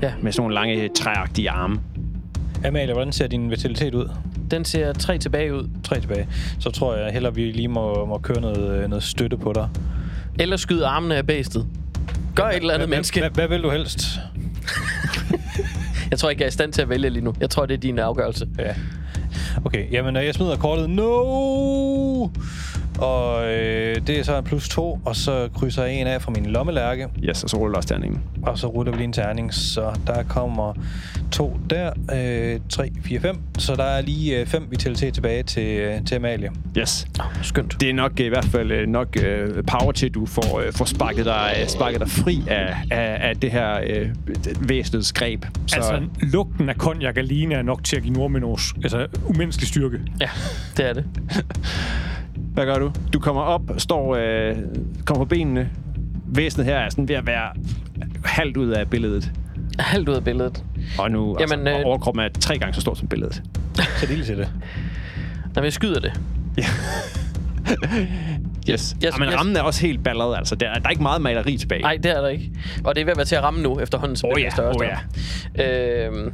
Ja. 0.01 0.13
Med 0.21 0.31
sådan 0.31 0.41
nogle 0.41 0.55
lange, 0.55 0.89
træagtige 0.89 1.49
arme. 1.49 1.79
Amalie, 2.67 2.93
hvordan 2.93 3.13
ser 3.13 3.27
din 3.27 3.51
vitalitet 3.51 3.93
ud? 3.93 4.09
Den 4.51 4.65
ser 4.65 4.93
tre 4.93 5.17
tilbage 5.17 5.55
ud. 5.55 5.69
Tre 5.83 5.99
tilbage. 5.99 6.27
Så 6.59 6.69
tror 6.69 6.95
jeg 6.95 7.13
heller, 7.13 7.29
vi 7.29 7.51
lige 7.51 7.67
må, 7.67 8.05
må 8.05 8.17
køre 8.17 8.41
noget, 8.41 8.89
noget 8.89 9.03
støtte 9.03 9.37
på 9.37 9.53
dig. 9.53 9.69
Eller 10.39 10.57
skyde 10.57 10.85
armene 10.85 11.15
af 11.15 11.27
bæstet. 11.27 11.65
Gør 12.35 12.43
et 12.43 12.55
eller 12.55 12.73
andet 12.73 12.89
menneske. 12.89 13.29
Hvad, 13.33 13.47
vil 13.47 13.63
du 13.63 13.69
helst? 13.69 13.99
Jeg 16.11 16.19
tror 16.19 16.29
ikke, 16.29 16.41
jeg 16.41 16.45
er 16.45 16.49
i 16.49 16.51
stand 16.51 16.73
til 16.73 16.81
at 16.81 16.89
vælge 16.89 17.09
lige 17.09 17.23
nu. 17.23 17.33
Jeg 17.39 17.49
tror, 17.49 17.65
det 17.65 17.73
er 17.73 17.77
din 17.77 17.99
afgørelse. 17.99 18.47
Ja. 18.59 18.73
Okay, 19.65 19.91
jamen 19.91 20.15
jeg 20.15 20.33
smider 20.33 20.55
kortet. 20.55 20.89
No! 20.89 22.27
Og 22.97 23.53
øh, 23.53 23.95
det 24.07 24.19
er 24.19 24.23
så 24.23 24.37
en 24.37 24.43
plus 24.43 24.69
to, 24.69 24.99
og 25.05 25.15
så 25.15 25.49
krydser 25.55 25.83
jeg 25.83 25.93
en 25.93 26.07
af 26.07 26.21
fra 26.21 26.31
min 26.31 26.45
lommelærke. 26.45 27.07
Yes, 27.23 27.43
og 27.43 27.49
så 27.49 27.57
ruller 27.57 27.77
også 27.77 27.89
terningen. 27.89 28.21
Og 28.43 28.57
så 28.57 28.67
ruller 28.67 28.91
vi 28.91 28.97
lige 28.97 29.05
en 29.05 29.13
terning, 29.13 29.53
så 29.53 29.99
der 30.07 30.23
kommer 30.23 30.73
to 31.31 31.59
der, 31.69 31.91
øh, 32.15 32.59
tre, 32.69 32.91
fire, 33.03 33.19
fem. 33.19 33.37
Så 33.57 33.75
der 33.75 33.83
er 33.83 34.01
lige 34.01 34.39
øh, 34.39 34.45
fem 34.45 34.67
vitalitet 34.69 35.13
tilbage 35.13 35.43
til, 35.43 35.67
øh, 35.79 36.05
til 36.05 36.15
Amalie. 36.15 36.49
Yes. 36.77 37.07
Oh, 37.19 37.25
skønt. 37.41 37.77
Det 37.81 37.89
er 37.89 37.93
nok 37.93 38.11
øh, 38.19 38.25
i 38.25 38.29
hvert 38.29 38.45
fald 38.45 38.71
øh, 38.71 38.87
nok 38.87 39.17
øh, 39.23 39.63
power 39.63 39.91
til, 39.91 40.05
at 40.05 40.13
du 40.13 40.25
får, 40.25 40.59
øh, 40.59 40.73
får 40.73 40.85
sparket, 40.85 41.25
dig, 41.25 41.55
øh, 41.61 41.67
sparket 41.67 41.99
dig 41.99 42.09
fri 42.09 42.43
af, 42.47 42.75
af, 42.91 43.29
af 43.29 43.35
det 43.35 43.51
her 43.51 43.79
øh, 43.87 44.09
væsenets 44.59 45.13
greb. 45.13 45.45
Så, 45.67 45.75
Altså, 45.75 46.01
lugten 46.21 46.69
af 46.69 46.75
konjak 46.77 47.17
alene 47.17 47.55
er 47.55 47.61
nok 47.61 47.83
til 47.83 47.95
at 47.95 48.03
give 48.03 48.13
Nordmenos 48.13 48.73
altså, 48.83 49.07
umenneskelig 49.25 49.67
styrke. 49.67 49.99
Ja, 50.21 50.29
det 50.77 50.89
er 50.89 50.93
det. 50.93 51.05
Hvad 52.57 52.65
gør 52.65 52.75
du? 52.79 52.91
Du 53.13 53.19
kommer 53.19 53.41
op, 53.41 53.61
står, 53.77 54.15
øh, 54.15 54.55
kommer 55.05 55.25
på 55.25 55.29
benene. 55.29 55.69
Væsenet 56.25 56.65
her 56.65 56.75
er 56.77 56.89
sådan 56.89 57.07
ved 57.07 57.15
at 57.15 57.25
være 57.27 57.49
halvt 58.25 58.57
ud 58.57 58.69
af 58.69 58.89
billedet. 58.89 59.31
Halvt 59.79 60.09
ud 60.09 60.13
af 60.15 60.23
billedet. 60.23 60.63
Og 60.99 61.11
nu 61.11 61.37
Jamen, 61.39 61.67
altså, 61.67 61.79
øh, 61.81 61.85
overkroppen 61.85 62.23
er 62.23 62.29
tre 62.39 62.57
gange 62.57 62.73
så 62.73 62.81
stor 62.81 62.93
som 62.93 63.07
billedet. 63.07 63.43
Så 63.97 64.05
lille 64.09 64.25
til 64.25 64.37
det. 64.37 64.49
Når 65.55 65.61
vi 65.61 65.71
skyder 65.71 65.99
det. 65.99 66.21
Yes. 68.69 68.95
Jeg- 69.01 69.11
ja, 69.13 69.17
men 69.19 69.29
jeg- 69.29 69.37
rammen 69.39 69.55
er 69.55 69.61
også 69.61 69.81
helt 69.81 70.03
ballet, 70.03 70.35
altså. 70.37 70.55
Der, 70.55 70.73
der 70.73 70.81
er 70.85 70.89
ikke 70.89 71.01
meget 71.03 71.21
maleri 71.21 71.57
tilbage. 71.57 71.81
Nej, 71.81 71.97
det 72.03 72.17
er 72.17 72.21
der 72.21 72.27
ikke. 72.27 72.51
Og 72.83 72.95
det 72.95 73.01
er 73.01 73.05
ved 73.05 73.11
at 73.11 73.17
være 73.17 73.25
til 73.25 73.35
at 73.35 73.43
ramme 73.43 73.61
nu, 73.61 73.79
efterhånden, 73.79 74.15
som 74.15 74.29
Åh 74.29 74.35
det 74.35 74.41
ja, 74.41 74.43
bliver 74.43 74.51
større 74.55 74.69
og 74.69 74.75
større. 75.55 76.07
Øhm, 76.07 76.33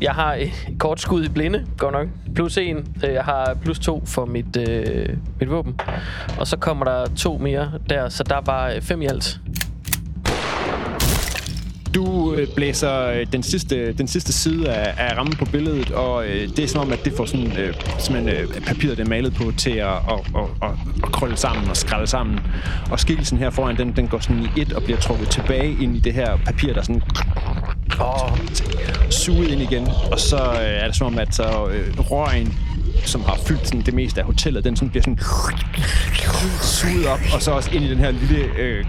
jeg 0.00 0.12
har 0.12 0.34
et 0.34 0.50
kort 0.78 1.00
skud 1.00 1.24
i 1.24 1.28
blinde, 1.28 1.66
godt 1.78 1.92
nok. 1.92 2.08
Plus 2.34 2.58
en. 2.58 2.76
Øh, 3.04 3.14
jeg 3.14 3.24
har 3.24 3.56
plus 3.62 3.78
to 3.78 4.02
for 4.06 4.24
mit, 4.24 4.56
øh, 4.56 5.08
mit 5.40 5.50
våben. 5.50 5.80
Og 6.38 6.46
så 6.46 6.56
kommer 6.56 6.84
der 6.84 7.06
to 7.16 7.38
mere 7.38 7.72
der, 7.90 8.08
så 8.08 8.22
der 8.22 8.40
var 8.46 8.70
øh, 8.70 8.82
fem 8.82 9.02
i 9.02 9.06
alt. 9.06 9.40
Du 11.94 12.34
øh, 12.34 12.48
blæser 12.54 13.06
øh, 13.06 13.26
den, 13.32 13.42
sidste, 13.42 13.92
den 13.92 14.08
sidste 14.08 14.32
side 14.32 14.68
af, 14.68 15.08
af 15.08 15.18
rammen 15.18 15.36
på 15.36 15.44
billedet, 15.44 15.90
og 15.90 16.26
øh, 16.26 16.48
det 16.48 16.58
er 16.58 16.68
som 16.68 16.80
om, 16.80 16.92
at 16.92 17.04
det 17.04 17.12
får 17.12 17.24
sådan, 17.24 17.56
øh, 17.58 17.74
simpelthen, 17.98 18.28
øh, 18.28 18.60
papiret, 18.60 18.96
det 18.98 19.04
er 19.04 19.08
malet 19.08 19.34
på, 19.34 19.52
til 19.56 19.70
at, 19.70 19.86
at, 19.88 20.20
at, 20.36 20.68
at, 20.68 20.70
at 21.04 21.12
krølle 21.12 21.36
sammen 21.36 21.70
og 21.70 21.76
skralde 21.76 22.06
sammen. 22.06 22.40
Og 22.90 23.00
skikkelsen 23.00 23.38
her 23.38 23.50
foran, 23.50 23.76
den, 23.76 23.92
den 23.96 24.08
går 24.08 24.18
sådan 24.18 24.42
i 24.42 24.60
et 24.60 24.72
og 24.72 24.82
bliver 24.82 24.98
trukket 24.98 25.28
tilbage 25.28 25.76
ind 25.82 25.96
i 25.96 26.00
det 26.00 26.14
her 26.14 26.36
papir, 26.46 26.72
der 26.72 26.82
sådan 26.82 27.02
åh, 28.00 28.38
suget 29.10 29.50
ind 29.50 29.62
igen. 29.62 29.88
Og 30.12 30.20
så 30.20 30.36
øh, 30.36 30.82
er 30.82 30.86
det 30.86 30.96
som 30.96 31.06
om, 31.06 31.18
at 31.18 31.34
så 31.34 31.68
øh, 31.72 31.98
røgen, 31.98 32.58
som 33.04 33.20
har 33.20 33.36
fyldt 33.46 33.66
sådan, 33.68 33.80
det 33.80 33.94
meste 33.94 34.20
af 34.20 34.26
hotellet, 34.26 34.64
den 34.64 34.76
sådan 34.76 34.90
bliver 34.90 35.02
sådan 35.02 35.18
suget 36.62 37.06
op, 37.06 37.20
og 37.34 37.42
så 37.42 37.50
også 37.50 37.70
ind 37.72 37.84
i 37.84 37.90
den 37.90 37.98
her 37.98 38.10
lille 38.10 38.44
øh, 38.58 38.84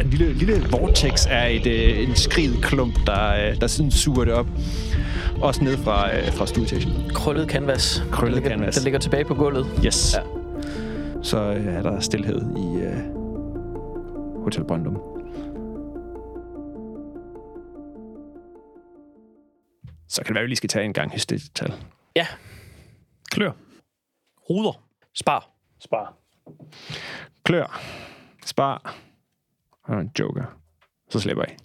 en 0.00 0.10
lille, 0.10 0.32
lille 0.32 0.66
vortex 0.70 1.26
af 1.26 1.50
et, 1.50 1.66
øh, 1.66 2.08
en 2.08 2.14
skrid 2.16 2.62
klump, 2.62 2.94
der, 3.06 3.50
øh, 3.50 3.60
der 3.60 3.66
sådan 3.66 3.90
suger 3.90 4.24
det 4.24 4.34
op. 4.34 4.46
Også 5.40 5.64
ned 5.64 5.76
fra, 5.76 6.16
øh, 6.16 6.32
fra 6.32 6.46
stueetagen. 6.46 6.92
Krøllet 7.14 7.48
canvas. 7.48 8.04
Krøllet 8.10 8.36
der 8.36 8.40
ligger, 8.42 8.58
canvas. 8.58 8.74
Der 8.74 8.82
ligger 8.82 8.98
tilbage 8.98 9.24
på 9.24 9.34
gulvet. 9.34 9.66
Yes. 9.86 10.14
Ja. 10.14 10.20
Så 11.22 11.38
øh, 11.38 11.66
er 11.66 11.82
der 11.82 12.00
stillhed 12.00 12.40
i 12.56 12.82
øh, 12.82 14.42
Hotel 14.44 14.64
Brøndum. 14.64 15.19
Så 20.10 20.22
kan 20.22 20.26
det 20.26 20.34
være, 20.34 20.40
at 20.40 20.44
vi 20.44 20.48
lige 20.48 20.56
skal 20.56 20.68
tage 20.68 20.84
en 20.84 20.92
gang 20.92 21.12
historietal. 21.12 21.72
Ja. 22.16 22.26
Klør. 23.30 23.52
Ruder. 24.50 24.82
Spar. 25.14 25.50
Spar. 25.80 26.14
Klør. 27.44 27.80
Spar. 28.46 28.96
Og 29.82 30.00
en 30.00 30.10
joker. 30.18 30.58
Så 31.10 31.20
slipper 31.20 31.44
I. 31.44 31.56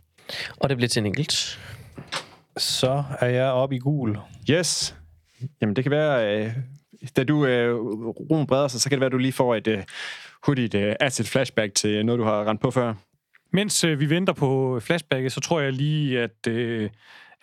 Og 0.57 0.69
det 0.69 0.77
bliver 0.77 0.89
til 0.89 0.99
en 0.99 1.05
enkelt. 1.05 1.59
Så 2.57 3.03
er 3.19 3.27
jeg 3.27 3.45
oppe 3.45 3.75
i 3.75 3.79
gul. 3.79 4.17
Yes. 4.49 4.95
Jamen, 5.61 5.75
det 5.75 5.83
kan 5.83 5.91
være, 5.91 6.45
øh, 6.45 6.53
da 7.15 7.23
du 7.23 7.45
øh, 7.45 7.75
rummet 8.31 8.47
breder 8.47 8.67
sig, 8.67 8.81
så 8.81 8.89
kan 8.89 8.95
det 8.95 8.99
være, 8.99 9.05
at 9.05 9.11
du 9.11 9.17
lige 9.17 9.31
får 9.31 9.55
et 9.55 9.67
øh, 9.67 9.83
hurtigt 10.43 10.73
øh, 10.73 10.95
acid 10.99 11.25
flashback 11.25 11.75
til 11.75 12.05
noget, 12.05 12.19
du 12.19 12.23
har 12.23 12.49
rendt 12.49 12.61
på 12.61 12.71
før. 12.71 12.93
Mens 13.51 13.83
øh, 13.83 13.99
vi 13.99 14.09
venter 14.09 14.33
på 14.33 14.79
flashbacket, 14.79 15.31
så 15.31 15.41
tror 15.41 15.59
jeg 15.59 15.73
lige, 15.73 16.19
at, 16.19 16.47
øh, 16.47 16.89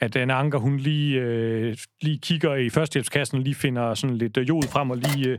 at 0.03 0.17
Anna 0.17 0.35
Anker, 0.35 0.59
hun 0.59 0.77
lige, 0.77 1.21
øh, 1.21 1.77
lige 2.01 2.19
kigger 2.19 2.55
i 2.55 2.71
førstehjælpskassen 2.71 3.38
og 3.38 3.45
lige 3.45 3.55
finder 3.55 3.95
sådan 3.95 4.17
lidt 4.17 4.37
øh, 4.37 4.49
jod 4.49 4.62
frem 4.62 4.91
og 4.91 4.97
lige... 4.97 5.29
Øh, 5.29 5.38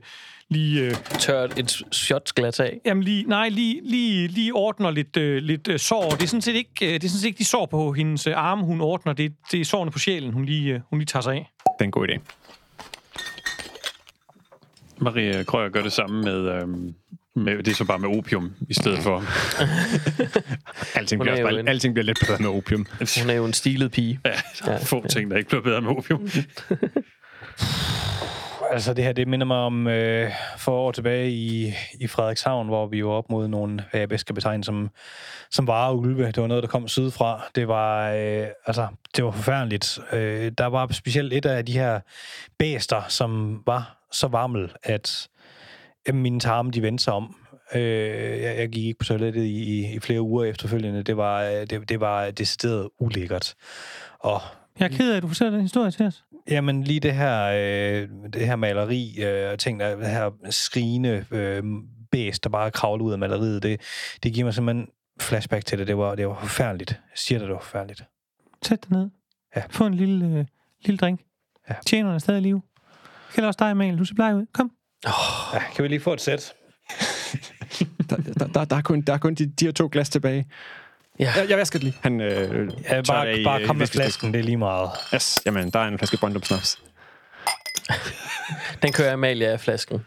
lige 0.49 0.81
øh, 0.81 0.95
Tørt 1.19 1.59
et 1.59 1.81
shotsglas 1.91 2.59
af. 2.59 2.79
Jamen 2.85 3.03
lige, 3.03 3.23
nej, 3.23 3.49
lige, 3.49 3.81
lige, 3.83 4.27
lige 4.27 4.53
ordner 4.53 4.91
lidt, 4.91 5.17
øh, 5.17 5.41
lidt 5.43 5.67
øh, 5.67 5.79
sår. 5.79 6.09
Det 6.09 6.23
er 6.23 6.27
sådan 6.27 6.41
set 6.41 6.55
ikke, 6.55 6.71
øh, 6.81 6.93
det 6.93 7.03
er 7.03 7.07
sådan 7.07 7.19
set 7.19 7.27
ikke 7.27 7.37
de 7.37 7.45
sår 7.45 7.65
på 7.65 7.91
hendes 7.91 8.27
øh, 8.27 8.33
arme, 8.37 8.63
hun 8.63 8.81
ordner. 8.81 9.13
Det, 9.13 9.33
det 9.51 9.61
er 9.61 9.65
sårene 9.65 9.91
på 9.91 9.99
sjælen, 9.99 10.33
hun 10.33 10.45
lige, 10.45 10.73
øh, 10.73 10.79
hun 10.89 10.99
lige 10.99 11.05
tager 11.05 11.23
sig 11.23 11.33
af. 11.33 11.51
Det 11.63 11.71
er 11.79 11.83
en 11.85 11.91
god 11.91 12.07
idé. 12.07 12.19
Marie 14.97 15.43
Krøyer 15.43 15.69
gør 15.69 15.81
det 15.81 15.91
samme 15.91 16.21
med, 16.21 16.61
øhm, 16.61 16.95
med, 17.35 17.57
det 17.63 17.67
er 17.71 17.75
så 17.75 17.85
bare 17.85 17.99
med 17.99 18.17
opium 18.17 18.53
i 18.69 18.73
stedet 18.73 18.99
for. 18.99 19.23
Alting 20.97 21.21
bliver, 21.21 21.31
er 21.31 21.31
også 21.31 21.41
jo 21.41 21.47
bare, 21.49 21.59
en- 21.59 21.67
alting 21.67 21.93
bliver 21.93 22.05
lidt 22.05 22.19
bedre 22.27 22.37
med 22.39 22.49
opium. 22.49 22.85
Hun 23.21 23.29
er 23.29 23.33
jo 23.33 23.45
en 23.45 23.53
stilet 23.53 23.91
pige. 23.91 24.19
Ja, 24.25 24.31
der 24.65 24.71
er 24.71 24.85
få 24.85 25.07
ting, 25.07 25.31
der 25.31 25.37
ikke 25.37 25.49
bliver 25.49 25.61
bedre 25.63 25.81
med 25.81 25.89
opium. 25.89 26.27
Altså, 28.71 28.93
det 28.93 29.03
her, 29.03 29.11
det 29.13 29.27
minder 29.27 29.45
mig 29.45 29.57
om 29.57 29.87
øh, 29.87 30.31
for 30.57 30.71
år 30.71 30.91
tilbage 30.91 31.31
i, 31.31 31.73
i 31.99 32.07
Frederikshavn, 32.07 32.67
hvor 32.67 32.87
vi 32.87 33.05
var 33.05 33.11
op 33.11 33.29
mod 33.29 33.47
nogle, 33.47 33.83
hvad 33.91 33.99
jeg 34.01 34.09
bedst 34.09 34.25
kan 34.25 34.35
betegne 34.35 34.63
som, 34.63 34.89
som 35.51 35.67
vareulve. 35.67 36.25
Det 36.27 36.37
var 36.41 36.47
noget, 36.47 36.63
der 36.63 36.69
kom 36.69 36.87
sydfra. 36.87 37.41
Det 37.55 37.67
var, 37.67 38.09
øh, 38.11 38.47
altså, 38.65 38.87
det 39.15 39.23
var 39.25 39.31
forfærdeligt. 39.31 39.99
Øh, 40.13 40.51
der 40.57 40.65
var 40.65 40.87
specielt 40.91 41.33
et 41.33 41.45
af 41.45 41.65
de 41.65 41.73
her 41.73 41.99
bæster, 42.59 43.01
som 43.07 43.61
var 43.65 43.97
så 44.11 44.27
varmel, 44.27 44.71
at 44.83 45.27
øh, 46.09 46.15
mine 46.15 46.39
tarme, 46.39 46.71
de 46.71 46.81
vendte 46.81 47.03
sig 47.03 47.13
om. 47.13 47.35
Øh, 47.75 47.81
jeg, 48.41 48.57
jeg 48.57 48.69
gik 48.69 48.85
ikke 48.85 48.99
på 48.99 49.05
toilettet 49.05 49.43
i, 49.43 49.63
i, 49.63 49.93
i 49.95 49.99
flere 49.99 50.21
uger 50.21 50.45
efterfølgende. 50.45 51.03
Det 51.03 51.17
var, 51.17 51.43
øh, 51.43 51.51
det, 51.51 51.89
det 51.89 51.99
var 51.99 52.31
decideret 52.31 52.89
ulækkert. 52.99 53.55
Og 54.19 54.41
Jeg 54.79 54.85
er 54.85 54.97
ked 54.97 55.11
af, 55.11 55.17
at 55.17 55.23
du 55.23 55.27
fortæller 55.27 55.51
den 55.51 55.61
historie 55.61 55.91
til 55.91 56.05
os. 56.05 56.23
Jamen 56.49 56.83
lige 56.83 56.99
det 56.99 57.13
her, 57.13 57.43
øh, 57.45 58.09
det 58.33 58.45
her 58.47 58.55
maleri, 58.55 59.23
øh, 59.23 59.51
og 59.51 59.59
ting, 59.59 59.79
der, 59.79 59.95
det 59.95 60.07
her 60.07 60.31
skrigende 60.49 61.25
øh, 61.31 61.63
bæst, 62.11 62.43
der 62.43 62.49
bare 62.49 62.71
kravler 62.71 63.05
ud 63.05 63.11
af 63.11 63.19
maleriet, 63.19 63.63
det, 63.63 63.81
det 64.23 64.33
giver 64.33 64.45
mig 64.45 64.53
simpelthen 64.53 64.87
flashback 65.21 65.65
til 65.65 65.79
det. 65.79 65.87
Det 65.87 65.97
var, 65.97 66.15
det 66.15 66.27
var 66.27 66.39
forfærdeligt. 66.39 66.91
Jeg 66.91 67.17
siger 67.17 67.39
det, 67.39 67.47
det 67.47 67.53
var 67.53 67.61
forfærdeligt. 67.61 68.03
Sæt 68.63 68.83
dig 68.83 68.91
ned. 68.97 69.09
Ja. 69.55 69.61
Få 69.69 69.85
en 69.85 69.93
lille, 69.93 70.25
øh, 70.25 70.45
lille 70.85 70.97
drink. 70.97 71.21
Ja. 71.69 71.75
Tjeneren 71.85 72.15
er 72.15 72.19
stadig 72.19 72.39
i 72.39 72.43
live. 72.43 72.61
Gælder 73.35 73.47
også 73.47 73.57
dig, 73.59 73.71
Emil. 73.71 73.97
Du 73.97 74.05
ser 74.05 74.15
bleg 74.15 74.35
ud. 74.35 74.45
Kom. 74.53 74.71
Ja, 75.53 75.59
kan 75.75 75.83
vi 75.83 75.87
lige 75.87 75.99
få 75.99 76.13
et 76.13 76.21
sæt? 76.21 76.53
der, 78.09 78.15
der, 78.15 78.47
der, 78.47 78.65
der, 78.65 78.75
er 78.75 78.81
kun, 78.81 79.01
der 79.01 79.13
er 79.13 79.17
kun 79.17 79.35
de, 79.35 79.45
de 79.45 79.65
her 79.65 79.71
to 79.71 79.89
glas 79.91 80.09
tilbage. 80.09 80.45
Ja. 81.19 81.33
Jeg, 81.35 81.49
jeg 81.49 81.57
vasker 81.57 81.79
det 81.79 81.83
lige. 81.83 81.97
Han, 82.01 82.21
øh, 82.21 82.71
Ja, 82.89 83.01
bare, 83.07 83.27
det 83.27 83.37
i, 83.39 83.43
bare 83.43 83.61
øh, 83.61 83.67
kom 83.67 83.75
med 83.75 83.87
flasken, 83.87 84.33
det 84.33 84.39
er 84.39 84.43
lige 84.43 84.57
meget. 84.57 84.89
Yes, 85.15 85.41
jamen, 85.45 85.71
der 85.71 85.79
er 85.79 85.87
en 85.87 85.97
flaske 85.97 86.17
Brøndum 86.17 86.43
Snaps. 86.43 86.79
Den 88.81 88.91
kører 88.91 89.13
Amalie 89.13 89.47
af 89.47 89.59
flasken. 89.59 90.05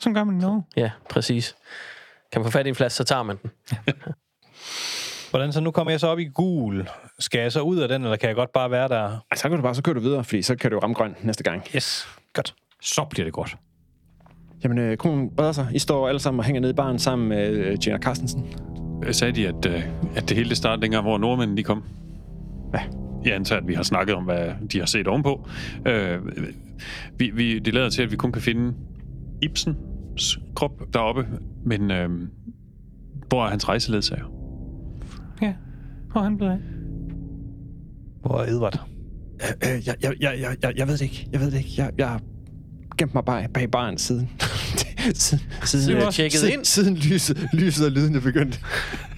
Sådan 0.00 0.14
gør 0.14 0.24
man 0.24 0.36
i 0.36 0.38
Norge. 0.38 0.62
Ja, 0.76 0.90
præcis. 1.10 1.56
Kan 2.32 2.40
man 2.40 2.50
få 2.50 2.58
fat 2.58 2.66
i 2.66 2.68
en 2.68 2.74
flaske, 2.74 2.96
så 2.96 3.04
tager 3.04 3.22
man 3.22 3.36
den. 3.42 3.50
Hvordan 5.30 5.52
så? 5.52 5.60
Nu 5.60 5.70
kommer 5.70 5.90
jeg 5.90 6.00
så 6.00 6.06
op 6.06 6.18
i 6.18 6.24
gul. 6.24 6.88
Skal 7.18 7.40
jeg 7.40 7.52
så 7.52 7.60
ud 7.60 7.78
af 7.78 7.88
den, 7.88 8.02
eller 8.02 8.16
kan 8.16 8.28
jeg 8.28 8.36
godt 8.36 8.52
bare 8.52 8.70
være 8.70 8.88
der? 8.88 9.04
Ej, 9.30 9.36
så 9.36 9.48
kan 9.48 9.56
du 9.56 9.62
bare, 9.62 9.74
så 9.74 9.82
kører 9.82 9.94
du 9.94 10.00
videre, 10.00 10.24
fordi 10.24 10.42
så 10.42 10.56
kan 10.56 10.70
du 10.70 10.78
ramme 10.78 10.94
grøn 10.94 11.16
næste 11.22 11.44
gang. 11.44 11.66
Yes. 11.76 12.08
Godt. 12.32 12.54
Så 12.82 13.04
bliver 13.04 13.24
det 13.24 13.32
godt. 13.32 13.56
Jamen, 14.64 14.78
øh, 14.78 14.96
kronen 14.96 15.30
breder 15.36 15.52
sig. 15.52 15.68
I 15.74 15.78
står 15.78 16.08
alle 16.08 16.20
sammen 16.20 16.38
og 16.38 16.44
hænger 16.44 16.60
nede 16.60 16.70
i 16.70 16.74
baren 16.74 16.98
sammen 16.98 17.28
med 17.28 17.48
øh, 17.50 17.78
Gina 17.78 17.98
Carstensen. 17.98 18.44
Øh, 19.06 19.14
Sagde 19.14 19.32
de, 19.32 19.48
at, 19.48 19.66
øh, 19.66 19.82
at 20.16 20.28
det 20.28 20.36
hele 20.36 20.54
startede 20.54 20.82
dengang, 20.82 21.04
hvor 21.04 21.18
nordmændene 21.18 21.56
de 21.56 21.62
kom? 21.62 21.82
Ja. 22.74 22.80
Jeg 23.24 23.34
antager, 23.34 23.60
at 23.60 23.68
vi 23.68 23.74
har 23.74 23.82
snakket 23.82 24.14
om, 24.14 24.24
hvad 24.24 24.50
de 24.72 24.78
har 24.78 24.86
set 24.86 25.08
ovenpå. 25.08 25.48
Øh, 25.86 26.18
vi, 27.18 27.30
vi, 27.30 27.58
det 27.58 27.74
lader 27.74 27.90
til, 27.90 28.02
at 28.02 28.10
vi 28.10 28.16
kun 28.16 28.32
kan 28.32 28.42
finde 28.42 28.74
Ibsens 29.42 30.38
krop 30.54 30.82
deroppe, 30.94 31.26
men 31.64 31.90
øh, 31.90 32.10
hvor 33.28 33.44
er 33.44 33.50
hans 33.50 33.68
rejseledsager? 33.68 34.24
Ja. 35.42 35.54
Hvor 36.12 36.20
er 36.20 36.24
han 36.24 36.36
blevet 36.36 36.52
af? 36.52 36.58
Hvor 38.20 38.38
er 38.38 38.44
Edvard? 38.44 38.86
Øh, 39.64 39.86
jeg, 39.86 39.94
jeg, 40.02 40.12
jeg, 40.20 40.38
jeg, 40.40 40.56
jeg, 40.62 40.72
jeg 40.76 40.86
ved 40.86 40.94
det 40.94 41.02
ikke. 41.02 41.28
Jeg 41.32 41.40
ved 41.40 41.50
det 41.50 41.58
ikke. 41.58 41.70
Jeg, 41.78 41.90
jeg 41.98 42.08
har 42.08 42.20
gemt 42.98 43.14
mig 43.14 43.24
bag, 43.24 43.46
bag 43.54 43.70
baren 43.70 43.98
siden. 43.98 44.30
Siden, 45.16 46.00
du 46.00 46.12
tjekkede 46.12 46.40
siden, 46.40 46.52
ind? 46.52 46.64
siden 46.64 46.96
lyset, 46.96 47.48
lyset 47.52 47.86
og 47.86 47.92
lydene 47.92 48.20
begyndte. 48.20 48.58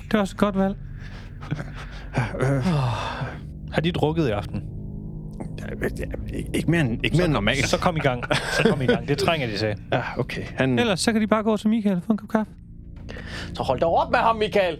Det 0.05 0.15
er 0.15 0.19
også 0.19 0.35
et 0.35 0.39
godt 0.39 0.59
valg. 0.59 0.77
Øh, 2.41 2.65
Har 3.75 3.81
de 3.85 3.93
drukket 3.93 4.29
i 4.29 4.31
aften? 4.31 4.63
ikke, 6.55 6.71
mere 6.71 6.81
end, 6.81 7.05
ikke 7.05 7.17
mere 7.17 7.25
end 7.25 7.33
normalt. 7.33 7.69
Så 7.69 7.79
kom 7.79 7.97
i 7.97 8.01
gang. 8.01 8.25
Så 8.35 8.63
kom 8.71 8.83
i 8.83 8.87
gang. 8.87 9.09
Det 9.09 9.19
trænger 9.19 9.47
de 9.47 9.57
til. 9.59 9.75
Ja, 9.93 10.03
okay. 10.19 10.43
Han, 10.57 10.79
Ellers 10.79 11.01
så 11.01 11.13
kan 11.13 11.21
de 11.21 11.27
bare 11.27 11.43
gå 11.43 11.57
til 11.57 11.69
Michael 11.69 11.97
og 11.97 12.03
få 12.03 12.13
en 12.13 12.19
kop 12.19 12.29
kaffe. 12.29 12.53
Så 13.55 13.63
hold 13.63 13.81
da 13.81 13.87
op 13.87 14.11
med 14.11 14.19
ham, 14.19 14.37
Michael! 14.37 14.79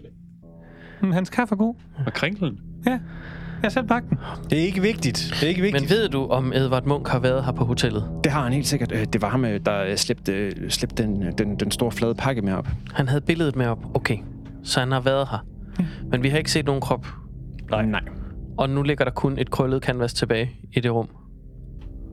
Hans 1.13 1.31
kaffe 1.31 1.55
er 1.55 1.57
god. 1.57 1.75
Og 2.07 2.13
kringlen? 2.13 2.61
Ja. 2.87 2.99
Jeg 3.63 3.73
selv 3.73 3.89
den. 3.89 4.19
Det 4.51 4.59
er 4.59 4.63
ikke 4.63 4.83
vigtigt. 4.83 5.29
Det 5.35 5.43
er 5.43 5.49
ikke 5.49 5.63
vigtigt. 5.63 5.83
Men 5.83 5.91
ved 5.91 6.09
du, 6.09 6.27
om 6.27 6.53
Edvard 6.53 6.85
Munk 6.87 7.09
har 7.09 7.19
været 7.19 7.45
her 7.45 7.53
på 7.53 7.65
hotellet? 7.65 8.11
det 8.25 8.33
har 8.33 8.43
han 8.43 8.53
helt 8.53 8.67
sikkert. 8.67 8.93
Øh, 8.93 9.05
Det 9.13 9.23
var 9.23 9.29
ham, 9.29 9.45
øh, 9.45 9.61
der 9.67 9.85
øh, 9.85 9.97
slæbte, 9.97 10.71
slæbte 10.71 11.03
den, 11.03 11.33
den, 11.39 11.57
den 11.61 11.71
store 11.71 11.93
flade 11.93 12.15
pakke 12.15 12.43
med 12.43 12.53
op. 12.53 12.69
Han 12.95 13.09
havde 13.09 13.21
billedet 13.21 13.57
med 13.57 13.67
op. 13.67 13.97
Okay, 13.97 14.17
så 14.63 14.81
han 14.81 14.93
har 14.93 15.01
været 15.01 15.29
her. 15.31 15.47
Men 16.11 16.23
vi 16.23 16.29
har 16.29 16.39
ikke 16.39 16.51
set 16.51 16.67
nogen 16.67 16.81
krop. 16.81 17.07
Nej. 17.71 17.87
Nej. 17.87 18.01
Og 18.59 18.71
nu 18.71 18.83
ligger 18.83 19.05
der 19.05 19.13
kun 19.13 19.39
et 19.39 19.51
krøllet 19.51 19.83
canvas 19.83 20.15
tilbage 20.15 20.51
i 20.73 20.81
det 20.81 20.93
rum. 20.93 21.09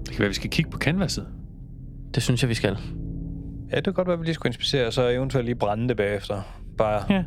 Det 0.06 0.10
kan 0.12 0.20
være, 0.20 0.28
vi 0.28 0.34
skal 0.34 0.50
kigge 0.50 0.72
på 0.72 0.78
canvaset. 0.78 1.28
Det 2.16 2.24
synes 2.24 2.42
jeg, 2.44 2.50
vi 2.50 2.54
skal. 2.54 2.78
Ja, 3.72 3.76
det 3.76 3.84
kan 3.84 3.94
godt 3.94 4.08
være, 4.08 4.14
at 4.14 4.20
vi 4.20 4.26
lige 4.26 4.34
skulle 4.36 4.50
inspicere, 4.50 4.88
og 4.88 4.94
så 4.94 5.10
eventuelt 5.10 5.46
lige 5.46 5.56
brænde 5.56 5.88
det 5.88 5.98
bagefter. 5.98 6.42
Bare... 6.78 7.04
Ja. 7.10 7.24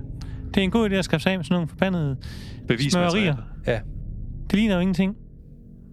Det 0.54 0.56
er 0.56 0.62
en 0.64 0.70
god 0.70 0.90
idé 0.90 0.94
at 0.94 1.04
skaffe 1.04 1.22
sig 1.22 1.33
af 1.33 1.38
med 1.38 1.44
sådan 1.44 1.54
nogle 1.54 1.68
forbandede 1.68 2.16
Bevismateriale. 2.68 3.12
smørerier. 3.12 3.37
Ja. 3.66 3.80
Det 4.51 4.59
ligner 4.59 4.75
jo 4.75 4.81
ingenting. 4.81 5.17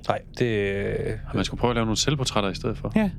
Nej, 0.08 0.20
det... 0.40 1.20
Og 1.30 1.36
Man 1.36 1.46
skulle 1.46 1.60
prøve 1.60 1.72
at 1.72 1.76
lave 1.76 1.86
nogle 1.86 1.98
selvportrætter 1.98 2.50
i 2.50 2.56
stedet 2.56 2.78
for. 2.78 2.92
Ja. 2.96 3.10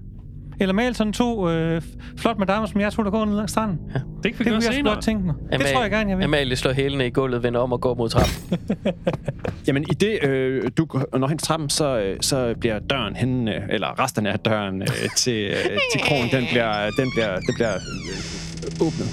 Eller 0.61 0.75
male 0.75 0.95
sådan 0.95 1.13
to 1.13 1.51
øh, 1.51 1.83
flot 2.17 2.39
madammer, 2.39 2.67
som 2.67 2.81
jeg 2.81 2.93
tror, 2.93 3.03
der 3.03 3.11
går 3.11 3.25
ned 3.25 3.37
langs 3.37 3.53
stranden. 3.53 3.79
Ja. 3.95 3.95
Det 3.95 4.03
kan 4.03 4.25
vi 4.25 4.29
Det 4.29 4.37
kunne 4.39 4.45
gøre 4.45 4.55
jeg 4.55 4.69
også 4.69 4.83
godt 4.83 5.05
tænke 5.05 5.27
mig. 5.27 5.35
Det 5.53 5.67
tror 5.67 5.83
jeg 5.83 5.91
gerne, 5.91 6.11
jeg 6.11 6.19
vil. 6.19 6.25
Amalie 6.25 6.57
slår 6.57 6.73
hælene 6.73 7.07
i 7.07 7.11
gulvet, 7.11 7.43
vender 7.43 7.61
om 7.61 7.73
og 7.73 7.81
går 7.81 7.95
mod 7.95 8.09
trappen. 8.09 8.59
Jamen, 9.67 9.83
i 9.83 9.95
det, 9.95 10.25
øh, 10.25 10.71
du 10.77 10.87
når 11.19 11.27
hen 11.27 11.39
til 11.39 11.47
trappen, 11.47 11.69
så, 11.71 11.99
øh, 11.99 12.17
så 12.21 12.55
bliver 12.61 12.79
døren 12.79 13.17
hen, 13.17 13.49
øh, 13.49 13.63
eller 13.69 14.01
resterne 14.01 14.33
af 14.33 14.39
døren 14.39 14.83
øh, 14.83 14.89
til, 15.17 15.49
øh, 15.51 15.79
til 15.93 16.01
krogen, 16.03 16.29
den 16.33 16.45
bliver, 16.51 16.91
den 16.91 17.11
bliver, 17.15 17.37
den 17.37 17.55
bliver 17.55 17.75
øh, 17.75 18.87
åbnet. 18.87 19.09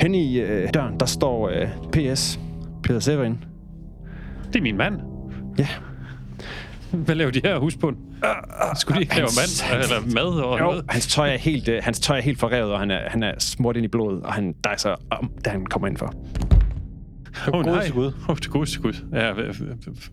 Hen 0.00 0.14
i 0.14 0.40
øh, 0.40 0.68
døren, 0.74 1.00
der 1.00 1.06
står 1.06 1.48
øh, 1.48 1.68
PS, 1.92 2.40
Peter 2.82 3.00
Severin. 3.00 3.49
Det 4.52 4.56
er 4.58 4.62
min 4.62 4.76
mand. 4.76 5.00
Ja, 5.58 5.68
Hvad 6.92 7.14
laver 7.14 7.30
de 7.30 7.40
her 7.44 7.58
husbund? 7.58 7.96
Skulle 8.76 8.96
de 8.96 9.02
ikke 9.02 9.16
lave 9.16 9.28
mand 9.36 9.82
eller 9.82 10.14
mad 10.14 10.40
og 10.42 10.58
jo, 10.58 10.64
noget? 10.64 10.84
hans 10.88 11.06
tøj 11.06 11.32
er 11.32 11.36
helt, 11.38 11.68
øh, 11.68 11.80
hans 11.82 12.00
tøj 12.00 12.16
er 12.18 12.22
helt 12.22 12.38
forrevet, 12.38 12.72
og 12.72 12.78
han 12.78 12.90
er, 12.90 13.10
han 13.10 13.22
er 13.22 13.32
smurt 13.38 13.76
ind 13.76 13.84
i 13.84 13.88
blodet, 13.88 14.22
og 14.22 14.32
han 14.32 14.54
dejser 14.64 14.94
om, 15.10 15.30
da 15.44 15.50
han 15.50 15.66
kommer 15.66 15.88
ind 15.88 15.96
for. 15.96 16.14
Åh, 17.48 17.54
oh, 17.58 17.64
godeste 17.64 17.92
Gud. 17.92 18.12
Åh, 18.28 18.36
det 18.36 18.50
godeste 18.50 18.80
Gud. 18.80 18.92
Ja, 19.12 19.32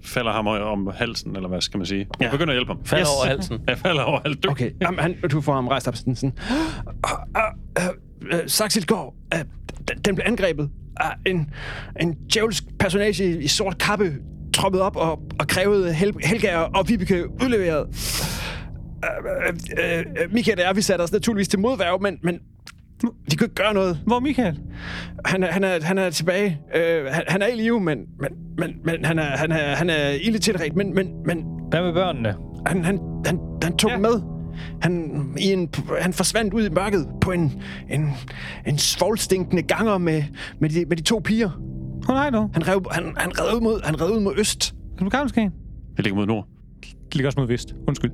falder 0.03 0.31
ham 0.31 0.47
om 0.47 0.89
halsen, 0.95 1.35
eller 1.35 1.49
hvad 1.49 1.61
skal 1.61 1.77
man 1.77 1.85
sige? 1.85 2.07
Jeg 2.19 2.25
Ja. 2.25 2.31
begynder 2.31 2.53
at 2.53 2.57
hjælpe 2.57 2.73
ham. 2.73 2.85
Falder 2.85 3.05
over 3.17 3.27
halsen. 3.27 3.59
Jeg 3.67 3.77
falder 3.77 4.01
over 4.03 4.19
halsen. 4.25 4.41
Du. 4.41 4.49
Okay, 4.49 4.71
jamen, 4.81 4.99
han, 4.99 5.15
du 5.31 5.41
får 5.41 5.53
ham 5.53 5.67
rejst 5.67 5.87
op 5.87 5.95
sådan, 5.95 6.15
sådan 6.15 6.33
uh, 6.87 7.11
uh, 7.35 8.33
uh, 8.33 8.39
Saxilgaard, 8.47 9.13
uh, 9.35 9.41
den, 9.87 9.97
den 10.05 10.15
blev 10.15 10.23
angrebet 10.27 10.69
af 10.99 11.11
en, 11.25 11.49
en 12.01 12.17
djævelsk 12.33 12.63
personage 12.79 13.23
i, 13.23 13.37
i 13.37 13.47
sort 13.47 13.77
kappe, 13.77 14.13
troppet 14.53 14.81
op 14.81 14.95
og, 14.95 15.19
og 15.39 15.47
krævede 15.47 15.93
Hel, 15.93 16.13
Helga 16.23 16.57
og 16.57 16.89
Vibeke 16.89 17.29
udleveret. 17.43 17.87
Uh, 18.97 19.25
uh, 19.25 20.25
uh, 20.25 20.33
Michael 20.33 20.59
og 20.59 20.65
jeg, 20.65 20.75
vi 20.75 20.81
satte 20.81 21.03
os 21.03 21.11
naturligvis 21.11 21.47
til 21.47 21.59
modværv, 21.59 22.01
men, 22.01 22.17
men 22.23 22.39
de 23.31 23.35
kunne 23.37 23.45
ikke 23.45 23.55
gøre 23.55 23.73
noget. 23.73 23.99
Hvor 24.07 24.19
Michael? 24.19 24.59
Han 25.25 25.43
er, 25.43 25.51
han 25.51 25.63
er, 25.63 25.83
han 25.83 25.97
er 25.97 26.09
tilbage. 26.09 26.59
Uh, 26.75 27.05
han, 27.13 27.23
han 27.27 27.41
er 27.41 27.47
i 27.47 27.55
live, 27.55 27.79
men, 27.79 27.97
men, 28.19 28.31
men, 28.57 28.71
men 28.85 29.05
han, 29.05 29.19
er, 29.19 29.37
han, 29.37 29.51
er, 29.51 29.75
han 29.75 29.89
er 29.89 30.09
ilde 30.09 30.39
tilret, 30.39 30.75
men, 30.75 30.95
men, 30.95 31.07
men 31.25 31.45
Hvad 31.69 31.81
med 31.81 31.93
børnene? 31.93 32.35
han, 32.67 32.85
han, 32.85 32.99
han, 33.25 33.39
han 33.63 33.77
tog 33.77 33.89
Ja. 33.89 33.95
ja. 33.95 34.01
med. 34.01 34.36
Han, 34.81 35.23
i 35.39 35.53
en, 35.53 35.69
han 36.01 36.13
forsvandt 36.13 36.53
ud 36.53 36.65
i 36.65 36.69
mørket 36.69 37.07
på 37.21 37.31
en, 37.31 37.61
en, 37.89 38.09
en 38.67 38.77
svovlstinkende 38.77 39.61
ganger 39.61 39.97
med, 39.97 40.23
med, 40.59 40.69
de, 40.69 40.85
med 40.85 40.97
de 40.97 41.01
to 41.01 41.21
piger. 41.23 41.49
Åh 41.49 42.09
oh, 42.09 42.15
nej 42.15 42.29
dog. 42.29 42.49
Han 42.53 42.67
rev, 42.67 42.85
han, 42.91 43.13
han 43.17 43.31
rev 43.39 43.55
ud 43.55 43.61
mod, 43.61 43.81
han 43.83 44.01
rev 44.01 44.15
ud 44.15 44.19
mod 44.19 44.33
øst. 44.37 44.75
Er 44.99 45.03
du 45.03 45.09
gammel, 45.09 45.29
Skagen? 45.29 45.51
Jeg 45.97 46.03
ligger 46.03 46.15
mod 46.15 46.25
nord. 46.25 46.47
Det 46.81 47.15
ligger 47.15 47.27
også 47.27 47.39
mod 47.39 47.47
vest. 47.47 47.75
Undskyld. 47.87 48.11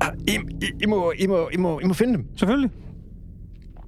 Ah, 0.00 0.12
I, 0.28 0.32
I, 0.32 0.66
I, 0.82 0.86
må, 0.86 1.12
I, 1.18 1.26
må, 1.26 1.48
I, 1.52 1.56
må, 1.56 1.80
I 1.80 1.84
må 1.84 1.94
finde 1.94 2.14
dem. 2.14 2.26
Selvfølgelig. 2.36 2.70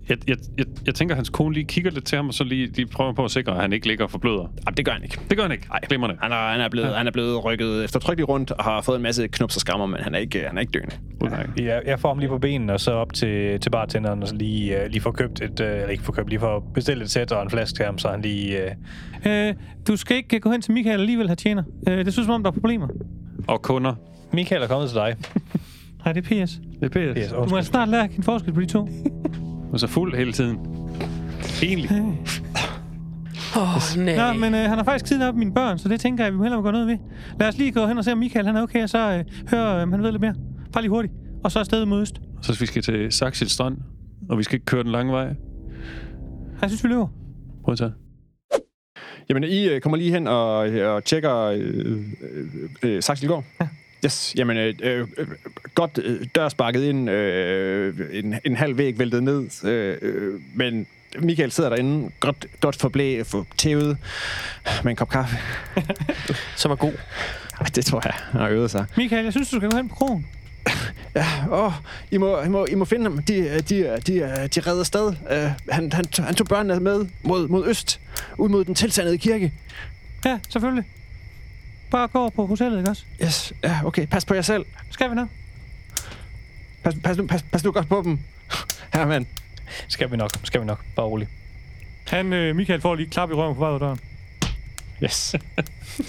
Jeg, 0.09 0.17
jeg, 0.29 0.37
jeg, 0.59 0.67
jeg 0.87 0.95
tænker, 0.95 1.15
at 1.15 1.17
hans 1.17 1.29
kone 1.29 1.55
lige 1.55 1.65
kigger 1.65 1.91
lidt 1.91 2.05
til 2.05 2.17
ham, 2.17 2.29
og 2.29 2.35
så 2.35 2.45
lige, 2.45 2.67
lige 2.67 2.87
prøver 2.87 3.13
på 3.13 3.25
at 3.25 3.31
sikre, 3.31 3.53
at 3.55 3.61
han 3.61 3.73
ikke 3.73 3.87
ligger 3.87 4.05
og 4.05 4.11
forbløder. 4.11 4.53
Jamen, 4.67 4.77
det 4.77 4.85
gør 4.85 4.93
han 4.93 5.03
ikke. 5.03 5.21
Det 5.29 5.37
gør 5.37 5.43
han 5.43 5.53
ikke. 5.53 5.67
Nej, 5.69 5.81
glimrende. 5.89 6.17
Han 6.23 6.33
er, 6.33 6.37
han 6.37 6.61
er, 6.61 6.69
blevet, 6.69 6.97
han 6.97 7.07
er 7.07 7.11
blevet 7.11 7.45
rykket 7.45 7.85
eftertrykkeligt 7.85 8.29
rundt 8.29 8.51
og 8.51 8.65
har 8.65 8.81
fået 8.81 8.97
en 8.97 9.03
masse 9.03 9.29
knups 9.29 9.57
og 9.57 9.61
skrammer, 9.61 9.87
men 9.87 10.01
han 10.01 10.15
er 10.15 10.19
ikke, 10.19 10.45
han 10.47 10.57
er 10.57 10.61
ikke 10.61 10.71
døende. 10.71 10.97
Udmærket. 11.25 11.65
Jeg, 11.65 11.83
jeg 11.87 12.01
får 12.01 12.09
ham 12.09 12.19
lige 12.19 12.29
på 12.29 12.39
benene, 12.39 12.73
og 12.73 12.81
så 12.81 12.93
op 12.93 13.13
til, 13.13 13.61
til 13.61 13.71
bartenderen, 13.71 14.23
og 14.23 14.29
så 14.29 14.35
lige, 14.35 14.77
uh, 14.77 14.87
lige 14.91 15.01
får 15.01 15.13
købt 15.13 15.43
et... 15.43 15.61
Uh, 15.61 15.67
eller 15.67 15.89
ikke 15.89 16.03
får 16.03 16.13
købt, 16.13 16.29
lige 16.29 16.41
får 16.41 16.71
bestilt 16.75 17.03
et 17.03 17.11
sæt 17.11 17.33
og 17.33 17.43
en 17.43 17.51
flaske 17.51 17.77
til 17.77 17.85
ham, 17.85 17.99
så 17.99 18.09
han 18.09 18.23
lige... 18.23 18.65
Uh, 18.65 18.71
Øh, 19.27 19.55
du 19.89 19.97
skal 19.97 20.17
ikke 20.17 20.41
gå 20.41 20.51
hen 20.51 20.63
til 20.63 20.73
Michael 20.73 21.01
alligevel, 21.01 21.29
her 21.29 21.35
tjener. 21.35 21.63
Øh, 21.89 22.05
det 22.05 22.13
synes 22.13 22.27
som 22.27 22.35
om, 22.35 22.43
der 22.43 22.51
er 22.51 22.55
problemer. 22.55 22.89
Og 23.47 23.63
kunder. 23.63 23.95
Michael 24.33 24.63
er 24.63 24.67
kommet 24.67 24.89
til 24.91 24.97
dig. 24.97 25.17
Nej, 26.05 26.13
det 26.13 26.31
er 26.31 26.47
PS. 26.47 26.61
Det 26.81 26.97
er 26.97 27.13
PS. 27.15 27.19
Yes, 27.19 27.31
Du 27.31 27.47
må 27.51 27.63
snart 27.63 27.89
lære 27.89 28.05
at 28.05 28.11
kende 28.11 28.23
forskel 28.23 28.53
på 28.53 28.61
de 28.61 28.67
to. 28.67 28.89
Og 29.73 29.81
så 29.81 29.87
fuld 29.87 30.17
hele 30.17 30.33
tiden. 30.33 30.59
Egentlig. 31.63 31.91
Åh, 33.57 33.77
oh, 33.77 34.05
nej. 34.05 34.33
Nå, 34.33 34.39
men 34.39 34.55
øh, 34.55 34.61
han 34.61 34.79
har 34.79 34.85
faktisk 34.85 35.05
kidnappet 35.05 35.39
mine 35.39 35.55
børn, 35.55 35.79
så 35.79 35.89
det 35.89 36.01
tænker 36.01 36.25
jeg, 36.25 36.33
vi 36.33 36.37
må 36.37 36.43
hellere 36.43 36.63
gå 36.63 36.71
noget 36.71 36.87
ved. 36.87 36.99
Lad 37.41 37.49
os 37.49 37.59
lige 37.59 37.73
gå 37.73 37.87
hen 37.87 37.99
og 37.99 38.05
se, 38.05 38.13
om 38.13 38.19
Michael 38.19 38.47
han 38.47 38.57
er 38.57 38.63
okay, 38.63 38.83
og 38.83 38.89
så 38.89 39.13
øh, 39.13 39.25
høre, 39.51 39.83
om 39.83 39.93
han 39.93 40.03
ved 40.03 40.11
lidt 40.11 40.21
mere. 40.21 40.35
Bare 40.73 40.83
lige 40.83 40.91
hurtigt. 40.91 41.15
Og 41.45 41.53
så 41.53 41.59
afsted 41.59 41.85
mod 41.85 42.03
øst. 42.03 42.21
Så 42.43 42.59
vi 42.61 42.67
skal 42.67 42.83
til 42.83 43.13
Saxil 43.13 43.51
Strand, 43.51 43.77
og 44.31 44.39
vi 44.39 44.43
skal 44.43 44.55
ikke 44.55 44.67
køre 44.67 44.83
den 44.83 44.93
lange 44.93 45.13
vej. 45.13 45.25
Jeg 46.61 46.71
synes, 46.71 46.85
vi 46.85 46.89
løber. 46.89 47.09
Modtaget. 47.67 47.95
Jamen, 49.29 49.45
I 49.45 49.69
øh, 49.69 49.81
kommer 49.81 49.97
lige 49.97 50.11
hen 50.11 50.27
og, 50.27 50.57
og 50.95 51.05
tjekker 51.05 51.37
øh, 51.37 51.97
øh, 52.23 52.47
øh, 52.83 53.03
Saxilgaard? 53.03 53.45
Ja. 53.61 53.69
Yes, 54.05 54.35
jamen, 54.37 54.57
øh, 54.57 54.75
øh, 54.81 55.09
godt 55.75 55.99
øh, 56.03 56.27
dør 56.35 56.49
sparket 56.49 56.85
ind, 56.85 57.11
øh, 57.11 57.95
en, 58.13 58.35
en 58.45 58.57
halv 58.57 58.79
væg 58.79 58.99
væltet 58.99 59.23
ned, 59.23 59.65
øh, 59.65 59.99
øh, 60.03 60.41
men 60.55 60.87
Michael 61.19 61.53
sidder 61.53 61.71
derinde, 61.71 62.11
godt, 62.21 62.47
godt 62.61 62.77
forblæ, 62.77 63.23
for 63.23 63.47
tævet 63.57 63.99
med 64.85 64.91
en 64.91 64.97
kop 64.97 65.09
kaffe. 65.09 65.37
Som 66.57 66.71
er 66.71 66.77
god. 66.77 66.93
Ej, 67.61 67.67
det 67.75 67.85
tror 67.85 68.01
jeg, 68.05 68.13
han 68.15 68.41
har 68.41 68.49
øvet 68.49 68.71
sig. 68.71 68.87
Michael, 68.97 69.25
jeg 69.25 69.33
synes, 69.33 69.51
du 69.51 69.57
skal 69.57 69.71
gå 69.71 69.77
hen 69.77 69.89
på 69.89 69.95
krogen. 69.95 70.27
Ja, 71.15 71.27
åh, 71.51 71.73
I 72.11 72.17
må, 72.17 72.43
I 72.43 72.49
må, 72.49 72.67
I 72.67 72.75
må 72.75 72.85
finde 72.85 73.03
ham. 73.03 73.23
De, 73.23 73.61
de, 73.69 74.01
de, 74.07 74.49
de 74.55 74.61
redder 74.61 74.85
sted. 74.85 75.07
Uh, 75.09 75.15
han, 75.71 75.93
han, 75.93 76.05
han 76.19 76.35
tog 76.35 76.47
børnene 76.47 76.81
med 76.81 77.07
mod, 77.23 77.49
mod 77.49 77.67
øst, 77.67 78.01
ud 78.39 78.49
mod 78.49 78.65
den 78.65 78.75
tilsandede 78.75 79.19
kirke. 79.19 79.53
Ja, 80.25 80.39
selvfølgelig. 80.49 80.85
Bare 81.91 82.09
gå 82.09 82.19
over 82.21 82.31
på 82.31 82.47
hotellet, 82.47 82.79
ikke 82.79 82.91
også? 82.91 83.03
Yes, 83.25 83.53
ja, 83.65 83.81
okay. 83.85 84.07
Pas 84.07 84.25
på 84.25 84.35
jer 84.35 84.43
selv. 84.43 84.65
Skal 84.91 85.11
vi 85.11 85.15
nok? 85.15 85.29
Pas, 86.85 86.95
pas, 87.05 87.17
nu, 87.17 87.27
pas, 87.27 87.43
pas 87.53 87.65
nu 87.65 87.73
godt 87.73 87.89
på 87.89 88.03
dem. 88.05 88.19
Her, 88.95 89.07
mand. 89.07 89.27
Skal 89.89 90.11
vi 90.11 90.17
nok, 90.17 90.31
skal 90.45 90.61
vi 90.61 90.67
nok. 90.67 90.85
Bare 90.97 91.07
rolig. 91.07 91.29
Han, 92.09 92.33
øh, 92.33 92.57
Michael 92.57 92.81
får 92.81 92.95
lige 92.95 93.11
klap 93.11 93.31
i 93.31 93.35
røven 93.35 93.55
på 93.55 93.61
vej 93.61 93.69
ud 93.69 93.75
af 93.75 93.81
døren. 93.81 94.01
Yes. 95.03 95.35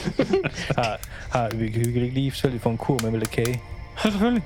Har, 0.77 0.99
har, 1.31 1.49
vi, 1.55 1.69
kan- 1.71 1.85
vi 1.85 1.91
kan 1.93 2.01
ikke 2.01 2.13
lige 2.13 2.31
selvfølgelig 2.31 2.61
få 2.61 2.69
en 2.69 2.77
kur 2.77 2.99
med 3.03 3.11
med 3.11 3.19
lidt 3.19 3.31
kage. 3.31 3.61
Ja, 4.05 4.09
selvfølgelig. 4.09 4.43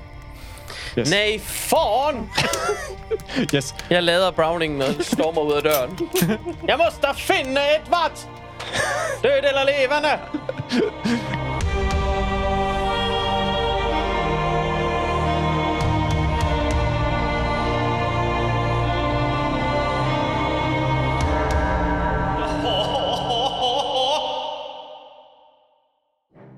yes. 0.98 1.10
Nej, 1.10 1.38
foran! 1.42 2.28
yes. 3.54 3.74
Jeg 3.90 4.02
lader 4.02 4.30
Browningen 4.30 4.82
og 4.82 4.88
stormer 5.00 5.40
ud 5.40 5.52
af 5.52 5.62
døren. 5.62 5.98
Jeg 6.68 6.76
må 6.78 6.84
da 7.02 7.12
finde 7.16 7.50
et 7.50 7.90
vat! 7.90 8.28
Død 9.22 9.30
eller 9.48 9.64
levende! 9.64 10.18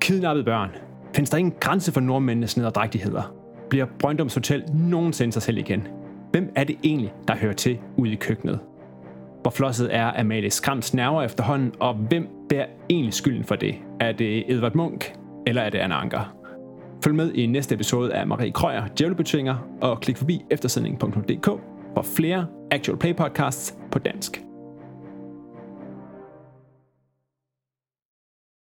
Kidnappede 0.00 0.44
børn. 0.44 0.70
Findes 1.14 1.30
der 1.30 1.38
ingen 1.38 1.54
grænse 1.60 1.92
for 1.92 2.00
nordmændenes 2.00 2.56
nederdrægtigheder? 2.56 3.34
Bliver 3.70 3.86
Brøndums 3.98 4.34
Hotel 4.34 4.64
nogensinde 4.74 5.32
sig 5.32 5.42
selv 5.42 5.58
igen? 5.58 5.88
Hvem 6.30 6.52
er 6.56 6.64
det 6.64 6.76
egentlig, 6.84 7.12
der 7.28 7.36
hører 7.36 7.52
til 7.52 7.78
ude 7.96 8.12
i 8.12 8.16
køkkenet? 8.16 8.60
Hvor 9.46 9.50
flosset 9.50 9.94
er 9.94 10.20
Amalie 10.20 10.50
Skrams 10.50 10.94
nerver 10.94 11.22
efterhånden, 11.22 11.72
og 11.80 11.94
hvem 11.94 12.28
bærer 12.48 12.66
egentlig 12.90 13.14
skylden 13.14 13.44
for 13.44 13.56
det? 13.56 13.74
Er 14.00 14.12
det 14.12 14.52
Edvard 14.52 14.74
Munch, 14.74 15.14
eller 15.46 15.62
er 15.62 15.70
det 15.70 15.78
Anna 15.78 15.94
Anker? 15.94 16.36
Følg 17.04 17.14
med 17.14 17.32
i 17.32 17.46
næste 17.46 17.74
episode 17.74 18.14
af 18.14 18.26
Marie 18.26 18.52
Krøyer, 18.52 18.86
Djævlebetvinger, 18.98 19.56
og 19.80 20.00
klik 20.00 20.16
forbi 20.16 20.44
eftersendning.dk 20.50 21.46
for 21.94 22.02
flere 22.16 22.46
Actual 22.70 22.98
Play 22.98 23.16
podcasts 23.16 23.74
på 23.92 23.98
dansk. 23.98 24.42